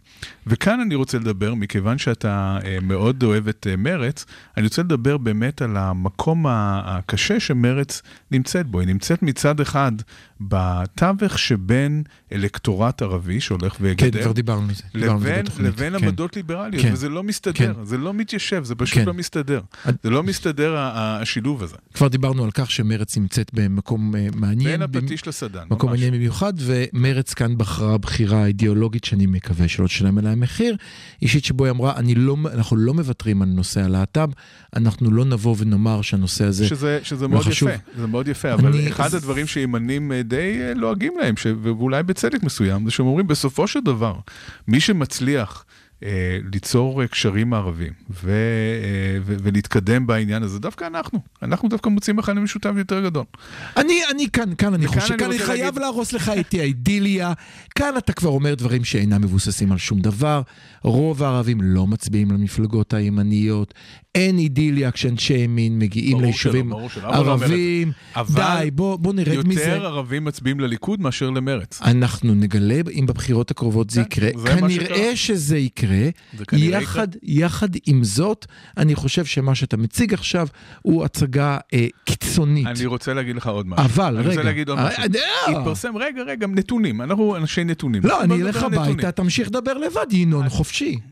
וכאן 0.48 0.80
אני 0.80 0.96
רוצה 0.96 1.18
לדבר, 1.18 1.54
מכיוון 1.54 1.98
שאתה 1.98 2.58
מאוד 2.82 3.24
אוהב 3.24 3.48
את 3.48 3.68
מרץ, 3.78 4.26
אני 4.58 4.64
רוצה 4.64 4.82
לדבר 4.82 5.18
באמת 5.18 5.62
על 5.62 5.78
המקום 5.78 6.46
הקשה 6.50 7.40
שמרץ 7.40 8.02
נמצאת 8.32 8.68
בו. 8.68 8.80
היא 8.80 8.88
נמצאת 8.88 9.24
מצד 9.24 9.60
אחד 9.60 9.92
בתווך 10.42 11.40
שבין 11.40 12.04
אלקטורט 12.32 13.02
ערבי 13.02 13.40
שהולך 13.40 13.74
כן, 13.74 13.78
וגדל. 13.82 14.22
כבר 14.24 14.32
דיברנו 14.32 14.68
על 14.70 14.76
זה. 14.76 14.84
דיברנו 14.94 15.20
לבין, 15.20 15.42
בתוכנית, 15.42 15.68
לבין 15.68 16.00
כן. 16.00 16.06
עמדות 16.22 16.36
ליברליות, 16.36 16.84
כן. 16.86 16.94
וזה 16.94 17.10
לא 17.10 17.24
מסתדר, 17.24 17.54
כן. 17.54 17.86
זה 17.86 17.98
לא 17.98 18.14
מתיישב, 18.14 18.64
זה 18.64 18.76
פשוט 18.76 18.98
כן. 18.98 19.06
לא 19.06 19.14
מסתדר. 19.14 19.62
עד- 19.86 19.98
זה 20.04 20.10
לא 20.10 20.24
מסתדר 20.24 20.76
השילוב 20.78 21.64
הזה. 21.64 21.76
כבר 21.94 22.08
דיברנו 22.08 22.44
על 22.44 22.52
כך 22.52 22.72
שמרץ 22.72 23.18
נמצאת 23.18 23.52
במקום 23.54 24.16
אה, 24.16 24.28
מעניין. 24.36 24.72
בין 24.86 25.04
הפטיש 25.04 25.28
לסדן, 25.28 25.64
מקום 25.70 25.90
ממש. 25.90 26.00
מעניין 26.00 26.14
במיוחד, 26.20 26.54
ומרץ 26.58 27.34
כאן 27.34 27.58
בחרה 27.58 27.98
בחירה 27.98 28.46
אידיאולוגית 28.46 29.04
שאני 29.04 29.26
מקווה 29.26 29.68
שלא 29.68 29.88
תשלם 29.88 30.18
עליה 30.18 30.36
מחיר, 30.36 30.76
אישית 31.22 31.46
שבו 31.46 31.64
היא 31.66 31.72
אמרה, 31.72 31.94
לא, 32.16 32.38
אנחנו 32.54 32.78
לא 32.78 32.94
מוותרים 32.94 33.42
על 33.42 33.48
נושא 33.48 33.82
הלהט"ב, 33.82 34.30
אנחנו 34.76 35.12
לא 35.12 35.26
נבוא 35.26 35.56
ונאמר 35.60 36.02
שהנושא 36.02 36.46
הזה... 36.46 36.68
שזה, 36.68 37.00
שזה 37.04 37.26
לא 37.26 37.30
מאוד 37.30 37.44
חשוב. 37.46 37.70
יפה, 37.70 37.78
זה 38.02 38.08
מאוד 38.08 38.28
יפה, 38.28 38.54
אבל 38.54 38.68
אני- 38.68 38.88
אחד 38.90 39.06
אז- 39.06 39.14
הדברים 39.14 39.48
שימנים 39.48 40.12
אה, 40.12 40.24
די 40.24 40.38
אה, 40.62 40.74
לועגים 40.74 41.14
להם, 41.22 41.38
ש... 41.38 41.48
ואולי 41.62 42.04
בצדק 42.04 42.44
מסוים, 42.44 42.86
זה 42.86 42.92
שהם 42.92 43.06
אומרים, 43.06 43.28
בסופו 43.28 43.68
של 43.68 43.80
דבר, 43.80 44.16
מי 44.68 44.80
שמצליח 44.80 45.66
ליצור 46.54 47.02
אה, 47.02 47.08
קשרים 47.08 47.50
מערבים 47.50 47.94
ו... 48.10 48.30
אה, 48.30 49.20
ו... 49.26 49.36
ולהתקדם 49.44 50.08
בעניין 50.08 50.44
הזה, 50.44 50.60
דווקא 50.60 50.86
אנחנו. 50.86 51.20
אנחנו 51.42 51.70
דווקא 51.70 51.90
מוצאים 51.90 52.16
מכנה 52.16 52.42
משותף 52.42 52.72
יותר 52.78 53.02
גדול. 53.02 53.24
אני, 53.78 54.02
אני 54.12 54.30
כאן, 54.30 54.56
כאן 54.58 54.74
אני 54.74 54.88
חושב, 54.88 55.18
כאן 55.18 55.32
אני 55.32 55.40
חייב 55.40 55.80
להרוס 55.80 56.14
לך 56.14 56.32
את 56.40 56.54
האידיליה. 56.54 57.34
כאן 57.76 57.98
אתה 57.98 58.14
כבר 58.14 58.30
אומר 58.30 58.56
דברים 58.56 58.84
שאינם 58.84 59.22
מבוססים 59.22 59.72
על 59.72 59.78
שום 59.78 60.00
דבר. 60.00 60.42
רוב 60.84 61.24
הערבים 61.24 61.62
לא 61.62 61.88
מצביעים 61.88 62.32
למפלגות 62.32 62.94
הימניות. 62.94 63.74
אין 64.16 64.38
אידיליה 64.38 64.92
כשאנשי 64.92 65.34
ימין 65.34 65.80
מגיעים 65.80 66.22
ליישובים. 66.22 66.74
ערבים. 67.04 67.92
די, 68.34 68.70
בוא, 68.74 68.96
בוא 68.96 69.14
נרד 69.14 69.48
מזה. 69.48 69.62
יותר 69.62 69.86
ערבים 69.86 70.26
מצביעים 70.26 70.60
לליכוד 70.60 71.02
מאשר 71.02 71.30
למרץ. 71.30 71.80
אנחנו 71.82 72.34
נגלה 72.34 72.82
אם 72.92 73.06
בבחירות 73.06 73.52
הקרובות 73.52 73.90
זה 73.90 74.04
כן, 74.10 74.28
יקרה. 74.28 74.42
זה 74.42 74.48
כנראה. 74.60 75.16
שזה 75.16 75.58
יקרה. 75.58 76.10
זה 76.38 76.46
כנראה 76.46 76.82
יחד, 76.82 77.08
יחד 77.24 77.70
עם 77.86 78.04
זאת, 78.04 78.46
אני 78.78 78.96
חושב 78.96 79.26
שמה 79.26 79.56
שאתה 79.56 79.78
מציג 79.78 80.14
עכשיו 80.14 80.48
הוא 80.82 81.06
הצגה 81.06 81.58
אה, 81.74 81.88
קיצונית. 82.06 82.68
אני 82.68 82.86
רוצה 82.86 83.14
להגיד 83.14 83.36
לך 83.36 83.48
עוד 83.48 83.68
משהו. 83.68 83.86
אבל, 83.86 84.18
אני 84.18 84.20
רגע. 84.20 84.30
רוצה 84.30 84.44
להגיד 84.44 84.70
עוד 84.70 84.80
אה, 84.80 84.88
משהו. 84.88 85.04
אה, 85.48 85.60
התפרסם, 85.60 85.98
רגע, 85.98 86.24
רגע, 86.24 86.48
נתונים. 86.48 87.02
אנחנו 87.02 87.38
אנשי 87.38 87.64
נתונים. 87.64 88.02
לא, 88.06 88.24
אני 88.24 88.42
אלך. 88.42 88.64
הביתה, 88.64 89.12
תמשיך 89.12 89.48
לדבר 89.48 89.74
לבד, 89.74 90.14
ינון, 90.14 90.50
חופשי. 90.50 90.71
FG. 90.72 91.11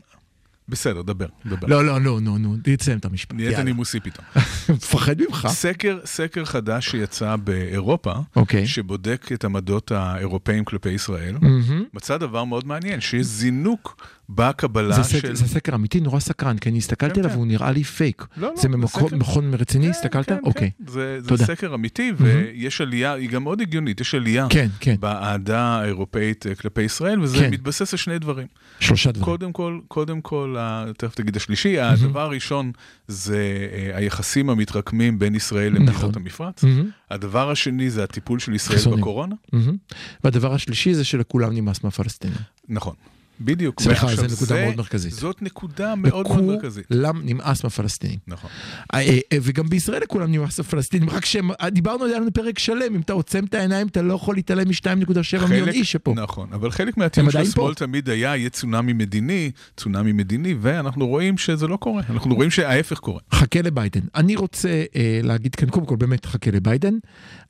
בסדר, 0.70 1.02
דבר, 1.02 1.26
דבר. 1.46 1.66
לא, 1.68 1.84
לא, 1.84 2.00
לא, 2.00 2.20
נו, 2.20 2.38
נו, 2.38 2.56
תסיים 2.62 2.98
את 2.98 3.04
המשפט. 3.04 3.34
נהיית. 3.34 3.58
נימוסי 3.58 4.00
פתאום. 4.00 4.26
מפחד 4.76 5.14
ממך. 5.22 5.46
סקר, 5.50 5.98
סקר 6.04 6.44
חדש 6.44 6.90
שיצא 6.90 7.36
באירופה, 7.36 8.12
אוקיי. 8.36 8.66
שבודק 8.66 9.30
את 9.32 9.44
עמדות 9.44 9.92
האירופאים 9.92 10.64
כלפי 10.64 10.90
ישראל, 10.90 11.34
מהמם. 11.40 11.84
מצא 11.94 12.16
דבר 12.16 12.44
מאוד 12.44 12.66
מעניין, 12.66 13.00
שיש 13.00 13.26
זינוק 13.26 14.06
בקבלה 14.28 15.02
זה 15.02 15.04
של... 15.04 15.18
סק- 15.20 15.32
זה 15.34 15.48
סקר 15.48 15.74
אמיתי 15.74 16.00
נורא 16.00 16.20
סקרן, 16.20 16.58
כי 16.58 16.68
אני 16.68 16.78
הסתכלתי 16.78 17.14
כן, 17.14 17.20
עליו 17.20 17.30
כן. 17.30 17.36
והוא 17.36 17.46
נראה 17.46 17.70
לי 17.70 17.84
פייק. 17.84 18.26
לא, 18.36 18.48
לא, 18.48 18.54
זה 18.56 18.68
ממכון 18.68 19.54
רציני, 19.54 19.84
כן, 19.84 19.90
הסתכלת? 19.90 20.28
כן, 20.28 20.38
אוקיי. 20.44 20.70
כן. 20.78 20.92
זה, 20.92 21.18
זה 21.20 21.28
תודה. 21.28 21.44
סקר 21.44 21.74
אמיתי, 21.74 22.12
ויש 22.16 22.80
עלייה, 22.80 23.12
היא 23.12 23.30
גם 23.30 23.42
מאוד 23.42 23.60
הגיונית, 23.60 24.00
יש 24.00 24.14
עלייה 24.14 24.46
כן, 24.50 24.68
כן, 24.80 24.94
באהדה 25.00 25.60
האירופאית 25.60 26.46
אה, 26.46 26.54
כלפי 26.54 26.82
ישראל, 26.82 27.20
וזה 27.20 27.38
כן. 27.38 27.50
מתבסס 27.50 27.92
על 27.92 27.98
שני 27.98 28.18
דברים. 28.18 28.46
שלושה 28.80 29.12
דברים. 29.12 29.24
קודם 29.24 29.52
כל, 29.52 29.78
קודם 29.88 30.20
כל, 30.20 30.56
ה- 30.60 30.84
תכף 30.96 31.14
תגיד 31.14 31.36
השלישי, 31.36 31.78
הדבר 31.80 32.20
הראשון 32.20 32.72
זה 33.08 33.38
אה, 33.72 33.96
היחסים 33.96 34.50
המתרקמים 34.50 35.18
בין 35.18 35.34
ישראל 35.34 35.72
נכון. 35.72 35.86
למדינות 35.88 36.16
המפרץ. 36.16 36.64
מהמם, 36.64 36.90
הדבר 37.10 37.50
השני 37.50 37.90
זה 37.90 38.04
הטיפול 38.04 38.38
של 38.38 38.54
ישראל. 38.54 38.96
בקורונה. 38.96 39.34
מהמם. 39.52 39.76
והדבר 40.24 40.54
השלישי 40.54 40.94
זה 40.94 41.04
שלכולם 41.04 41.52
נמאס 41.52 41.84
מהפלסטינים. 41.84 42.36
נכון, 42.68 42.94
בדיוק. 43.40 43.80
סליחה, 43.80 44.06
זו 44.14 44.22
נקודה 44.22 44.36
זה- 44.46 44.64
מאוד 44.64 44.76
מרכזית. 44.76 45.12
זאת 45.12 45.42
נקודה 45.42 45.94
מאוד 45.94 46.28
מאוד 46.28 46.44
מרכזית. 46.44 46.86
לכולם 46.90 47.20
נמאס 47.24 47.64
מהפלסטינים. 47.64 48.18
נכון. 48.26 48.50
אה, 48.94 49.00
אה, 49.00 49.38
וגם 49.42 49.68
בישראל 49.68 50.02
לכולם 50.02 50.32
נמאס 50.32 50.58
מהפלסטינים, 50.60 51.10
רק 51.10 51.24
שדיברנו 51.24 52.04
על 52.04 52.24
זה 52.24 52.30
פרק 52.30 52.58
שלם, 52.58 52.94
אם 52.94 53.00
אתה 53.00 53.12
עוצם 53.12 53.44
את 53.44 53.54
העיניים 53.54 53.86
אתה 53.86 54.02
לא 54.02 54.14
יכול 54.14 54.34
להתעלם 54.34 54.68
מ-2.7 54.68 55.46
מיליון 55.48 55.68
איש 55.68 55.92
שפה. 55.92 56.14
נכון, 56.16 56.52
אבל 56.52 56.70
חלק 56.70 56.96
מהטיעון 56.96 57.30
של. 57.30 57.38
השמאל 57.38 57.74
תמיד 57.74 58.08
היה, 58.08 58.36
יהיה 58.36 58.50
צונאמי 58.50 58.92
מדיני, 58.92 59.50
צונאמי 59.76 60.12
מדיני, 60.12 60.54
ואנחנו 60.60 61.06
רואים 61.06 61.38
שזה 61.38 61.66
לא 61.66 61.76
קורה, 61.76 62.02
אנחנו 62.10 62.34
רואים 62.34 62.50
שההפך 62.50 62.98
קורה. 62.98 63.20
חכה 63.32 63.62
לביידן. 63.62 64.00
אני 64.14 64.36
רוצה 64.36 64.84
אה, 64.96 65.20
להגיד 65.22 65.54
כאן, 65.54 65.68
קודם 65.70 65.86
כל 65.86 65.96
באמת 65.96 66.26
חכה 66.26 66.50
לביידן. 66.50 66.94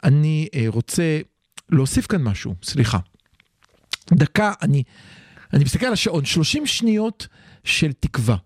אני 0.05 0.49
אה, 0.55 0.65
רוצה 0.69 1.21
להוסיף 1.71 2.07
כאן 2.07 2.23
משהו, 2.23 2.55
סליחה. 2.63 2.99
דקה, 4.15 4.53
אני, 4.63 4.83
אני 5.53 5.65
מסתכל 5.65 5.87
על 5.87 5.93
השעון, 5.93 6.25
30 6.25 6.67
שניות 6.67 7.27
של 7.65 7.93
תקווה. 7.93 8.37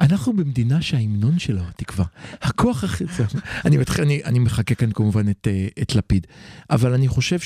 אנחנו 0.00 0.32
במדינה 0.32 0.82
שההמנון 0.82 1.38
שלה 1.38 1.60
הוא 1.60 1.68
התקווה. 1.68 2.04
הכוח 2.42 2.84
הכי... 2.84 3.04
אני, 3.64 3.76
מתח... 3.76 4.00
אני, 4.00 4.24
אני 4.24 4.38
מחכה 4.38 4.74
כאן 4.74 4.92
כמובן 4.92 5.28
את, 5.30 5.48
אה, 5.50 5.68
את 5.82 5.94
לפיד, 5.94 6.26
אבל 6.70 6.94
אני 6.94 7.08
חושב 7.08 7.38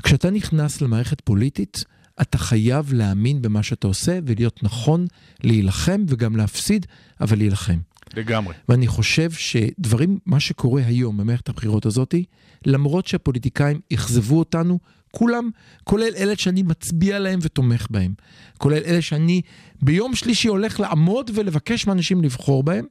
שכשאתה 0.00 0.30
נכנס 0.30 0.80
למערכת 0.80 1.20
פוליטית, 1.20 1.84
אתה 2.20 2.38
חייב 2.38 2.92
להאמין 2.92 3.42
במה 3.42 3.62
שאתה 3.62 3.86
עושה 3.86 4.18
ולהיות 4.26 4.62
נכון, 4.62 5.06
להילחם 5.44 6.04
וגם 6.08 6.36
להפסיד, 6.36 6.86
אבל 7.20 7.38
להילחם. 7.38 7.78
לגמרי. 8.14 8.54
ואני 8.68 8.86
חושב 8.86 9.30
שדברים, 9.30 10.18
מה 10.26 10.40
שקורה 10.40 10.82
היום 10.86 11.16
במערכת 11.16 11.48
הבחירות 11.48 11.86
הזאתי, 11.86 12.24
למרות 12.66 13.06
שהפוליטיקאים 13.06 13.80
אכזבו 13.92 14.38
אותנו, 14.38 14.78
כולם, 15.10 15.50
כולל 15.84 16.12
אלה 16.16 16.36
שאני 16.36 16.62
מצביע 16.62 17.18
להם 17.18 17.38
ותומך 17.42 17.86
בהם, 17.90 18.14
כולל 18.58 18.82
אלה 18.86 19.02
שאני 19.02 19.40
ביום 19.82 20.14
שלישי 20.14 20.48
הולך 20.48 20.80
לעמוד 20.80 21.30
ולבקש 21.34 21.86
מאנשים 21.86 22.22
לבחור 22.22 22.62
בהם, 22.62 22.86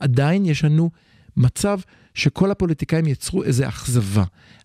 עדיין 0.00 0.46
יש 0.46 0.64
לנו 0.64 0.90
מצב 1.36 1.78
שכל 2.14 2.50
הפוליטיקאים 2.50 3.06
יצרו 3.06 3.44
איזו 3.44 3.68
אכזבה. 3.68 4.24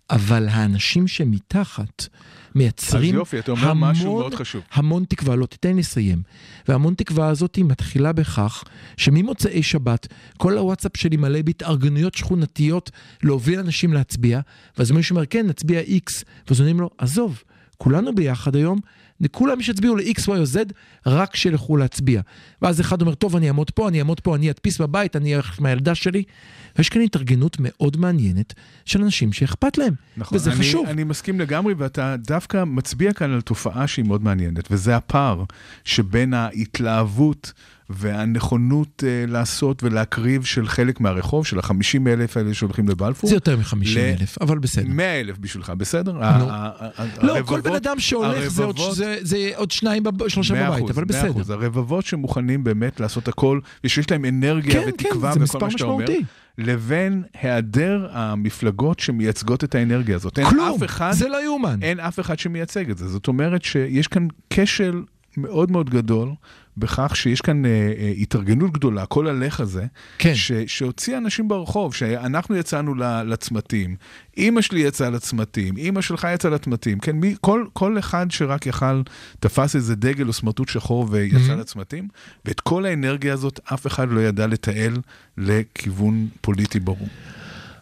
אבל 0.10 0.48
האנשים 0.48 1.08
שמתחת 1.08 2.08
מייצרים 2.56 3.16
אז 3.16 3.20
יופי, 3.20 3.40
אתה 3.40 3.52
אומר 3.52 3.74
משהו 3.74 4.16
מאוד 4.16 4.36
חשוב. 4.36 4.64
המון 4.72 5.04
תקווה, 5.10 5.36
לא 5.36 5.46
תיתן 5.46 5.74
לי 5.74 5.80
לסיים. 5.80 6.22
והמון 6.68 6.94
תקווה 6.94 7.28
הזאת 7.28 7.58
מתחילה 7.58 8.14
בכך 8.14 8.64
שממוצאי 8.98 9.64
שבת 9.64 10.08
כל 10.38 10.58
הוואטסאפ 10.58 10.98
שלי 10.98 11.18
מלא 11.18 11.42
בהתארגנויות 11.42 12.16
שכונתיות 12.16 12.92
להוביל 13.24 13.60
אנשים 13.60 13.94
להצביע, 13.94 14.40
ואז 14.78 14.92
מישהו 14.92 15.14
אומר 15.14 15.26
כן 15.26 15.48
נצביע 15.48 15.82
X, 15.82 16.24
ואז 16.48 16.60
אומרים 16.60 16.80
לו 16.80 16.90
עזוב, 16.98 17.44
כולנו 17.78 18.16
ביחד 18.16 18.56
היום, 18.56 18.80
כולם 19.32 19.62
שיצביעו 19.62 19.96
ל-X, 19.96 20.22
Y 20.26 20.30
או 20.30 20.44
Z, 20.44 20.58
רק 21.06 21.36
שילכו 21.36 21.78
להצביע. 21.78 22.22
ואז 22.62 22.82
אחד 22.82 23.02
אומר, 23.02 23.14
טוב, 23.16 23.36
אני 23.36 23.48
אעמוד 23.48 23.72
פה, 23.72 23.88
אני 23.88 24.00
אעמוד 24.00 24.20
פה, 24.20 24.36
אני 24.36 24.52
אדפיס 24.52 24.82
בבית, 24.82 25.16
אני 25.16 25.36
אלך 25.36 25.60
עם 25.60 25.66
הילדה 25.66 25.96
שלי. 25.96 26.24
ויש 26.78 26.90
כאן 26.90 27.02
התארגנות 27.02 27.58
מאוד 27.60 27.98
מעניינת 27.98 28.54
של 28.86 29.02
אנשים 29.02 29.34
שאכפת 29.34 29.78
להם. 29.78 29.94
נכון, 30.18 30.36
וזה 30.36 30.52
אני, 30.52 30.60
חשוב. 30.60 30.88
אני 30.88 31.04
מסכים 31.04 31.40
לגמרי, 31.40 31.74
ואתה 31.74 32.16
דווקא 32.18 32.64
מצביע 32.64 33.14
כאן 33.14 33.32
על 33.32 33.42
תופעה 33.42 33.88
שהיא 33.88 34.06
מאוד 34.06 34.24
מעניינת, 34.24 34.72
וזה 34.72 34.96
הפער 34.96 35.44
שבין 35.84 36.34
ההתלהבות 36.34 37.54
והנכונות 37.90 39.04
אה, 39.08 39.26
לעשות 39.28 39.84
ולהקריב 39.84 40.44
של 40.44 40.68
חלק 40.68 41.02
מהרחוב, 41.02 41.46
של 41.46 41.60
החמישים 41.60 42.08
אלף 42.08 42.38
האלה 42.38 42.54
שהולכים 42.54 42.90
לבלפור. 42.90 43.30
זה 43.30 43.36
יותר 43.36 43.58
מ-50 43.58 43.76
ל- 43.86 43.98
אלף, 43.98 44.38
אבל 44.42 44.60
בסדר. 44.60 44.86
מאה 44.88 45.20
אלף 45.20 45.38
בשבילך, 45.38 45.70
בסדר? 45.70 46.24
ה- 46.24 46.72
לא, 47.22 47.34
כל 47.34 47.38
הרבבות- 47.38 47.64
בן 47.64 47.76
אדם 47.76 48.00
שהולך 48.00 48.48
זה 48.48 48.64
עוד- 48.64 48.76
הרבבות- 48.78 48.96
זה- 48.96 49.18
זה 49.22 49.50
עוד 49.56 49.72
שניים, 49.72 50.04
שלושה 50.28 50.54
בבית, 50.54 50.78
אחוז, 50.84 50.92
אבל 50.92 51.04
מאה 51.12 51.30
אחוז. 51.30 51.42
בסדר. 51.42 51.54
הרבבות 51.64 52.06
שמוכנים 52.06 52.64
באמת 52.64 53.00
לעשות 53.00 53.28
הכל, 53.28 53.60
ושיש 53.84 54.12
להם 54.12 54.26
אנרגיה 54.26 54.74
כן, 54.74 54.82
כן, 54.82 54.90
ותקווה 54.90 55.34
זה 55.34 55.40
וכל 55.44 55.60
מה 55.60 55.72
שאתה 55.72 55.84
אומר. 55.84 56.06
לבין 56.58 57.24
היעדר 57.42 58.08
המפלגות 58.12 59.00
שמייצגות 59.00 59.64
את 59.64 59.76
האנרגיה 59.76 60.16
הזאת. 60.16 60.40
אין 60.40 60.50
כלום, 60.50 60.76
אף 60.78 60.84
אחד, 60.86 61.12
זה 61.12 61.30
לא 61.30 61.44
יאומן. 61.44 61.80
אין 61.82 62.00
אף 62.00 62.20
אחד 62.20 62.40
שמייצג 62.40 62.90
את 62.90 62.98
זה. 62.98 63.08
זאת 63.08 63.28
אומרת 63.28 63.64
שיש 63.64 64.08
כאן 64.08 64.28
כשל 64.50 65.02
מאוד 65.38 65.72
מאוד 65.72 65.90
גדול 65.90 66.30
בכך 66.78 67.16
שיש 67.16 67.42
כאן 67.42 67.66
אה, 67.66 67.70
אה, 68.00 68.14
התארגנות 68.18 68.72
גדולה, 68.74 69.06
כל 69.06 69.28
הלך 69.28 69.60
הזה, 69.60 69.86
כן. 70.18 70.36
ש, 70.36 70.52
שהוציא 70.68 71.18
אנשים 71.18 71.48
ברחוב, 71.48 71.94
שאנחנו 71.94 72.56
יצאנו 72.56 72.96
לצמתים, 73.26 73.96
אימא 74.38 74.62
שלי 74.62 74.80
יצאה 74.80 75.10
לצמתים, 75.10 75.78
אימא 75.78 76.02
שלך 76.02 76.28
יצאה 76.34 76.52
לצמתים, 76.52 77.00
כן, 77.00 77.16
מי, 77.16 77.36
כל, 77.42 77.66
כל 77.74 78.00
אחד 78.00 78.32
שרק 78.32 78.66
יכל, 78.68 79.02
תפס 79.40 79.76
איזה 79.76 79.96
דגל 79.96 80.28
או 80.28 80.34
סמרטוט 80.34 80.70
שחור 80.70 81.08
ויצא 81.12 81.38
Mhm. 81.38 81.60
לצמתים, 81.60 82.08
ואת 82.46 82.60
כל 82.60 82.86
האנרגיה 82.86 83.34
הזאת 83.34 83.60
אף 83.74 83.88
אחד 83.88 84.10
לא 84.12 84.20
ידע 84.20 84.48
לתעל 84.48 84.98
לכיוון 85.38 86.28
פוליטי 86.42 86.80
ברור. 86.80 87.08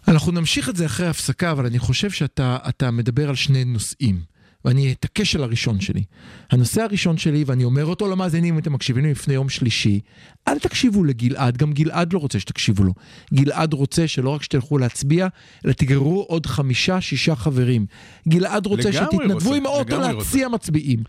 אנחנו 0.07 0.31
נמשיך 0.31 0.69
את 0.69 0.75
זה 0.75 0.85
אחרי 0.85 1.07
הפסקה, 1.07 1.51
אבל 1.51 1.65
אני 1.65 1.79
חושב 1.79 2.09
שאתה 2.11 2.57
אתה 2.69 2.91
מדבר 2.91 3.29
על 3.29 3.35
שני 3.35 3.65
נושאים. 3.65 4.34
ואני 4.65 4.91
את 4.91 5.05
הכשל 5.05 5.43
הראשון 5.43 5.79
שלי. 5.79 6.03
הנושא 6.51 6.81
הראשון 6.81 7.17
שלי, 7.17 7.43
ואני 7.47 7.63
אומר 7.63 7.85
אותו 7.85 8.07
למאזינים, 8.07 8.53
אם 8.53 8.59
אתם 8.59 8.73
מקשיבים 8.73 9.03
לי 9.05 9.11
לפני 9.11 9.33
יום 9.33 9.49
שלישי, 9.49 9.99
אל 10.47 10.59
תקשיבו 10.59 11.03
לגלעד, 11.03 11.57
גם 11.57 11.73
גלעד 11.73 12.13
לא 12.13 12.19
רוצה 12.19 12.39
שתקשיבו 12.39 12.83
לו. 12.83 12.93
גלעד 13.33 13.73
רוצה 13.73 14.07
שלא 14.07 14.29
רק 14.29 14.43
שתלכו 14.43 14.77
להצביע, 14.77 15.27
אלא 15.65 15.73
תגררו 15.73 16.21
עוד 16.21 16.45
חמישה, 16.45 17.01
שישה 17.01 17.35
חברים. 17.35 17.85
גלעד 18.27 18.65
רוצה 18.65 18.93
שתתנדבו 18.93 19.33
רוצה, 19.33 19.55
עם 19.55 19.65
האוטו 19.65 19.99
להציע 19.99 20.47
מצביעים. 20.47 21.03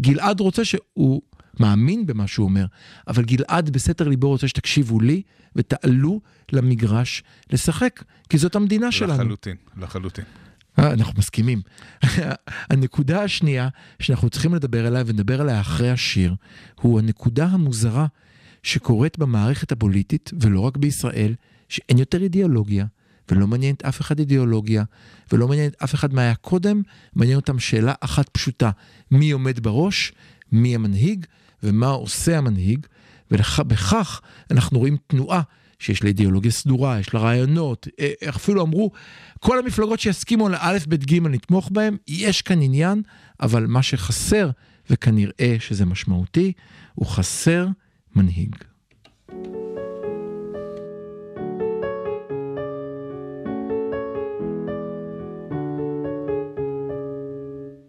גלעד 0.00 0.40
רוצה 0.40 0.64
שהוא 0.64 1.22
מאמין 1.60 2.06
במה 2.06 2.26
שהוא 2.26 2.44
אומר, 2.44 2.66
אבל 3.08 3.24
גלעד 3.24 3.70
בסתר 3.70 4.08
ליבו 4.08 4.28
רוצה 4.28 4.48
שתקשיבו 4.48 5.00
לי 5.00 5.22
ותעלו 5.56 6.20
למגרש 6.52 7.22
לשחק, 7.52 8.02
כי 8.28 8.38
זאת 8.38 8.56
המדינה 8.56 8.92
שלנו. 8.92 9.12
לחלוטין, 9.12 9.56
לחלוטין. 9.76 10.24
אה, 10.78 10.92
אנחנו 10.92 11.12
מסכימים. 11.18 11.62
הנקודה 12.70 13.22
השנייה 13.22 13.68
שאנחנו 14.00 14.30
צריכים 14.30 14.54
לדבר 14.54 14.86
עליה 14.86 15.02
ונדבר 15.06 15.40
עליה 15.40 15.60
אחרי 15.60 15.90
השיר, 15.90 16.34
הוא 16.80 16.98
הנקודה 16.98 17.44
המוזרה 17.44 18.06
שקורית 18.62 19.18
במערכת 19.18 19.72
הפוליטית, 19.72 20.30
ולא 20.40 20.60
רק 20.60 20.76
בישראל, 20.76 21.34
שאין 21.68 21.98
יותר 21.98 22.22
אידיאולוגיה, 22.22 22.86
ולא 23.30 23.46
מעניינת 23.46 23.84
אף 23.84 24.00
אחד 24.00 24.18
אידיאולוגיה, 24.18 24.84
ולא 25.32 25.48
מעניינת 25.48 25.82
אף 25.82 25.94
אחד 25.94 26.14
מה 26.14 26.22
היה 26.22 26.34
קודם, 26.34 26.82
מעניין 27.14 27.36
אותם 27.36 27.58
שאלה 27.58 27.94
אחת 28.00 28.28
פשוטה, 28.28 28.70
מי 29.10 29.30
עומד 29.30 29.60
בראש, 29.60 30.12
מי 30.52 30.74
המנהיג, 30.74 31.26
ומה 31.62 31.88
עושה 31.88 32.38
המנהיג, 32.38 32.86
ובכך 33.30 34.20
אנחנו 34.50 34.78
רואים 34.78 34.96
תנועה 35.06 35.42
שיש 35.78 36.02
לה 36.02 36.08
אידיאולוגיה 36.08 36.50
סדורה, 36.50 37.00
יש 37.00 37.14
לה 37.14 37.20
רעיונות, 37.20 37.88
אה, 38.00 38.12
אפילו 38.28 38.62
אמרו, 38.62 38.90
כל 39.40 39.58
המפלגות 39.58 40.00
שיסכימו 40.00 40.46
על 40.46 40.54
א', 40.58 40.78
ב', 40.88 40.94
ג', 40.94 41.22
נתמוך 41.22 41.70
בהם, 41.72 41.96
יש 42.08 42.42
כאן 42.42 42.62
עניין, 42.62 43.02
אבל 43.40 43.66
מה 43.66 43.82
שחסר, 43.82 44.50
וכנראה 44.90 45.56
שזה 45.58 45.84
משמעותי, 45.84 46.52
הוא 46.94 47.06
חסר 47.06 47.66
מנהיג. 48.16 48.56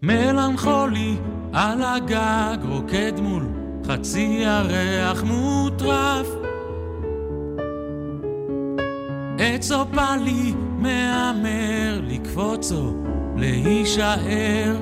מלנכולי 0.02 1.16
על 1.54 1.82
הגג 1.84 2.58
רוקד 2.70 3.20
מול 3.20 3.48
חצי 3.88 4.40
ירח 4.42 5.24
מוטרף 5.24 6.28
עץ 9.42 9.72
אופלי 9.72 10.54
מהמר 10.78 12.02
לקפוץ 12.08 12.72
או 12.72 12.94
להישאר. 13.36 14.76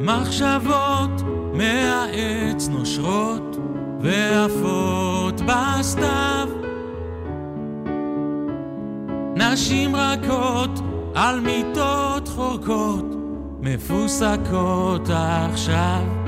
מחשבות 0.00 1.22
מהעץ 1.54 2.68
נושרות 2.68 3.56
ועפות 4.00 5.40
בסתיו. 5.40 6.48
נשים 9.36 9.96
רכות 9.96 10.80
על 11.14 11.40
מיטות 11.40 12.28
חורקות 12.28 13.14
מפוסקות 13.60 15.08
עכשיו 15.10 16.19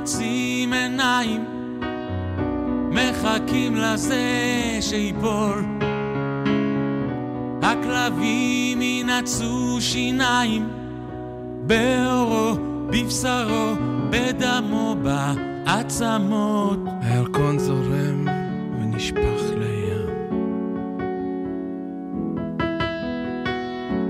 נועצים 0.00 0.72
עיניים 0.72 1.44
מחכים 2.90 3.76
לזה 3.76 4.22
שיפול 4.80 5.64
הכלבים 7.62 8.82
ינעצו 8.82 9.76
שיניים 9.80 10.68
באורו, 11.66 12.54
בבשרו, 12.90 13.74
בדמו, 14.10 14.96
בעצמות 15.02 16.78
הירקון 17.02 17.58
זורם 17.58 18.28
ונשפך 18.80 19.42
לים. 19.56 20.06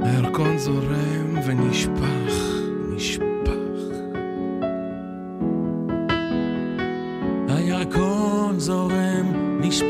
הירקון 0.02 0.58
זורם 0.58 1.38
ונשפך, 1.46 2.59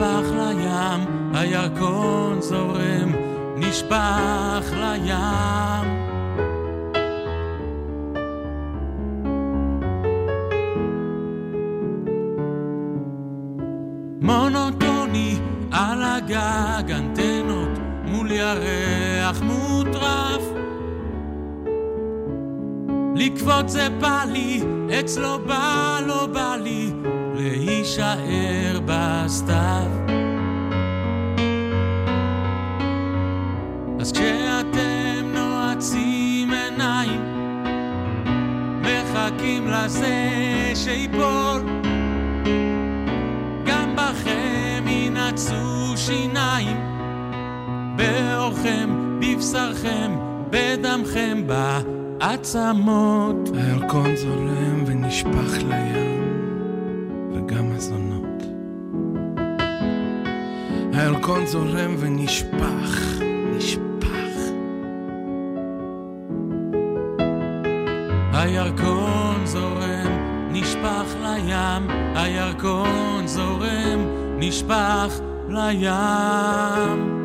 נשפך 0.01 0.33
לים, 0.33 1.33
הירקון 1.35 2.41
זורם, 2.41 3.13
נשפך 3.57 4.73
לים. 4.73 5.91
מונוטוני 14.21 15.39
על 15.71 16.03
הגג, 16.03 16.93
אנטנות 16.93 17.79
מול 18.05 18.31
ירח 18.31 19.43
מוטרף. 19.43 20.43
לקפוץ 23.17 23.67
זה 23.67 23.89
בא 24.01 24.25
לי, 24.33 24.63
אצלו 25.01 25.39
בא 25.47 26.01
לא 26.07 26.27
בא 26.27 26.57
לי, 26.63 26.90
להישאר 27.41 28.81
בסתיו. 28.85 29.91
אז 34.01 34.13
כשאתם 34.13 35.33
נועצים 35.35 36.51
עיניים, 36.53 37.21
מחכים 38.81 39.69
לזה 39.69 40.73
שיפול, 40.75 41.61
גם 43.67 43.97
בכם 43.97 44.85
ינעצו 44.89 45.97
שיניים, 45.97 46.77
באורכם, 47.97 48.91
בבשרכם, 49.21 50.13
בדמכם, 50.51 51.43
בעצמות. 51.47 53.37
הירקון 53.55 54.17
זורם 54.17 54.85
ונשפך 54.87 55.59
לים, 55.69 56.20
וגם 57.51 57.73
הזונות. 57.73 58.43
הירקון 60.93 61.47
זורם 61.47 61.95
ונשפך, 61.99 63.21
נשפך. 63.57 64.37
הירקון 68.33 69.41
זורם, 69.45 70.13
נשפך 70.53 71.15
לים, 71.23 71.91
הירקון 72.15 73.27
זורם, 73.27 74.01
נשפך 74.39 75.21
לים. 75.49 77.21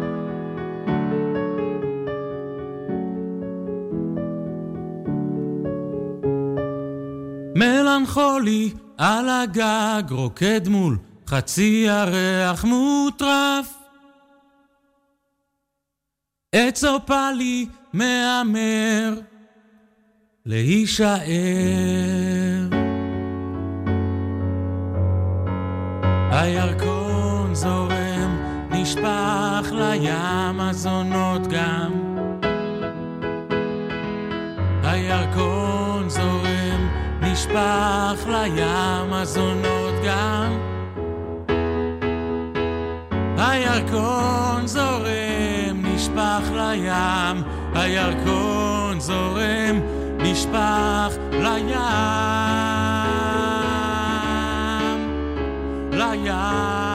מלנכולי 7.55 8.84
על 8.97 9.29
הגג 9.29 10.03
רוקד 10.11 10.67
מול 10.67 10.97
חצי 11.27 11.85
ירח 11.87 12.63
מוטרף 12.63 13.73
עץ 16.51 16.83
אופלי 16.83 17.67
מהמר 17.93 19.13
להישאר. 20.45 21.15
הירקון 26.31 27.55
זורם, 27.55 28.37
נשפך 28.71 29.71
לים 29.71 30.59
הזונות 30.59 31.47
גם. 31.47 32.14
נשפך 37.55 38.27
לים 38.27 39.13
הזונות 39.13 39.93
גם. 40.05 40.59
הירקון 43.37 44.67
זורם, 44.67 45.81
נשפך 45.83 46.51
לים, 46.51 47.43
הירקון 47.73 48.99
זורם, 48.99 49.79
נשפך. 50.17 51.17
לים. 51.31 51.79
לים. 55.91 56.94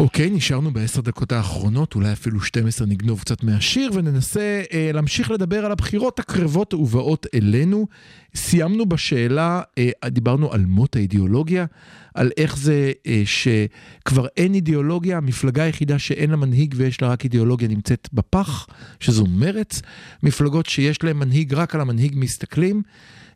אוקיי, 0.00 0.30
נשארנו 0.30 0.72
בעשר 0.72 1.00
דקות 1.00 1.32
האחרונות, 1.32 1.94
אולי 1.94 2.12
אפילו 2.12 2.40
12 2.40 2.86
נגנוב 2.86 3.20
קצת 3.20 3.44
מהשיר, 3.44 3.90
וננסה 3.94 4.62
אה, 4.72 4.90
להמשיך 4.94 5.30
לדבר 5.30 5.64
על 5.64 5.72
הבחירות 5.72 6.18
הקרבות 6.18 6.74
ובאות 6.74 7.26
אלינו. 7.34 7.86
סיימנו 8.34 8.86
בשאלה, 8.86 9.62
אה, 9.78 9.90
דיברנו 10.08 10.52
על 10.52 10.64
מות 10.66 10.96
האידיאולוגיה, 10.96 11.66
על 12.14 12.30
איך 12.36 12.56
זה 12.56 12.92
אה, 13.06 13.22
שכבר 13.24 14.26
אין 14.36 14.54
אידיאולוגיה, 14.54 15.16
המפלגה 15.16 15.62
היחידה 15.62 15.98
שאין 15.98 16.30
לה 16.30 16.36
מנהיג 16.36 16.74
ויש 16.76 17.02
לה 17.02 17.08
רק 17.08 17.24
אידיאולוגיה 17.24 17.68
נמצאת 17.68 18.08
בפח, 18.12 18.66
שזו 19.00 19.26
מרץ. 19.26 19.82
מפלגות 20.22 20.66
שיש 20.66 21.02
להן 21.02 21.16
מנהיג, 21.16 21.54
רק 21.54 21.74
על 21.74 21.80
המנהיג 21.80 22.12
מסתכלים. 22.16 22.82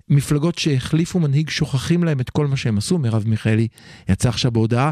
מפלגות 0.09 0.59
שהחליפו 0.59 1.21
מנהיג 1.21 1.51
שוכחים 1.51 2.05
להם 2.05 2.21
את 2.21 2.31
כל 2.31 2.47
מה 2.47 2.57
שהם 2.57 2.79
עשו, 2.79 2.99
מרב 2.99 3.25
מיכאלי 3.27 3.69
יצא 4.09 4.29
עכשיו 4.29 4.51
בהודעה. 4.51 4.91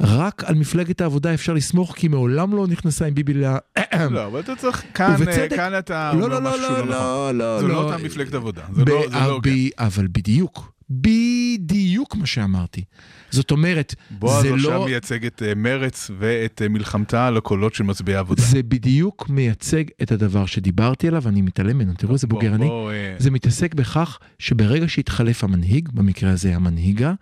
רק 0.00 0.44
על 0.46 0.54
מפלגת 0.54 1.00
העבודה 1.00 1.34
אפשר 1.34 1.52
לסמוך, 1.52 1.94
כי 1.96 2.08
מעולם 2.08 2.56
לא 2.56 2.66
נכנסה 2.66 3.06
עם 3.06 3.14
ביבי 3.14 3.34
ל... 3.34 3.44
לא, 4.10 4.26
אבל 4.26 4.40
אתה 4.40 4.56
צריך, 4.56 4.82
כאן, 4.94 5.14
ובצדק. 5.18 5.52
אה, 5.52 5.56
כאן 5.56 5.78
אתה 5.78 6.12
לא, 6.14 6.24
אומר 6.24 6.40
לא, 6.40 6.50
משהו 6.50 6.62
לא, 6.62 6.68
לא 6.70 6.78
נכון. 6.78 6.88
לא, 6.88 7.30
לא, 7.34 7.60
זו 7.60 7.68
לא. 7.68 7.74
לא 7.74 7.82
אותה 7.82 8.04
מפלגת 8.04 8.34
עבודה, 8.34 8.62
זה 8.72 8.84
לא 8.84 9.02
זה 9.08 9.14
לא 9.14 9.24
הוגן. 9.24 9.50
אבל 9.78 10.06
בדיוק, 10.12 10.72
בדיוק 10.90 12.16
מה 12.16 12.26
שאמרתי. 12.26 12.84
זאת 13.30 13.50
אומרת, 13.50 13.94
בועז 14.10 14.42
זה 14.42 14.54
עכשיו 14.54 14.70
לא... 14.70 14.84
מייצג 14.84 15.26
את 15.26 15.42
אה, 15.42 15.54
מרץ 15.54 16.10
ואת 16.18 16.62
אה, 16.62 16.68
מלחמתה 16.68 17.26
על 17.26 17.36
הקולות 17.36 17.74
של 17.74 17.84
מצביעי 17.84 18.16
העבודה. 18.16 18.42
זה 18.42 18.62
בדיוק 18.62 19.28
מייצג 19.28 19.84
את 20.02 20.12
הדבר 20.12 20.46
שדיברתי 20.46 21.08
עליו, 21.08 21.28
אני 21.28 21.42
מתעלם 21.42 21.78
ממנו, 21.78 21.92
תראו 21.94 22.12
איזה 22.12 22.26
בוגר 22.26 22.54
אני. 22.54 22.68
אה, 22.68 23.14
זה 23.18 23.30
מתעסק 23.30 23.74
בכך 23.74 24.18
שברגע 24.38 24.88
שהתחלף 24.88 25.44
המנהיג, 25.44 25.88
במקרה 25.88 26.30
הזה 26.30 26.56
המנהיגה, 26.56 27.12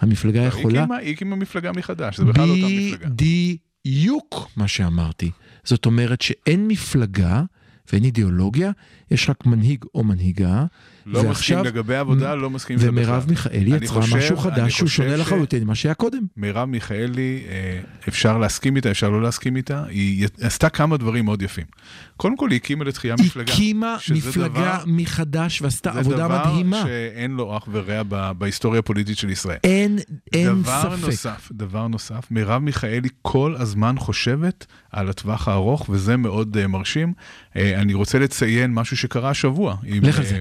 המפלגה 0.00 0.42
יכולה... 0.42 0.86
היא 1.00 1.12
הקימה 1.12 1.36
מפלגה 1.36 1.72
מחדש, 1.72 2.16
זה 2.16 2.24
בכלל 2.24 2.50
אותה 2.50 2.66
מפלגה. 2.66 3.08
בדיוק 3.86 4.48
מה 4.56 4.68
שאמרתי. 4.68 5.30
זאת 5.64 5.86
אומרת 5.86 6.20
שאין 6.20 6.68
מפלגה 6.68 7.42
ואין 7.92 8.04
אידיאולוגיה, 8.04 8.70
יש 9.10 9.30
רק 9.30 9.46
מנהיג 9.46 9.84
או 9.94 10.04
מנהיגה. 10.04 10.64
לא 11.06 11.12
מסכים 11.18 11.28
ועכשיו- 11.28 11.64
לגבי 11.64 11.94
העבודה, 11.96 12.34
לא 12.34 12.50
מסכים 12.50 12.74
עם 12.76 12.80
זה 12.80 12.92
בכלל. 12.92 13.04
ומרב 13.04 13.24
מיכאלי 13.28 13.76
יצרה 13.76 14.02
חושב- 14.02 14.16
משהו 14.16 14.36
חדש 14.36 14.76
שהוא 14.76 14.88
שונה 14.88 15.16
ש- 15.16 15.20
לחלוטין 15.20 15.64
ממה 15.64 15.74
שהיה 15.74 15.94
קודם. 15.94 16.22
מרב 16.36 16.68
מיכאלי, 16.68 17.42
אה, 17.48 17.80
אפשר 18.08 18.38
להסכים 18.38 18.76
איתה, 18.76 18.90
אפשר 18.90 19.10
לא 19.10 19.22
להסכים 19.22 19.56
איתה, 19.56 19.84
היא 19.88 20.26
עשתה 20.40 20.68
כמה 20.68 20.96
דברים 20.96 21.24
מאוד 21.24 21.42
יפים. 21.42 21.64
קודם 22.16 22.36
כל, 22.36 22.50
היא 22.50 22.56
הקימה 22.56 22.84
לתחייה 22.84 23.14
מפלגה. 23.20 23.52
הקימה 23.52 23.96
שזה 24.00 24.28
מפלגה 24.28 24.48
דבר- 24.48 24.82
מחדש 24.86 25.62
ועשתה 25.62 25.90
זה 25.92 25.98
עבודה 25.98 26.16
דבר 26.16 26.50
מדהימה. 26.52 26.82
שאין 26.86 27.30
לו 27.30 27.56
אח 27.56 27.68
ורע 27.72 28.02
בהיסטוריה 28.32 28.78
הפוליטית 28.78 29.18
של 29.18 29.30
ישראל. 29.30 29.58
אין, 29.64 29.98
אין 30.32 30.62
דבר 30.62 30.82
ספק. 30.96 31.06
נוסף, 31.06 31.48
דבר 31.52 31.88
נוסף, 31.88 32.24
מרב 32.30 32.62
מיכאלי 32.62 33.08
כל 33.22 33.54
הזמן 33.58 33.94
חושבת 33.98 34.66
על 34.92 35.08
הטווח 35.08 35.48
הארוך, 35.48 35.86
וזה 35.90 36.16
מאוד 36.16 36.56
uh, 36.56 36.66
מרשים. 36.66 37.12
Uh, 37.12 37.56
אני 37.76 37.94
רוצה 37.94 38.18
לציין 38.18 38.74
משהו 38.74 38.96
שקרה 38.96 39.30
השבוע 39.30 39.76
עם 39.86 40.02
uh, 40.02 40.12
זה. 40.22 40.40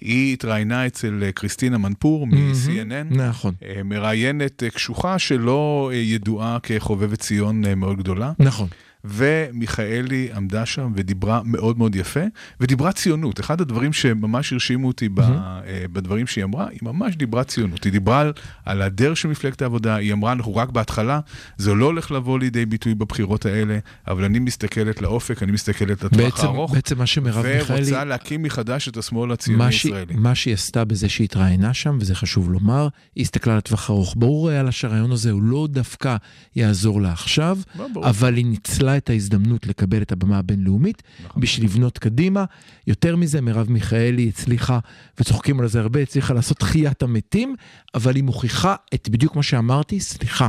היא 0.00 0.32
התראיינה 0.32 0.86
אצל 0.86 1.22
uh, 1.28 1.32
קריסטינה 1.32 1.78
מנפור 1.78 2.26
מ-CNN. 2.26 3.14
נכון, 3.14 3.54
uh, 3.60 3.82
מראיינת 3.84 4.62
uh, 4.66 4.74
קשוחה 4.74 5.18
שלא 5.18 5.90
ידועה 5.94 6.58
כחובבת 6.62 7.18
ציון 7.20 7.74
מאוד 7.76 7.98
גדולה. 7.98 8.32
נכון. 8.38 8.68
ומיכאלי 9.08 10.28
עמדה 10.34 10.66
שם 10.66 10.92
ודיברה 10.94 11.40
מאוד 11.44 11.78
מאוד 11.78 11.96
יפה, 11.96 12.20
ודיברה 12.60 12.92
ציונות. 12.92 13.40
אחד 13.40 13.60
הדברים 13.60 13.92
שממש 13.92 14.52
הרשימו 14.52 14.88
אותי 14.88 15.08
ב, 15.08 15.20
אה, 15.20 15.60
בדברים 15.92 16.26
שהיא 16.26 16.44
אמרה, 16.44 16.68
היא 16.70 16.78
ממש 16.82 17.16
דיברה 17.16 17.44
ציונות. 17.44 17.84
היא 17.84 17.92
דיברה 17.92 18.20
על, 18.20 18.32
על 18.64 18.82
הדרך 18.82 19.16
של 19.16 19.28
מפלגת 19.28 19.62
העבודה, 19.62 19.94
היא 19.96 20.12
אמרה, 20.12 20.32
אנחנו 20.32 20.56
רק 20.56 20.68
בהתחלה, 20.68 21.20
זה 21.56 21.74
לא 21.74 21.86
הולך 21.86 22.10
לבוא 22.10 22.38
לידי 22.38 22.66
ביטוי 22.66 22.94
בבחירות 22.94 23.46
האלה, 23.46 23.78
אבל 24.08 24.24
אני 24.24 24.38
מסתכלת 24.38 25.02
לאופק, 25.02 25.42
אני 25.42 25.52
מסתכלת 25.52 26.04
לטווח 26.04 26.44
הארוך, 26.44 26.74
בעצם 26.74 26.98
מה 26.98 27.06
שמרב 27.06 27.46
מיכאלי... 27.46 27.80
ורוצה 27.80 28.04
להקים 28.04 28.42
מחדש 28.42 28.88
את 28.88 28.96
השמאל 28.96 29.32
הציוני. 29.32 29.64
הישראלי. 29.64 30.14
מה 30.16 30.34
שהיא 30.34 30.54
עשתה 30.54 30.84
בזה 30.84 31.08
שהיא 31.08 31.24
התראיינה 31.24 31.74
שם, 31.74 31.98
וזה 32.00 32.14
חשוב 32.14 32.50
לומר, 32.50 32.88
היא 33.14 33.22
הסתכלה 33.22 33.56
לטווח 33.56 33.90
ארוך. 33.90 34.14
ברור 34.18 34.48
היה 34.48 34.62
לה 34.62 34.72
שהרעיון 34.72 35.12
הזה 35.12 35.30
הוא 35.30 35.42
לא 35.42 35.66
דווקא 35.70 36.16
יעזור 36.56 37.02
לה 37.02 37.12
עכשיו, 37.12 37.58
לא. 37.78 37.88
אבל 38.04 38.36
היא 38.36 38.46
ניצלה 38.46 38.96
את 38.98 39.10
ההזדמנות 39.10 39.66
לקבל 39.66 40.02
את 40.02 40.12
הבמה 40.12 40.38
הבינלאומית 40.38 41.02
נכון. 41.24 41.42
בשביל 41.42 41.64
לבנות 41.66 41.98
קדימה. 41.98 42.44
יותר 42.86 43.16
מזה, 43.16 43.40
מרב 43.40 43.70
מיכאלי 43.70 44.28
הצליחה, 44.28 44.78
וצוחקים 45.20 45.60
על 45.60 45.68
זה 45.68 45.80
הרבה, 45.80 46.00
הצליחה 46.00 46.34
לעשות 46.34 46.58
תחיית 46.58 47.02
המתים, 47.02 47.56
אבל 47.94 48.16
היא 48.16 48.24
מוכיחה 48.24 48.74
את 48.94 49.08
בדיוק 49.08 49.36
מה 49.36 49.42
שאמרתי, 49.42 50.00
סליחה, 50.00 50.48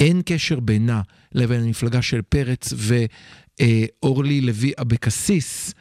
אין 0.00 0.22
קשר 0.24 0.60
בינה 0.60 1.02
לבין 1.32 1.60
המפלגה 1.62 2.02
של 2.02 2.22
פרץ 2.22 2.72
ואורלי 4.02 4.40
לוי 4.40 4.72
אבקסיס, 4.80 5.74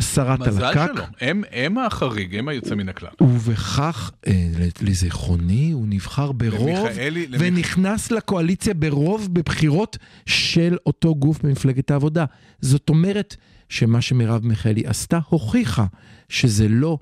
שרת 0.00 0.40
מזל 0.40 0.64
הלקק. 0.64 0.90
שלא, 0.94 1.04
הם, 1.20 1.42
הם 1.52 1.78
החריג, 1.78 2.36
הם 2.36 2.48
היוצא 2.48 2.74
מן 2.74 2.88
הכלל. 2.88 3.08
ובכך, 3.20 4.10
אה, 4.26 4.48
לזיכרוני, 4.82 5.70
הוא 5.72 5.86
נבחר 5.88 6.32
ברוב, 6.32 6.68
למיכאלי- 6.68 7.26
למיכ- 7.26 7.36
ונכנס 7.40 8.10
לקואליציה 8.10 8.74
ברוב 8.74 9.28
בבחירות 9.34 9.96
של 10.26 10.76
אותו 10.86 11.14
גוף 11.14 11.42
במפלגת 11.42 11.90
העבודה. 11.90 12.24
זאת 12.60 12.88
אומרת 12.88 13.36
שמה 13.68 14.00
שמרב 14.00 14.46
מיכאלי 14.46 14.82
עשתה, 14.86 15.18
הוכיחה 15.28 15.86
שזה 16.28 16.68
לא 16.68 16.98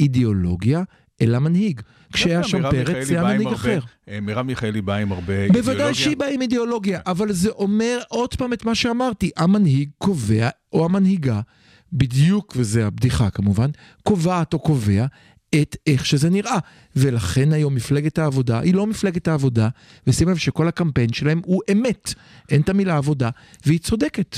אידיאולוגיה, 0.00 0.82
אלא 1.20 1.38
מנהיג. 1.38 1.80
כשהיה 2.12 2.42
שם 2.42 2.70
פרץ, 2.70 3.06
זה 3.06 3.20
היה 3.20 3.38
מנהיג 3.38 3.52
אחר. 3.52 3.80
אה, 4.08 4.20
מרב 4.20 4.46
מיכאלי 4.46 4.80
באה 4.80 4.96
עם 4.96 5.12
הרבה 5.12 5.32
אידיאולוגיה. 5.32 5.62
בוודאי 5.62 5.94
שהיא 5.94 6.16
באה 6.16 6.28
עם 6.30 6.42
אידיאולוגיה, 6.42 7.00
אבל 7.06 7.32
זה 7.32 7.50
אומר 7.50 7.98
עוד 8.08 8.34
פעם 8.34 8.52
את 8.52 8.64
מה 8.64 8.74
שאמרתי, 8.74 9.30
המנהיג 9.36 9.90
קובע, 9.98 10.48
או 10.72 10.84
המנהיגה, 10.84 11.40
בדיוק, 11.92 12.52
וזה 12.56 12.86
הבדיחה 12.86 13.30
כמובן, 13.30 13.70
קובעת 14.02 14.52
או 14.52 14.58
קובע 14.58 15.06
את 15.54 15.76
איך 15.86 16.06
שזה 16.06 16.30
נראה. 16.30 16.58
ולכן 16.96 17.52
היום 17.52 17.74
מפלגת 17.74 18.18
העבודה 18.18 18.60
היא 18.60 18.74
לא 18.74 18.86
מפלגת 18.86 19.28
העבודה, 19.28 19.68
ושים 20.06 20.28
לב 20.28 20.36
שכל 20.36 20.68
הקמפיין 20.68 21.12
שלהם 21.12 21.40
הוא 21.44 21.62
אמת. 21.72 22.14
אין 22.50 22.60
את 22.60 22.68
המילה 22.68 22.96
עבודה, 22.96 23.30
והיא 23.66 23.78
צודקת. 23.78 24.36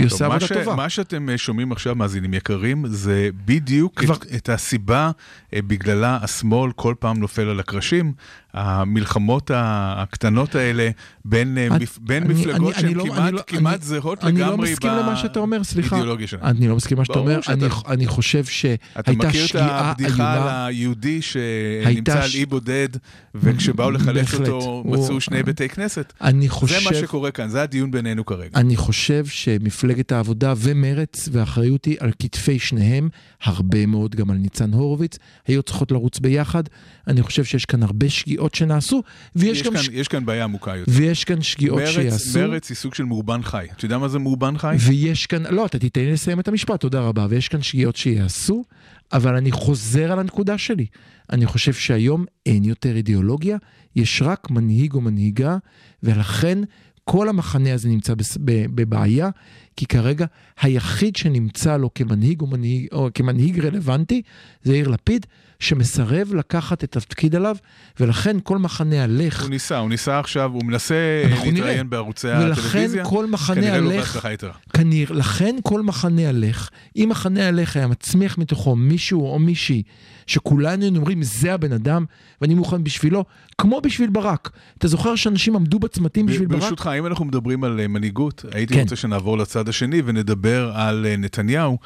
טוב, 0.00 0.12
עושה 0.12 0.26
עבודה 0.26 0.46
טובה. 0.48 0.76
מה 0.76 0.88
שאתם 0.88 1.28
אה, 1.30 1.38
שומעים 1.38 1.72
עכשיו, 1.72 1.94
מאזינים 1.94 2.34
יקרים, 2.34 2.84
זה 2.88 3.28
בדיוק 3.44 4.00
כבר- 4.00 4.14
את, 4.14 4.26
את 4.36 4.48
הסיבה 4.48 5.10
אה, 5.54 5.60
בגללה 5.66 6.18
השמאל 6.22 6.72
כל 6.72 6.94
פעם 6.98 7.16
נופל 7.18 7.48
על 7.48 7.60
הקרשים. 7.60 8.12
המלחמות 8.54 9.50
הקטנות 9.54 10.54
האלה 10.54 10.90
בין, 11.24 11.58
אה, 11.58 11.66
את- 11.66 11.82
מפ- 11.82 11.98
בין 12.02 12.22
אני- 12.22 12.34
מפלגות 12.34 12.72
אני- 12.74 12.80
שהן 12.80 12.84
אני 12.90 12.94
לא- 12.94 13.04
כמעט, 13.04 13.18
אני 13.28 13.32
לא- 13.32 13.40
כמעט 13.46 13.74
אני- 13.80 13.84
זהות 13.86 14.24
אני 14.24 14.40
לא 14.40 14.46
לגמרי 14.46 14.72
מסכים 14.72 14.90
למה 14.90 15.16
שאתה 15.16 15.38
אומר, 15.40 15.64
סליחה. 15.64 15.90
באידיאולוגיה 15.96 16.26
שלהן. 16.26 16.44
אני 16.44 16.68
לא 16.68 16.76
מסכים 16.76 16.96
למה 16.96 17.04
שאתה 17.04 17.18
אומר, 17.18 17.40
שאתה- 17.40 17.52
אני, 17.52 17.66
אני 17.88 18.06
חושב 18.06 18.38
אתה 18.42 18.50
שהייתה 18.50 19.12
מכיר 19.12 19.44
את 19.44 19.48
שגיאה 19.48 19.80
הבדיחה 19.90 20.32
על 20.32 20.38
איומה. 20.38 20.66
היהודי 20.66 21.22
שנמצא 21.22 21.88
הייתה 21.88 22.22
על 22.22 22.28
ש- 22.28 22.34
אי 22.34 22.46
בודד, 22.46 22.88
וכשבאו 23.34 23.90
לחלץ. 23.90 24.34
אותו 24.34 24.50
הוא- 24.64 24.96
מצאו 24.96 25.20
שני 25.20 25.42
בתי 25.42 25.68
כנסת? 25.68 26.12
אני 26.22 26.46
זה 26.46 26.52
חושב... 26.52 26.80
מה 26.84 27.00
שקורה 27.00 27.30
כאן, 27.30 27.48
זה 27.48 27.62
הדיון 27.62 27.90
בינינו 27.90 28.24
כרגע. 28.26 28.50
אני 28.54 28.76
חושב 28.76 29.26
שמפלגת 29.26 30.12
העבודה 30.12 30.54
ומרץ, 30.56 31.28
והאחריות 31.32 31.84
היא 31.84 31.96
על 32.00 32.10
כתפי 32.18 32.58
שניהם, 32.58 33.08
הרבה 33.44 33.86
מאוד 33.86 34.14
גם 34.14 34.30
על 34.30 34.36
ניצן 34.36 34.72
הורוביץ, 34.72 35.18
היו 35.46 35.62
צריכות 35.62 35.92
לרוץ 35.92 36.18
ביחד. 36.18 36.62
אני 37.06 37.22
חושב 37.22 37.44
שיש 37.44 37.64
כאן 37.64 37.82
הרבה 37.82 38.08
שגיאות 38.10 38.54
שנעשו, 38.54 39.02
ויש 39.36 39.58
יש 39.60 39.66
גם 39.66 39.72
כאן- 39.72 39.82
ש... 39.82 39.88
יש 39.92 40.08
כאן 40.08 40.26
בעיה 40.26 40.44
עמוקה 40.44 40.76
יותר. 40.76 40.92
ויש 40.94 41.24
כאן 41.24 41.42
שגיאות 41.42 41.78
מרץ, 41.78 41.88
שיעשו. 41.88 42.38
מרץ 42.38 42.68
היא 42.68 42.76
סוג 42.76 42.94
של 42.94 43.04
מאובן 43.04 43.42
חי. 43.42 43.66
אתה 43.76 43.84
יודע 43.84 43.98
מה 43.98 44.08
זה 44.08 44.18
מאובן 44.18 44.58
חי? 44.58 44.76
ויש 44.78 45.26
כאן, 45.26 45.42
לא, 45.50 45.66
אתה 45.66 45.78
תיתן 45.78 46.00
לי 46.00 46.12
לסיים 46.12 46.40
את 46.40 46.48
המשפט, 46.48 46.80
תודה 46.80 47.00
רבה. 47.00 47.26
ויש 47.30 47.48
כאן 47.48 47.62
שגיאות 47.62 47.96
שיעשו, 47.96 48.64
אבל 49.12 49.36
אני 49.36 49.52
חוזר 49.52 50.12
על 50.12 50.18
הנקודה 50.18 50.58
שלי. 50.58 50.86
אני 51.32 51.46
חושב 51.46 51.72
שהיום 51.72 52.24
אין 52.46 52.64
יותר 52.64 52.96
אידיאולוגיה, 52.96 53.56
יש 53.96 54.22
רק 54.24 54.50
מנהיג 54.50 54.92
או 54.94 55.00
מנהיגה, 55.00 55.56
ולכן 56.02 56.58
כל 57.04 57.28
המחנה 57.28 57.74
הזה 57.74 57.88
נמצא 57.88 58.14
בבעיה, 58.44 59.30
כי 59.76 59.86
כרגע 59.86 60.26
היחיד 60.60 61.16
שנמצא 61.16 61.76
לו 61.76 61.94
כמנהיג 61.94 62.40
או, 62.40 62.46
מנהיג, 62.46 62.86
או 62.92 63.08
כמנהיג 63.14 63.60
רלוונטי 63.60 64.22
זה 64.62 64.74
יאיר 64.74 64.88
לפיד, 64.88 65.26
שמסרב 65.64 66.34
לקחת 66.34 66.84
את 66.84 66.96
התפקיד 66.96 67.34
עליו, 67.34 67.56
ולכן 68.00 68.36
כל 68.42 68.58
מחנה 68.58 69.04
הלך, 69.04 69.42
הוא 69.42 69.50
ניסה, 69.50 69.78
הוא 69.78 69.88
ניסה 69.88 70.18
עכשיו, 70.18 70.50
הוא 70.52 70.64
מנסה 70.64 70.94
נראה. 71.28 71.44
להתראיין 71.44 71.90
בערוצי 71.90 72.28
ולכן 72.28 72.52
הטלוויזיה. 72.52 73.04
כל 73.04 73.26
מחנה 73.26 73.54
כנראה 73.56 73.80
לא 73.80 73.92
הלך. 73.92 74.28
כנראה, 74.72 75.16
לכן 75.16 75.56
כל 75.62 75.82
מחנה 75.82 76.28
הלך, 76.28 76.70
אם 76.96 77.06
מחנה 77.10 77.48
הלך 77.48 77.76
היה 77.76 77.86
מצמיח 77.86 78.38
מתוכו 78.38 78.76
מישהו 78.76 79.26
או 79.26 79.38
מישהי 79.38 79.82
שכולנו 80.26 80.86
אומרים 80.96 81.22
זה 81.22 81.54
הבן 81.54 81.72
אדם 81.72 82.04
ואני 82.40 82.54
מוכן 82.54 82.84
בשבילו, 82.84 83.24
כמו 83.58 83.80
בשביל 83.80 84.10
ברק. 84.10 84.50
אתה 84.78 84.88
זוכר 84.88 85.14
שאנשים 85.14 85.56
עמדו 85.56 85.78
בצמתים 85.78 86.26
בשביל 86.26 86.48
ברק? 86.48 86.60
ברשותך, 86.60 86.90
אם 86.98 87.06
אנחנו 87.06 87.24
מדברים 87.24 87.64
על 87.64 87.80
אה, 87.80 87.88
מנהיגות, 87.88 88.44
הייתי 88.52 88.74
כן. 88.74 88.80
רוצה 88.80 88.96
שנעבור 88.96 89.38
לצד 89.38 89.68
השני 89.68 90.02
ונדבר 90.04 90.72
על 90.74 91.06
אה, 91.06 91.16
נתניהו, 91.16 91.78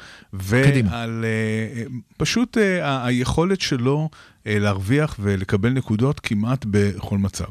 קדימה. 0.63 0.89
ועל 0.91 1.25
אה, 1.25 1.79
אה, 1.81 1.83
פשוט 2.17 2.57
אה, 2.57 3.05
היכולת 3.05 3.61
שלו 3.69 4.09
אה, 4.47 4.59
להרוויח 4.59 5.15
ולקבל 5.19 5.69
נקודות 5.69 6.19
כמעט 6.19 6.65
בכל 6.69 7.17
מצב. 7.17 7.45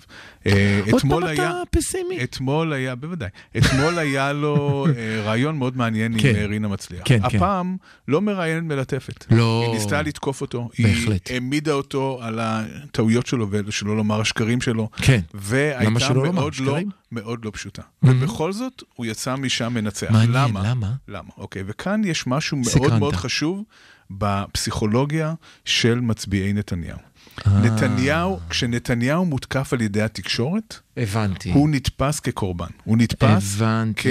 אה, 0.46 0.80
עוד 0.92 1.02
פעם 1.02 1.24
היה... 1.24 1.32
אתה 1.32 1.62
פסימי. 1.70 2.24
אתמול 2.24 2.72
היה, 2.72 2.94
בוודאי, 2.94 3.28
אתמול 3.58 3.98
היה 3.98 4.32
לו 4.32 4.86
אה, 4.96 5.22
רעיון 5.24 5.58
מאוד 5.58 5.76
מעניין 5.76 6.12
עם 6.12 6.18
כן. 6.18 6.46
רינה 6.48 6.68
מצליח. 6.68 7.02
כן, 7.04 7.28
כן. 7.28 7.36
הפעם 7.36 7.76
לא 8.08 8.20
מראיינת 8.20 8.62
מלטפת. 8.62 9.24
לא. 9.30 9.62
היא 9.66 9.74
ניסתה 9.74 10.02
לתקוף 10.02 10.40
אותו, 10.40 10.68
בהחלט. 10.78 11.28
היא 11.28 11.34
העמידה 11.34 11.72
אותו 11.72 12.18
על 12.22 12.38
הטעויות 12.42 13.26
שלו, 13.26 13.46
ושלא 13.50 13.96
לומר 13.96 14.20
השקרים 14.20 14.60
שלו. 14.60 14.88
כן. 14.96 15.20
והייתה 15.34 15.90
מאוד 16.32 16.54
לא? 16.60 16.76
מאוד 17.12 17.44
לא 17.44 17.50
פשוטה. 17.54 17.82
Mhm. 17.82 18.08
ובכל 18.08 18.52
זאת, 18.52 18.82
הוא 18.94 19.06
יצא 19.06 19.36
משם 19.36 19.74
מנצח. 19.74 20.10
מעניין, 20.10 20.32
למה? 20.32 20.62
למה? 20.70 20.92
למה? 21.08 21.28
אוקיי, 21.36 21.62
וכאן 21.66 22.02
יש 22.04 22.26
משהו 22.26 22.56
מאוד 22.56 22.68
סקרנת. 22.68 22.98
מאוד 22.98 23.14
חשוב 23.16 23.64
בפסיכולוגיה 24.10 25.34
של 25.64 26.00
מצביעי 26.00 26.52
נתניהו. 26.52 26.98
אה. 27.46 27.60
נתניהו, 27.60 28.38
כשנתניהו 28.50 29.24
מותקף 29.24 29.72
על 29.72 29.80
ידי 29.80 30.02
התקשורת, 30.02 30.78
הבנתי. 30.96 31.52
הוא 31.52 31.68
נתפס 31.70 32.20
כקורבן. 32.20 32.66
הוא 32.84 32.96
נתפס 32.98 33.54
הבנתי. 33.56 34.08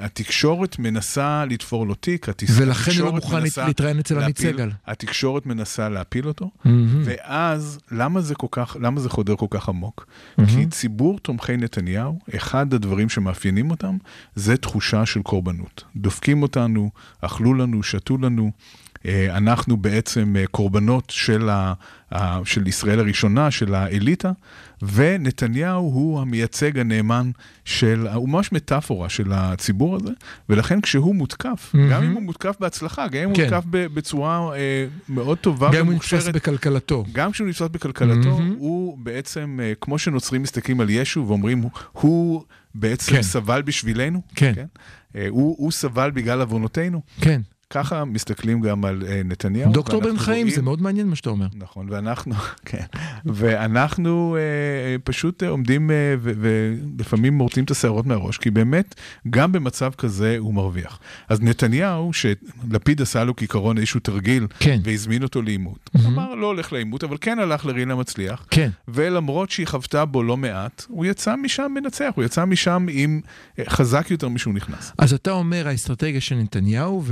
כהתקשורת 0.00 0.78
מנסה 0.78 1.44
לתפור 1.44 1.86
לו 1.86 1.94
תיק, 1.94 2.28
התס- 2.28 2.50
ולכן 2.52 2.60
הוא 2.90 2.98
לא 3.00 3.08
התקשורת 3.08 3.14
מוכן 3.14 3.40
מנסה 3.40 3.66
להתראיין 3.66 3.98
אצל 3.98 4.18
עמית 4.22 4.38
סגל. 4.38 4.70
התקשורת 4.86 5.46
מנסה 5.46 5.88
להפיל 5.88 6.28
אותו, 6.28 6.50
מהמם. 6.64 7.02
ואז 7.04 7.78
למה 7.92 8.20
זה 8.20 8.34
כל 8.34 8.46
כך, 8.50 8.76
למה 8.80 9.00
זה 9.00 9.08
חודר 9.08 9.36
כל 9.36 9.46
כך 9.50 9.68
עמוק? 9.68 10.06
מהמם. 10.38 10.50
כי 10.50 10.66
ציבור 10.66 11.18
תומכי 11.18 11.56
נתניהו, 11.56 12.18
אחד 12.36 12.74
הדברים 12.74 13.08
שמאפיינים 13.08 13.70
אותם, 13.70 13.96
זה 14.34 14.56
תחושה 14.56 15.06
של 15.06 15.22
קורבנות. 15.22 15.84
דופקים 15.96 16.42
אותנו, 16.42 16.90
אכלו 17.20 17.54
לנו, 17.54 17.82
שתו 17.82 18.18
לנו. 18.18 18.50
אה, 19.06 19.36
אנחנו 19.36 19.76
בעצם 19.76 20.34
אה, 20.38 20.46
קורבנות 20.46 21.04
של, 21.10 21.48
ה, 21.48 21.72
ה, 22.14 22.38
של 22.44 22.66
ישראל 22.66 23.00
הראשונה, 23.00 23.50
של 23.50 23.74
האליטה, 23.74 24.32
ונתניהו 24.82 25.80
הוא 25.80 26.20
המייצג 26.20 26.78
הנאמן 26.78 27.30
של, 27.64 28.06
הוא 28.14 28.28
ממש 28.28 28.52
מטאפורה 28.52 29.08
של 29.08 29.32
הציבור 29.32 29.96
הזה, 29.96 30.10
ולכן 30.48 30.80
כשהוא 30.80 31.14
מותקף, 31.14 31.70
מהמם. 31.74 31.90
גם 31.90 32.02
אם 32.02 32.12
הוא 32.12 32.22
מותקף 32.22 32.56
בהצלחה, 32.60 33.08
גם 33.08 33.22
אם 33.22 33.28
הוא 33.28 33.36
כן. 33.36 33.42
מותקף 33.42 33.64
ב- 33.70 33.86
בצורה 33.86 34.56
אה, 34.56 34.86
מאוד 35.08 35.38
טובה 35.38 35.68
גם 35.72 35.80
אם 35.80 35.86
הוא 35.86 35.94
נתפס 35.94 36.12
ומוכשרת, 36.12 36.34
בכלכלתו. 36.34 37.04
גם 37.12 37.32
כשהוא 37.32 37.48
נתפס 37.48 37.68
בכלכלתו, 37.72 38.38
מהמם. 38.38 38.54
הוא 38.58 38.98
בעצם, 38.98 39.58
אה, 39.62 39.72
כמו 39.80 39.98
שנוצרים 39.98 40.42
מסתכלים 40.42 40.80
על 40.80 40.90
ישו 40.90 41.24
ואומרים, 41.28 41.58
הוא- 41.58 41.70
הוא 41.92 42.42
בעצם 42.74 43.12
כן. 43.12 43.22
סבל 43.22 43.62
בשבילנו, 43.62 44.22
כן. 44.34 44.52
אה, 45.16 45.26
הוא, 45.28 45.56
הוא 45.58 45.72
סבל 45.72 46.10
בגלל 46.10 46.40
עוונותינו. 46.40 47.02
כן. 47.20 47.40
ככה 47.70 48.04
מסתכלים 48.04 48.60
גם 48.60 48.84
על 48.84 49.02
אה, 49.08 49.22
נתניהו. 49.24 49.72
דוקטור 49.72 50.00
בן 50.02 50.18
חיים, 50.18 50.42
רואים- 50.46 50.56
זה 50.56 50.62
מאוד 50.62 50.82
מעניין 50.82 51.08
מה 51.08 51.16
שאתה 51.16 51.30
אומר. 51.30 51.46
נכון, 51.54 51.86
ואנחנו, 51.90 52.34
כן, 52.64 52.84
ואנחנו 53.24 54.36
אה, 54.36 54.96
פשוט 55.04 55.42
אה, 55.42 55.48
עומדים 55.48 55.90
אה, 55.90 55.96
ו- 56.18 56.32
ולפעמים 56.40 57.34
מורטים 57.34 57.64
את 57.64 57.70
השערות 57.70 58.06
מהראש, 58.06 58.38
כי 58.38 58.50
באמת, 58.50 58.94
גם 59.30 59.52
במצב 59.52 59.90
כזה 59.98 60.36
הוא 60.38 60.54
מרוויח. 60.54 60.98
אז 61.28 61.40
נתניהו, 61.42 62.10
שלפיד 62.12 63.02
עשה 63.02 63.24
לו 63.24 63.36
כעיקרון 63.36 63.78
איזשהו 63.78 64.00
תרגיל, 64.00 64.46
כן. 64.58 64.80
והזמין 64.84 65.22
אותו 65.22 65.42
לעימות, 65.42 65.90
הוא 65.92 66.06
אמר 66.06 66.34
לא 66.34 66.46
הולך 66.46 66.72
לעימות, 66.72 67.04
אבל 67.04 67.16
כן 67.20 67.38
הלך 67.38 67.66
לרינה 67.66 67.94
מצליח, 67.94 68.46
כן. 68.50 68.70
ולמרות 68.88 69.50
שהיא 69.50 69.66
חוותה 69.66 70.04
בו 70.04 70.22
לא 70.22 70.36
מעט, 70.36 70.84
הוא 70.88 71.04
יצא 71.06 71.36
משם 71.36 71.72
מנצח, 71.74 72.12
הוא 72.14 72.24
יצא 72.24 72.44
משם 72.44 72.86
עם 72.90 73.20
אה, 73.58 73.64
חזק 73.68 74.06
יותר 74.10 74.28
משהוא 74.28 74.54
נכנס. 74.54 74.92
אז 74.98 75.12
אתה 75.12 75.30
אומר 75.30 75.68
האסטרטגיה 75.68 76.20
של 76.20 76.34
נתניהו, 76.34 77.02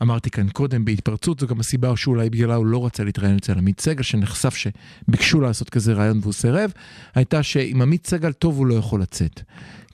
ואמרתי 0.00 0.30
כאן 0.30 0.48
קודם 0.48 0.84
בהתפרצות, 0.84 1.40
זו 1.40 1.46
גם 1.46 1.60
הסיבה 1.60 1.96
שאולי 1.96 2.30
בגללה 2.30 2.54
הוא 2.54 2.66
לא 2.66 2.86
רצה 2.86 3.04
להתראיין 3.04 3.36
אצל 3.36 3.58
עמית 3.58 3.80
סגל, 3.80 4.02
שנחשף 4.02 4.54
שביקשו 4.54 5.40
לעשות 5.40 5.70
כזה 5.70 5.92
רעיון 5.92 6.18
והוא 6.22 6.32
סירב, 6.32 6.72
הייתה 7.14 7.42
שעם 7.42 7.82
עמית 7.82 8.06
סגל 8.06 8.32
טוב 8.32 8.58
הוא 8.58 8.66
לא 8.66 8.74
יכול 8.74 9.00
לצאת. 9.00 9.40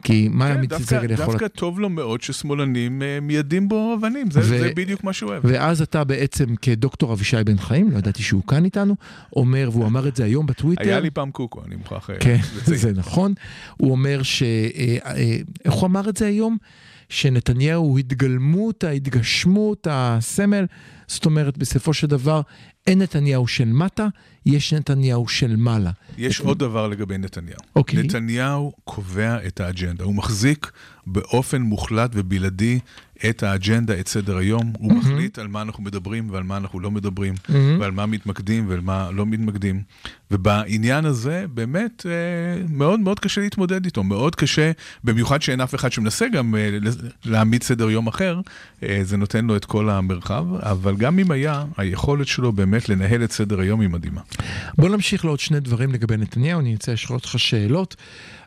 כי 0.05 0.29
מה 0.33 0.49
כן, 0.49 0.55
עמית 0.55 0.71
דווקא, 0.71 0.87
סגל 0.87 1.11
יכול... 1.11 1.27
דווקא 1.27 1.49
טוב 1.49 1.81
לו 1.81 1.89
מאוד 1.89 2.23
ששמאלנים 2.23 3.03
אה, 3.03 3.19
מיידים 3.23 3.69
בו 3.69 3.95
אבנים, 3.95 4.31
זה, 4.31 4.41
ו- 4.41 4.45
זה 4.45 4.73
בדיוק 4.77 5.05
מה 5.05 5.13
שהוא 5.13 5.31
אוהב. 5.31 5.43
ואז 5.45 5.83
אתה 5.83 6.05
בעצם 6.05 6.57
כדוקטור 6.57 7.13
אבישי 7.13 7.45
בן 7.45 7.59
חיים, 7.59 7.91
לא 7.91 7.99
ידעתי 7.99 8.23
שהוא 8.23 8.43
כאן 8.43 8.65
איתנו, 8.65 8.97
אומר, 9.37 9.69
והוא 9.73 9.87
אמר 9.87 10.09
את 10.09 10.17
זה 10.17 10.25
היום 10.25 10.47
בטוויטר. 10.47 10.83
היה 10.85 11.01
לי 11.01 11.11
פעם 11.11 11.31
קוקו, 11.31 11.63
אני 11.67 11.77
מוכרח 11.77 12.11
כן. 12.21 12.39
זה 12.65 12.93
נכון. 12.93 13.35
הוא 13.77 13.91
אומר 13.91 14.23
ש... 14.23 14.43
אה, 14.43 14.97
אה, 15.07 15.37
איך 15.65 15.75
הוא 15.75 15.87
אמר 15.87 16.09
את 16.09 16.17
זה 16.17 16.27
היום? 16.27 16.57
שנתניהו 17.09 17.83
הוא 17.83 17.99
התגלמות, 17.99 18.85
ההתגשמות, 18.85 19.87
הסמל. 19.91 20.67
זאת 21.07 21.25
אומרת, 21.25 21.59
בסופו 21.59 21.95
של 21.95 22.07
דבר, 22.07 22.41
אין 22.87 23.03
נתניהו 23.03 23.47
של 23.47 23.65
מטה, 23.65 24.07
יש 24.47 24.73
נתניהו 24.73 25.29
של 25.29 25.57
מעלה. 25.57 25.91
יש 26.19 26.41
עוד 26.41 26.59
דבר 26.59 26.89
לגבי 26.89 27.19
נתניהו. 27.19 27.61
אוקיי. 27.77 28.03
נתניהו 28.03 28.73
קובע 28.85 29.47
את 29.47 29.61
האג'נדה, 29.61 30.05
הוא 30.05 30.15
מחזיק 30.15 30.71
באופן 31.07 31.63
מוחלט 31.63 32.11
ובלעדי 32.15 32.79
את 33.31 33.43
האג'נדה, 33.43 34.01
את 34.01 34.09
סדר 34.09 34.37
היום, 34.37 34.73
הוא 34.79 34.93
מחליט 34.93 35.39
על 35.39 35.49
מה 35.49 35.63
אנחנו 35.63 35.83
מדברים 35.83 36.31
ועל 36.31 36.43
מה 36.43 36.57
אנחנו 36.57 36.81
לא 36.81 36.91
מדברים, 36.91 37.35
ועל 37.81 37.91
מה 37.91 38.07
מתמקדים 38.07 38.69
ועל 38.69 38.81
מה 38.81 39.11
לא 39.11 39.27
מתמקדים. 39.27 39.83
ובעניין 40.31 41.05
הזה 41.05 41.45
באמת 41.55 42.07
אה, 42.07 42.67
מאוד 42.69 43.01
מאוד 43.01 43.21
קשה 43.21 43.41
להתמודד 43.41 43.85
איתו, 43.85 44.03
מאוד 44.03 44.35
קשה, 44.35 44.71
במיוחד 45.05 45.43
שאין 45.43 45.61
אף 45.61 45.75
אחד 45.75 45.93
שמנסה 45.93 46.27
גם 46.29 46.55
אה, 46.55 46.79
להעמיד 47.25 47.63
סדר 47.63 47.91
יום 47.91 48.07
אחר, 48.07 48.41
אה, 48.83 49.01
זה 49.03 49.17
נותן 49.17 49.45
לו 49.45 49.57
את 49.57 49.65
כל 49.65 49.91
המרחב, 49.91 50.47
אבל 50.55 50.97
גם 50.97 51.19
אם 51.19 51.31
היה, 51.31 51.65
היכולת 51.77 52.27
שלו 52.27 52.53
באמת 52.53 52.89
לנהל 52.89 53.25
את 53.25 53.33
סדר 53.33 53.61
היום 53.61 53.81
היא 53.81 53.89
מדהימה. 53.89 54.21
בוא 54.79 54.89
נמשיך 54.89 55.25
לעוד 55.25 55.41
שני 55.41 55.61
דברים 55.61 55.93
לגבי 55.93 56.17
נתניהו, 56.17 56.61
אני 56.61 56.75
רוצה 56.75 56.93
לשאול 56.93 57.19
אותך 57.19 57.35
שאלות. 57.39 57.97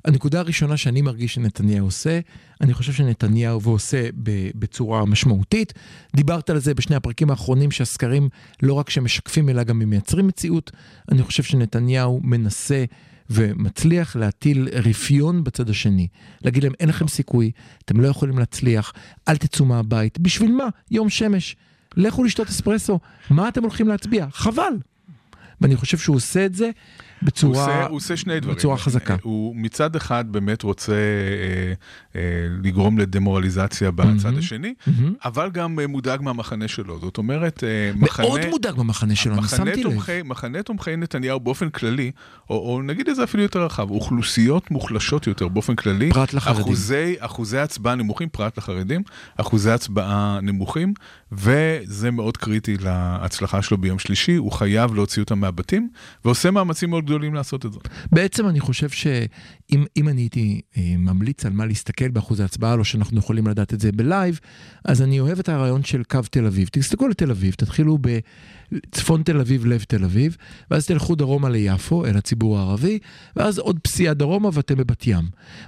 הנקודה 0.05 0.39
הראשונה 0.39 0.78
שאני 0.78 1.01
מרגיש 1.01 1.34
שנתניהו 1.34 1.86
עושה, 1.86 2.20
אני 2.61 2.74
חושב 2.74 2.93
שנתניהו 2.93 3.61
ועושה 3.61 4.09
ב- 4.24 4.49
בצורה 4.60 5.05
משמעותית. 5.05 5.74
דיברת 6.16 6.49
על 6.49 6.60
זה 6.60 6.74
בשני 6.74 6.95
הפרקים 6.95 7.30
האחרונים 7.30 7.72
שהסקרים 7.72 8.30
לא 8.64 8.74
רק 8.74 8.89
שמשקפים 8.89 9.49
אלא 9.49 9.64
גם 9.64 9.82
הם 9.82 9.89
מייצרים 9.89 10.28
מציאות. 10.28 10.72
אני 11.12 11.24
חושב 11.24 11.43
שנתניהו 11.43 12.20
מנסה 12.24 12.86
ומצליח 13.30 14.16
להטיל 14.16 14.70
רפיון 14.72 15.43
בצד 15.43 15.70
השני. 15.70 16.08
להגיד 16.41 16.64
להם 16.64 16.74
אין 16.80 16.89
לכם 16.89 17.08
סיכוי, 17.08 17.51
אתם 17.86 18.01
לא 18.01 18.08
יכולים 18.08 18.39
להצליח, 18.39 18.93
אל 19.28 19.38
תצאו 19.38 19.66
מהבית. 19.66 20.20
בשביל 20.20 20.51
מה? 20.51 20.68
יום 20.91 21.10
שמש. 21.10 21.55
לכו 21.97 22.24
לשתות 22.24 22.47
אספרסו. 22.47 22.99
מה 23.30 23.47
אתם 23.47 23.62
הולכים 23.62 23.88
להצביע? 23.88 24.28
חבל. 24.32 24.74
ואני 25.62 25.76
חושב 25.76 25.97
שהוא 25.97 26.16
עושה 26.16 26.45
את 26.45 26.55
זה. 26.55 26.70
בצורה, 27.22 27.65
הוא 27.65 27.74
עושה, 27.74 27.88
הוא 27.88 27.97
עושה 27.97 28.18
שני 28.18 28.39
דברים. 28.39 28.55
בצורה 28.55 28.78
חזקה. 28.78 29.15
הוא 29.22 29.55
מצד 29.55 29.95
אחד 29.95 30.26
באמת 30.32 30.63
רוצה 30.63 30.93
אה, 30.93 30.97
אה, 32.15 32.22
לגרום 32.63 32.97
לדמורליזציה 32.97 33.91
בצד 33.91 34.26
מהמם. 34.26 34.38
השני, 34.38 34.74
מהמם. 34.88 35.13
אבל 35.26 35.49
גם 35.49 35.80
אה, 35.80 35.88
מודאג 35.88 36.22
מהמחנה 36.22 36.68
שלו. 36.68 36.99
זאת 36.99 37.18
אומרת, 37.18 37.63
אה, 37.63 37.91
מחנה... 37.95 38.28
מאוד 38.28 38.41
מודאג 38.49 38.76
במחנה 38.76 39.15
שלו, 39.15 39.34
אני 39.34 39.47
שמתי 39.47 39.84
לב. 39.84 39.91
תומכי, 39.91 40.22
מחנה 40.26 40.63
תומכי 40.63 40.95
נתניהו 40.95 41.39
באופן 41.39 41.70
כללי, 41.70 42.11
או, 42.49 42.55
או 42.55 42.82
נגיד 42.82 43.09
את 43.09 43.15
זה 43.15 43.24
אפילו 43.24 43.43
יותר 43.43 43.65
רחב, 43.65 43.91
אוכלוסיות 43.91 44.72
מוחלשות 44.72 45.28
יותר 45.28 45.47
באופן 45.47 45.76
כללי. 45.76 46.09
פרט 46.11 46.34
לחרדים. 46.34 46.61
אחוזי, 46.61 47.15
אחוזי 47.20 47.57
הצבעה 47.57 47.95
נמוכים, 47.95 48.30
פרט 48.30 48.57
לחרדים, 48.57 49.01
אחוזי 49.38 49.72
הצבעה 49.72 50.39
נמוכים, 50.41 50.93
וזה 51.32 52.11
מאוד 52.11 52.38
קריטי 52.38 52.78
להצלחה 52.78 53.61
שלו 53.61 53.78
ביום 53.78 53.99
שלישי, 53.99 54.36
הוא 54.36 54.51
חייב 54.51 54.95
להוציא 54.95 55.22
אותם 55.24 55.39
מהבתים, 55.39 55.89
ועושה 56.26 56.51
מאמצים 56.51 56.89
מאוד 56.89 57.07
גדולים 57.08 57.34
לעשות 57.34 57.66
את 57.66 57.74
זה. 57.74 57.80
בעצם 58.12 58.47
אני 58.47 58.60
חושב 58.60 58.89
שאם 58.89 59.86
אם 59.97 60.10
אני 60.10 60.22
הייתי 60.22 60.62
אה, 60.78 60.95
ממליץ 60.97 61.45
על 61.45 61.53
מה 61.53 61.66
להסתכל 61.66 62.08
באחוז 62.08 62.39
ההצבעה, 62.39 62.76
לא 62.76 62.84
שאנחנו 62.84 63.20
יכולים 63.20 63.47
לדעת 63.47 63.74
את 63.74 63.80
זה 63.80 63.91
בלייב, 63.91 64.39
אז 64.86 65.01
אני 65.01 65.20
אוהב 65.20 65.39
את 65.39 65.49
הרעיון 65.49 65.84
של 65.84 66.03
קו 66.03 66.20
תל 66.32 66.45
אביב. 66.45 66.70
תסתכלו 66.72 67.08
על 67.08 67.14
תל 67.14 67.32
אביב, 67.32 67.53
תתחילו 67.53 67.97
בצפון 68.72 69.24
תל 69.24 69.39
אביב, 69.39 69.65
לב 69.65 69.84
תל 69.84 70.03
אביב, 70.03 70.38
ואז 70.72 70.86
תלכו 70.86 71.15
דרומה 71.15 71.49
ליפו, 71.49 72.05
אל 72.05 72.18
הציבור 72.18 72.57
הערבי, 72.59 72.99
ואז 73.36 73.59
עוד 73.59 73.80
פסיעה 73.80 74.13
דרומה 74.13 74.49
ואתם 74.53 74.76
בבת 74.76 75.07
ים. 75.07 75.26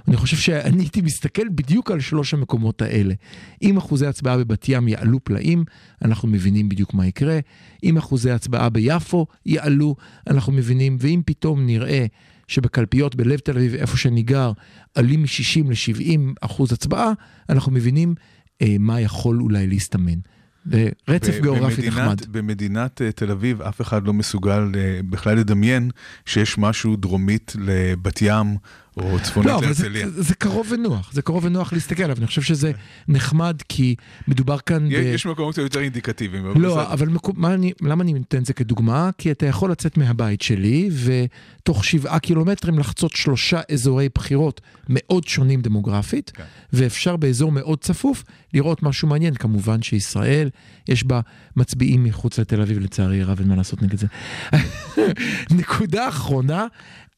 אני 0.08 0.16
חושב 0.16 0.36
שאני 0.36 0.82
הייתי 0.82 1.00
מסתכל 1.00 1.48
בדיוק 1.48 1.90
על 1.90 2.00
שלוש 2.00 2.34
המקומות 2.34 2.82
האלה. 2.82 3.14
אם 3.62 3.76
אחוזי 3.76 4.06
הצבעה 4.06 4.36
בבת 4.36 4.68
ים 4.68 4.88
יעלו 4.88 5.24
פלאים, 5.24 5.64
אנחנו 6.04 6.28
מבינים 6.28 6.68
בדיוק 6.68 6.94
מה 6.94 7.06
יקרה. 7.06 7.38
אם 7.84 7.96
אחוזי 7.96 8.30
הצבעה 8.30 8.68
ביפו 8.68 9.26
יעלו, 9.46 9.96
אנחנו 10.26 10.52
מבינים, 10.52 10.96
ואם 11.00 11.22
פתאום 11.26 11.66
נראה 11.66 12.06
שבקלפיות 12.48 13.14
בלב 13.14 13.38
תל 13.38 13.56
אביב, 13.56 13.74
איפה 13.74 13.96
שאני 13.96 14.22
גר, 14.22 14.52
עלים 14.94 15.22
מ-60 15.22 15.68
ל-70 15.68 16.20
אחוז 16.40 16.72
הצבעה, 16.72 17.12
אנחנו 17.48 17.72
מבינים 17.72 18.14
אה, 18.62 18.76
מה 18.78 19.00
יכול 19.00 19.40
אולי 19.40 19.66
להסתמן. 19.66 20.18
ורצף 20.66 21.34
ב- 21.38 21.42
גיאוגרפי 21.42 21.74
במדינת- 21.82 21.98
נחמד. 21.98 22.32
במדינת 22.32 23.02
אה, 23.02 23.12
תל 23.12 23.30
אביב 23.30 23.62
אף 23.62 23.80
אחד 23.80 24.06
לא 24.06 24.12
מסוגל 24.12 24.72
אה, 24.76 25.00
בכלל 25.10 25.36
לדמיין 25.36 25.90
שיש 26.26 26.58
משהו 26.58 26.96
דרומית 26.96 27.56
לבת 27.58 28.18
ים 28.22 28.56
או 29.00 29.18
צפונית 29.22 29.50
לא, 29.50 29.58
אבל 29.58 29.72
זה, 29.72 29.88
להרצליה. 29.88 30.22
זה 30.22 30.34
קרוב 30.34 30.66
ונוח, 30.70 31.12
זה 31.12 31.22
קרוב 31.22 31.44
ונוח 31.44 31.72
להסתכל 31.72 32.02
עליו, 32.02 32.16
אני 32.18 32.26
חושב 32.26 32.42
שזה 32.42 32.72
נחמד 33.08 33.62
כי 33.68 33.94
מדובר 34.28 34.58
כאן 34.58 34.88
ב... 34.88 34.92
יש 34.92 35.26
מקומות 35.26 35.58
יותר 35.58 35.80
אינדיקטיביים. 35.80 36.46
אבל 36.46 36.60
לא, 36.60 36.76
בסדר. 36.76 36.92
אבל 36.92 37.08
מקו- 37.08 37.32
מה 37.36 37.54
אני, 37.54 37.72
למה 37.82 38.02
אני 38.02 38.12
נותן 38.12 38.38
את 38.38 38.46
זה 38.46 38.52
כדוגמה? 38.52 39.10
כי 39.18 39.30
אתה 39.30 39.46
יכול 39.46 39.70
לצאת 39.70 39.96
מהבית 39.96 40.42
שלי 40.42 40.90
ותוך 41.04 41.84
שבעה 41.84 42.18
קילומטרים 42.18 42.78
לחצות 42.78 43.12
שלושה 43.16 43.60
אזורי 43.72 44.08
בחירות 44.14 44.60
מאוד 44.88 45.26
שונים 45.26 45.60
דמוגרפית, 45.60 46.30
כן. 46.34 46.44
ואפשר 46.72 47.16
באזור 47.16 47.52
מאוד 47.52 47.78
צפוף 47.80 48.24
לראות 48.54 48.82
משהו 48.82 49.08
מעניין. 49.08 49.34
כמובן 49.34 49.82
שישראל, 49.82 50.50
יש 50.88 51.04
בה 51.04 51.20
מצביעים 51.56 52.04
מחוץ 52.04 52.38
לתל 52.38 52.60
אביב, 52.60 52.78
לצערי 52.78 53.22
הרב, 53.22 53.40
אין 53.40 53.48
מה 53.48 53.56
לעשות 53.56 53.82
נגד 53.82 53.98
זה. 53.98 54.06
נקודה 55.60 56.08
אחרונה, 56.08 56.66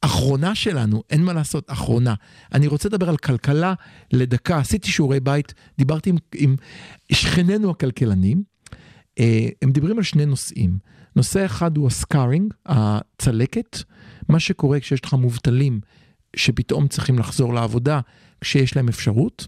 אחרונה 0.05 0.55
שלנו, 0.55 1.03
אין 1.11 1.25
מה 1.25 1.33
לעשות, 1.33 1.71
אחרונה. 1.71 2.15
אני 2.55 2.67
רוצה 2.67 2.89
לדבר 2.89 3.09
על 3.09 3.17
כלכלה 3.17 3.75
לדקה. 4.13 4.59
עשיתי 4.59 4.91
שיעורי 4.91 5.21
בית, 5.21 5.55
דיברתי 5.79 6.11
עם, 6.11 6.17
עם 6.35 6.57
שכנינו 7.13 7.71
הכלכלנים. 7.71 8.43
אה, 9.19 9.49
הם 9.63 9.69
מדברים 9.69 9.99
על 9.99 10.03
שני 10.03 10.27
נושאים. 10.27 10.79
נושא 11.17 11.47
אחד 11.47 11.77
הוא 11.77 11.87
הסקארינג, 11.87 12.53
הצלקת, 12.67 13.79
מה 14.29 14.41
שקורה 14.41 14.81
כשיש 14.81 15.05
לך 15.05 15.15
מובטלים 15.15 15.81
שפתאום 16.37 16.89
צריכים 16.89 17.19
לחזור 17.19 17.55
לעבודה 17.55 18.01
כשיש 18.43 18.76
להם 18.76 18.88
אפשרות, 18.88 19.47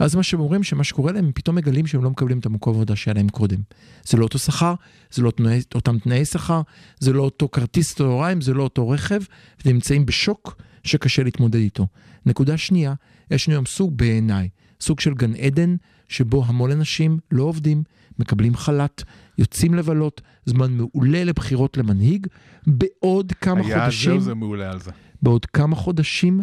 ואז 0.00 0.14
מה 0.14 0.22
שהם 0.22 0.40
אומרים 0.40 0.62
שמה 0.62 0.84
שקורה 0.84 1.12
להם, 1.12 1.24
הם 1.24 1.32
פתאום 1.34 1.56
מגלים 1.56 1.86
שהם 1.86 2.04
לא 2.04 2.10
מקבלים 2.10 2.38
את 2.38 2.46
המקום 2.46 2.72
העבודה 2.72 2.96
שהיה 2.96 3.14
להם 3.14 3.28
קודם. 3.28 3.58
זה 4.04 4.16
לא 4.16 4.24
אותו 4.24 4.38
שכר, 4.38 4.74
זה 5.10 5.22
לא 5.22 5.30
תנאי, 5.30 5.60
אותם 5.74 5.98
תנאי 5.98 6.24
שכר, 6.24 6.60
זה 7.00 7.12
לא 7.12 7.22
אותו 7.22 7.48
כרטיס 7.48 7.94
צהריים, 7.94 8.40
זה 8.40 8.54
לא 8.54 8.62
אותו 8.62 8.88
רכב, 8.88 9.20
והם 9.64 9.74
נמצאים 9.74 10.06
בשוק 10.06 10.56
שקשה 10.84 11.22
להתמודד 11.22 11.60
איתו. 11.60 11.86
נקודה 12.26 12.56
שנייה, 12.56 12.94
יש 13.30 13.48
לנו 13.48 13.56
היום 13.56 13.66
סוג 13.66 13.98
בעיניי, 13.98 14.48
סוג 14.80 15.00
של 15.00 15.14
גן 15.14 15.34
עדן, 15.34 15.76
שבו 16.08 16.44
המון 16.46 16.70
אנשים 16.70 17.18
לא 17.30 17.42
עובדים, 17.42 17.82
מקבלים 18.18 18.56
חל"ת, 18.56 19.02
יוצאים 19.38 19.74
לבלות, 19.74 20.20
זמן 20.44 20.72
מעולה 20.72 21.24
לבחירות 21.24 21.76
למנהיג, 21.76 22.26
בעוד 22.66 23.32
כמה 23.32 23.60
היעד 23.60 23.80
חודשים... 23.80 24.10
זהו, 24.10 24.20
זה 24.20 24.34
מעולה 24.34 24.70
על 24.70 24.80
זה. 24.80 24.90
בעוד 25.22 25.46
כמה 25.46 25.76
חודשים 25.76 26.40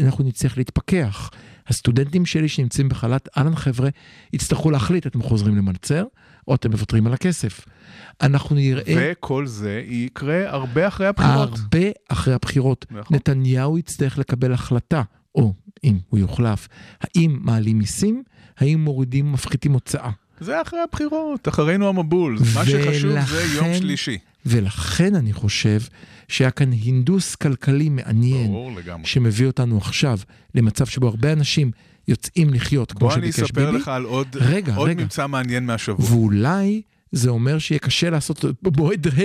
אנחנו 0.00 0.24
נצטרך 0.24 0.58
להתפכח. 0.58 1.30
הסטודנטים 1.68 2.26
שלי 2.26 2.48
שנמצאים 2.48 2.88
בחל"ת, 2.88 3.28
אהלן 3.38 3.56
חבר'ה, 3.56 3.88
יצטרכו 4.32 4.70
להחליט, 4.70 5.06
אתם 5.06 5.22
חוזרים 5.22 5.56
למלצר, 5.56 6.04
או 6.48 6.54
אתם 6.54 6.70
מוותרים 6.70 7.06
על 7.06 7.12
הכסף. 7.14 7.64
אנחנו 8.22 8.56
נראה 8.56 8.94
וכל 9.12 9.46
זה 9.46 9.82
יקרה 9.86 10.50
הרבה 10.50 10.88
אחרי 10.88 11.06
הבחירות. 11.06 11.50
הרבה 11.52 11.78
אחרי 12.08 12.34
הבחירות. 12.34 12.86
נכון. 12.90 13.16
נתניהו 13.16 13.78
יצטרך 13.78 14.18
לקבל 14.18 14.52
החלטה, 14.52 15.02
או 15.34 15.52
אם 15.84 15.98
הוא 16.08 16.20
יוחלף, 16.20 16.68
האם 17.00 17.38
מעלים 17.40 17.78
מיסים, 17.78 18.22
האם 18.58 18.80
מורידים, 18.80 19.32
מפחיתים 19.32 19.72
הוצאה. 19.72 20.10
זה 20.40 20.62
אחרי 20.62 20.80
הבחירות, 20.80 21.48
אחרינו 21.48 21.88
המבול. 21.88 22.38
מה 22.54 22.66
שחשוב 22.66 23.10
זה 23.26 23.42
יום 23.54 23.66
ולכן- 23.66 23.78
שלישי. 23.78 24.18
ולכן 24.46 25.14
אני 25.14 25.32
חושב 25.32 25.80
שהיה 26.28 26.50
כאן 26.50 26.72
הינדוס 26.72 27.34
כלכלי 27.34 27.88
מעניין. 27.88 28.54
שמביא 29.04 29.46
אותנו 29.46 29.78
עכשיו 29.78 30.18
למצב 30.54 30.86
שבו 30.86 31.08
הרבה 31.08 31.32
אנשים 31.32 31.70
יוצאים 32.08 32.54
לחיות, 32.54 32.92
כמו 32.92 33.00
בוא 33.00 33.14
אני 33.14 33.32
שביקש 33.32 33.50
אספר 33.50 33.66
ביבי, 33.66 33.78
לך 33.78 33.88
על 33.88 34.04
עוד 34.04 34.36
רגע, 34.40 34.74
עוד 34.74 34.88
רגע. 34.88 35.02
ממצא 35.02 35.26
מעניין 35.26 35.66
מהשבוע. 35.66 36.06
ואולי 36.10 36.82
זה 37.12 37.30
אומר 37.30 37.58
שיהיה 37.58 37.78
קשה 37.78 38.10
לעשות 38.10 38.44
במועד 38.62 39.06
ה' 39.06 39.20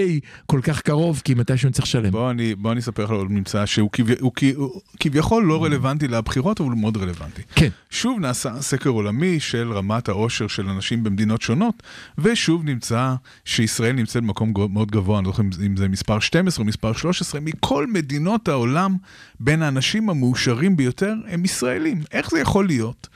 כל 0.45 0.59
כך 0.63 0.81
קרוב, 0.81 1.21
כי 1.23 1.33
מתישהו 1.33 1.69
נצטרך 1.69 1.85
לשלם. 1.85 2.11
בוא 2.11 2.31
אני, 2.31 2.55
בוא 2.55 2.71
אני 2.71 2.79
אספר 2.79 3.03
לך 3.03 3.09
עוד 3.09 3.31
ממצא 3.31 3.65
שהוא 3.65 3.89
כבי, 3.91 4.13
הוא, 4.19 4.31
הוא 4.55 4.81
כביכול 4.99 5.43
לא 5.43 5.63
רלוונטי 5.63 6.07
לבחירות, 6.07 6.61
אבל 6.61 6.69
הוא 6.69 6.77
מאוד 6.77 6.97
רלוונטי. 6.97 7.41
כן. 7.55 7.69
שוב 7.89 8.19
נעשה 8.19 8.61
סקר 8.61 8.89
עולמי 8.89 9.39
של 9.39 9.73
רמת 9.73 10.09
העושר 10.09 10.47
של 10.47 10.69
אנשים 10.69 11.03
במדינות 11.03 11.41
שונות, 11.41 11.83
ושוב 12.17 12.63
נמצא 12.63 13.15
שישראל 13.45 13.91
נמצאת 13.91 14.23
במקום 14.23 14.53
מאוד 14.69 14.91
גבוה, 14.91 15.19
אני 15.19 15.25
לא 15.25 15.31
זוכר 15.31 15.43
אם 15.65 15.77
זה 15.77 15.87
מספר 15.87 16.19
12 16.19 16.63
או 16.63 16.67
מספר 16.67 16.93
13, 16.93 17.41
מכל 17.41 17.87
מדינות 17.87 18.47
העולם, 18.47 18.95
בין 19.39 19.61
האנשים 19.61 20.09
המאושרים 20.09 20.77
ביותר 20.77 21.13
הם 21.27 21.45
ישראלים. 21.45 22.01
איך 22.11 22.29
זה 22.31 22.39
יכול 22.39 22.67
להיות? 22.67 23.07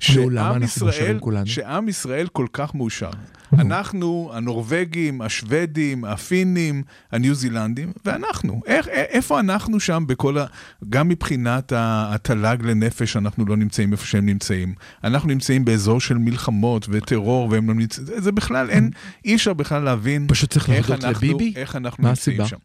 שעם 0.00 0.62
ישראל. 0.62 1.18
שעם 1.44 1.88
ישראל 1.88 2.26
כל 2.32 2.46
כך 2.52 2.74
מאושר. 2.74 3.10
אנחנו, 3.52 4.30
הנורבגים, 4.34 5.22
השוודים, 5.22 6.04
הפינים, 6.04 6.82
הניו 7.12 7.34
זילנדים, 7.34 7.92
ואנחנו. 8.04 8.60
איך, 8.66 8.88
א- 8.88 8.90
איפה 8.90 9.40
אנחנו 9.40 9.80
שם 9.80 10.04
בכל 10.06 10.38
ה... 10.38 10.46
גם 10.88 11.08
מבחינת 11.08 11.72
התל"ג 11.76 12.56
לנפש, 12.62 13.16
אנחנו 13.16 13.44
לא 13.46 13.56
נמצאים 13.56 13.92
איפה 13.92 14.06
שהם 14.06 14.26
נמצאים. 14.26 14.74
אנחנו 15.04 15.28
נמצאים 15.28 15.64
באזור 15.64 16.00
של 16.00 16.18
מלחמות 16.18 16.86
וטרור, 16.90 17.48
והם 17.50 17.68
לא 17.68 17.74
נמצאים... 17.74 18.06
זה, 18.16 18.32
בכלל, 18.32 18.70
אין... 18.70 18.90
אי 19.24 19.34
אפשר 19.34 19.52
בכלל 19.52 19.82
להבין 19.82 20.26
פשוט 20.28 20.50
צריך 20.50 20.70
איך 20.70 20.90
אנחנו, 20.90 21.10
לביבי? 21.10 21.52
איך 21.56 21.76
אנחנו 21.76 22.08
נמצאים 22.08 22.40
הסיבה? 22.40 22.48
שם. 22.48 22.56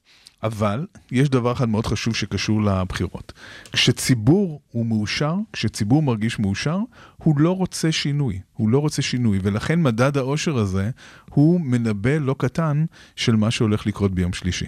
אבל 0.44 0.86
יש 1.12 1.30
דבר 1.30 1.52
אחד 1.52 1.70
מאוד 1.70 1.86
חשוב 1.86 2.16
שקשור 2.16 2.64
לבחירות. 2.64 3.34
כשציבור 3.72 4.62
הוא 4.72 4.86
מאושר, 4.86 5.36
כשציבור 5.54 6.04
מרגיש 6.04 6.40
מאושר, 6.40 6.80
הוא 7.18 7.40
לא 7.40 7.56
רוצה 7.56 7.92
שינוי. 7.92 8.40
הוא 8.54 8.70
לא 8.70 8.80
רוצה 8.80 9.02
שינוי, 9.02 9.40
ולכן 9.44 9.82
מדד 9.82 10.18
האושר 10.18 10.58
הזה 10.58 10.90
הוא 11.30 11.62
מנבא 11.62 12.18
לא 12.18 12.36
קטן 12.38 12.86
של 13.16 13.36
מה 13.36 13.52
שהולך 13.52 13.88
לקרות 13.88 14.16
ביום 14.16 14.34
שלישי. 14.34 14.66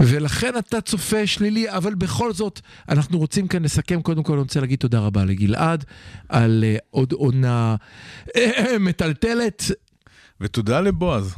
ולכן 0.00 0.58
אתה 0.58 0.80
צופה 0.80 1.26
שלילי, 1.26 1.70
אבל 1.70 1.94
בכל 1.94 2.32
זאת, 2.32 2.60
אנחנו 2.88 3.18
רוצים 3.18 3.48
כאן 3.48 3.62
לסכם. 3.62 4.02
קודם 4.02 4.22
כל, 4.22 4.32
אני 4.32 4.42
רוצה 4.42 4.60
להגיד 4.60 4.78
תודה 4.78 5.00
רבה 5.00 5.24
לגלעד 5.24 5.84
על 6.28 6.64
אה, 6.66 6.76
עוד 6.90 7.12
עונה 7.12 7.76
אה, 8.36 8.78
מטלטלת. 8.80 9.70
ותודה 10.40 10.80
לבועז. 10.80 11.34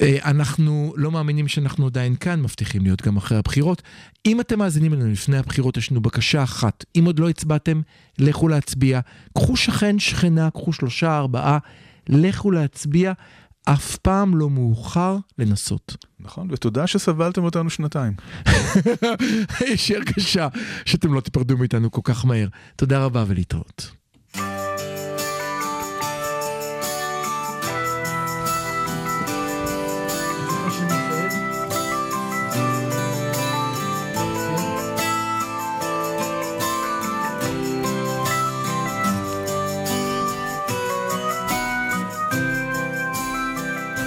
אה, 0.00 0.18
אנחנו 0.24 0.94
לא 0.96 1.10
מאמינים 1.10 1.48
שאנחנו 1.48 1.86
עדיין 1.86 2.16
כאן, 2.16 2.42
מבטיחים 2.42 2.82
להיות 2.82 3.02
גם 3.02 3.16
אחרי 3.16 3.38
הבחירות. 3.38 3.82
אם 4.26 4.40
אתם 4.40 4.58
מאזינים 4.58 4.92
לנו 4.92 5.10
לפני 5.10 5.38
הבחירות, 5.38 5.76
יש 5.76 5.90
לנו 5.90 6.00
בקשה 6.00 6.42
אחת. 6.42 6.84
אם 6.98 7.04
עוד 7.04 7.18
לא 7.18 7.28
הצבעתם, 7.28 7.80
לכו 8.18 8.48
להצביע. 8.48 9.00
קחו 9.34 9.56
שכן, 9.56 9.98
שכנה, 9.98 10.50
קחו 10.50 10.72
שלושה, 10.72 11.16
ארבעה, 11.16 11.58
לכו 12.08 12.50
להצביע. 12.50 13.12
אף 13.64 13.96
פעם 13.96 14.36
לא 14.36 14.50
מאוחר 14.50 15.16
לנסות. 15.38 15.96
נכון, 16.20 16.48
ותודה 16.50 16.86
שסבלתם 16.86 17.44
אותנו 17.44 17.70
שנתיים. 17.70 18.12
יש 19.72 19.90
לי 19.90 19.96
הרגשה 19.96 20.48
שאתם 20.84 21.14
לא 21.14 21.20
תיפרדו 21.20 21.56
מאיתנו 21.56 21.90
כל 21.90 22.00
כך 22.04 22.24
מהר. 22.24 22.48
תודה 22.76 23.04
רבה 23.04 23.24
ולהתראות. 23.26 23.90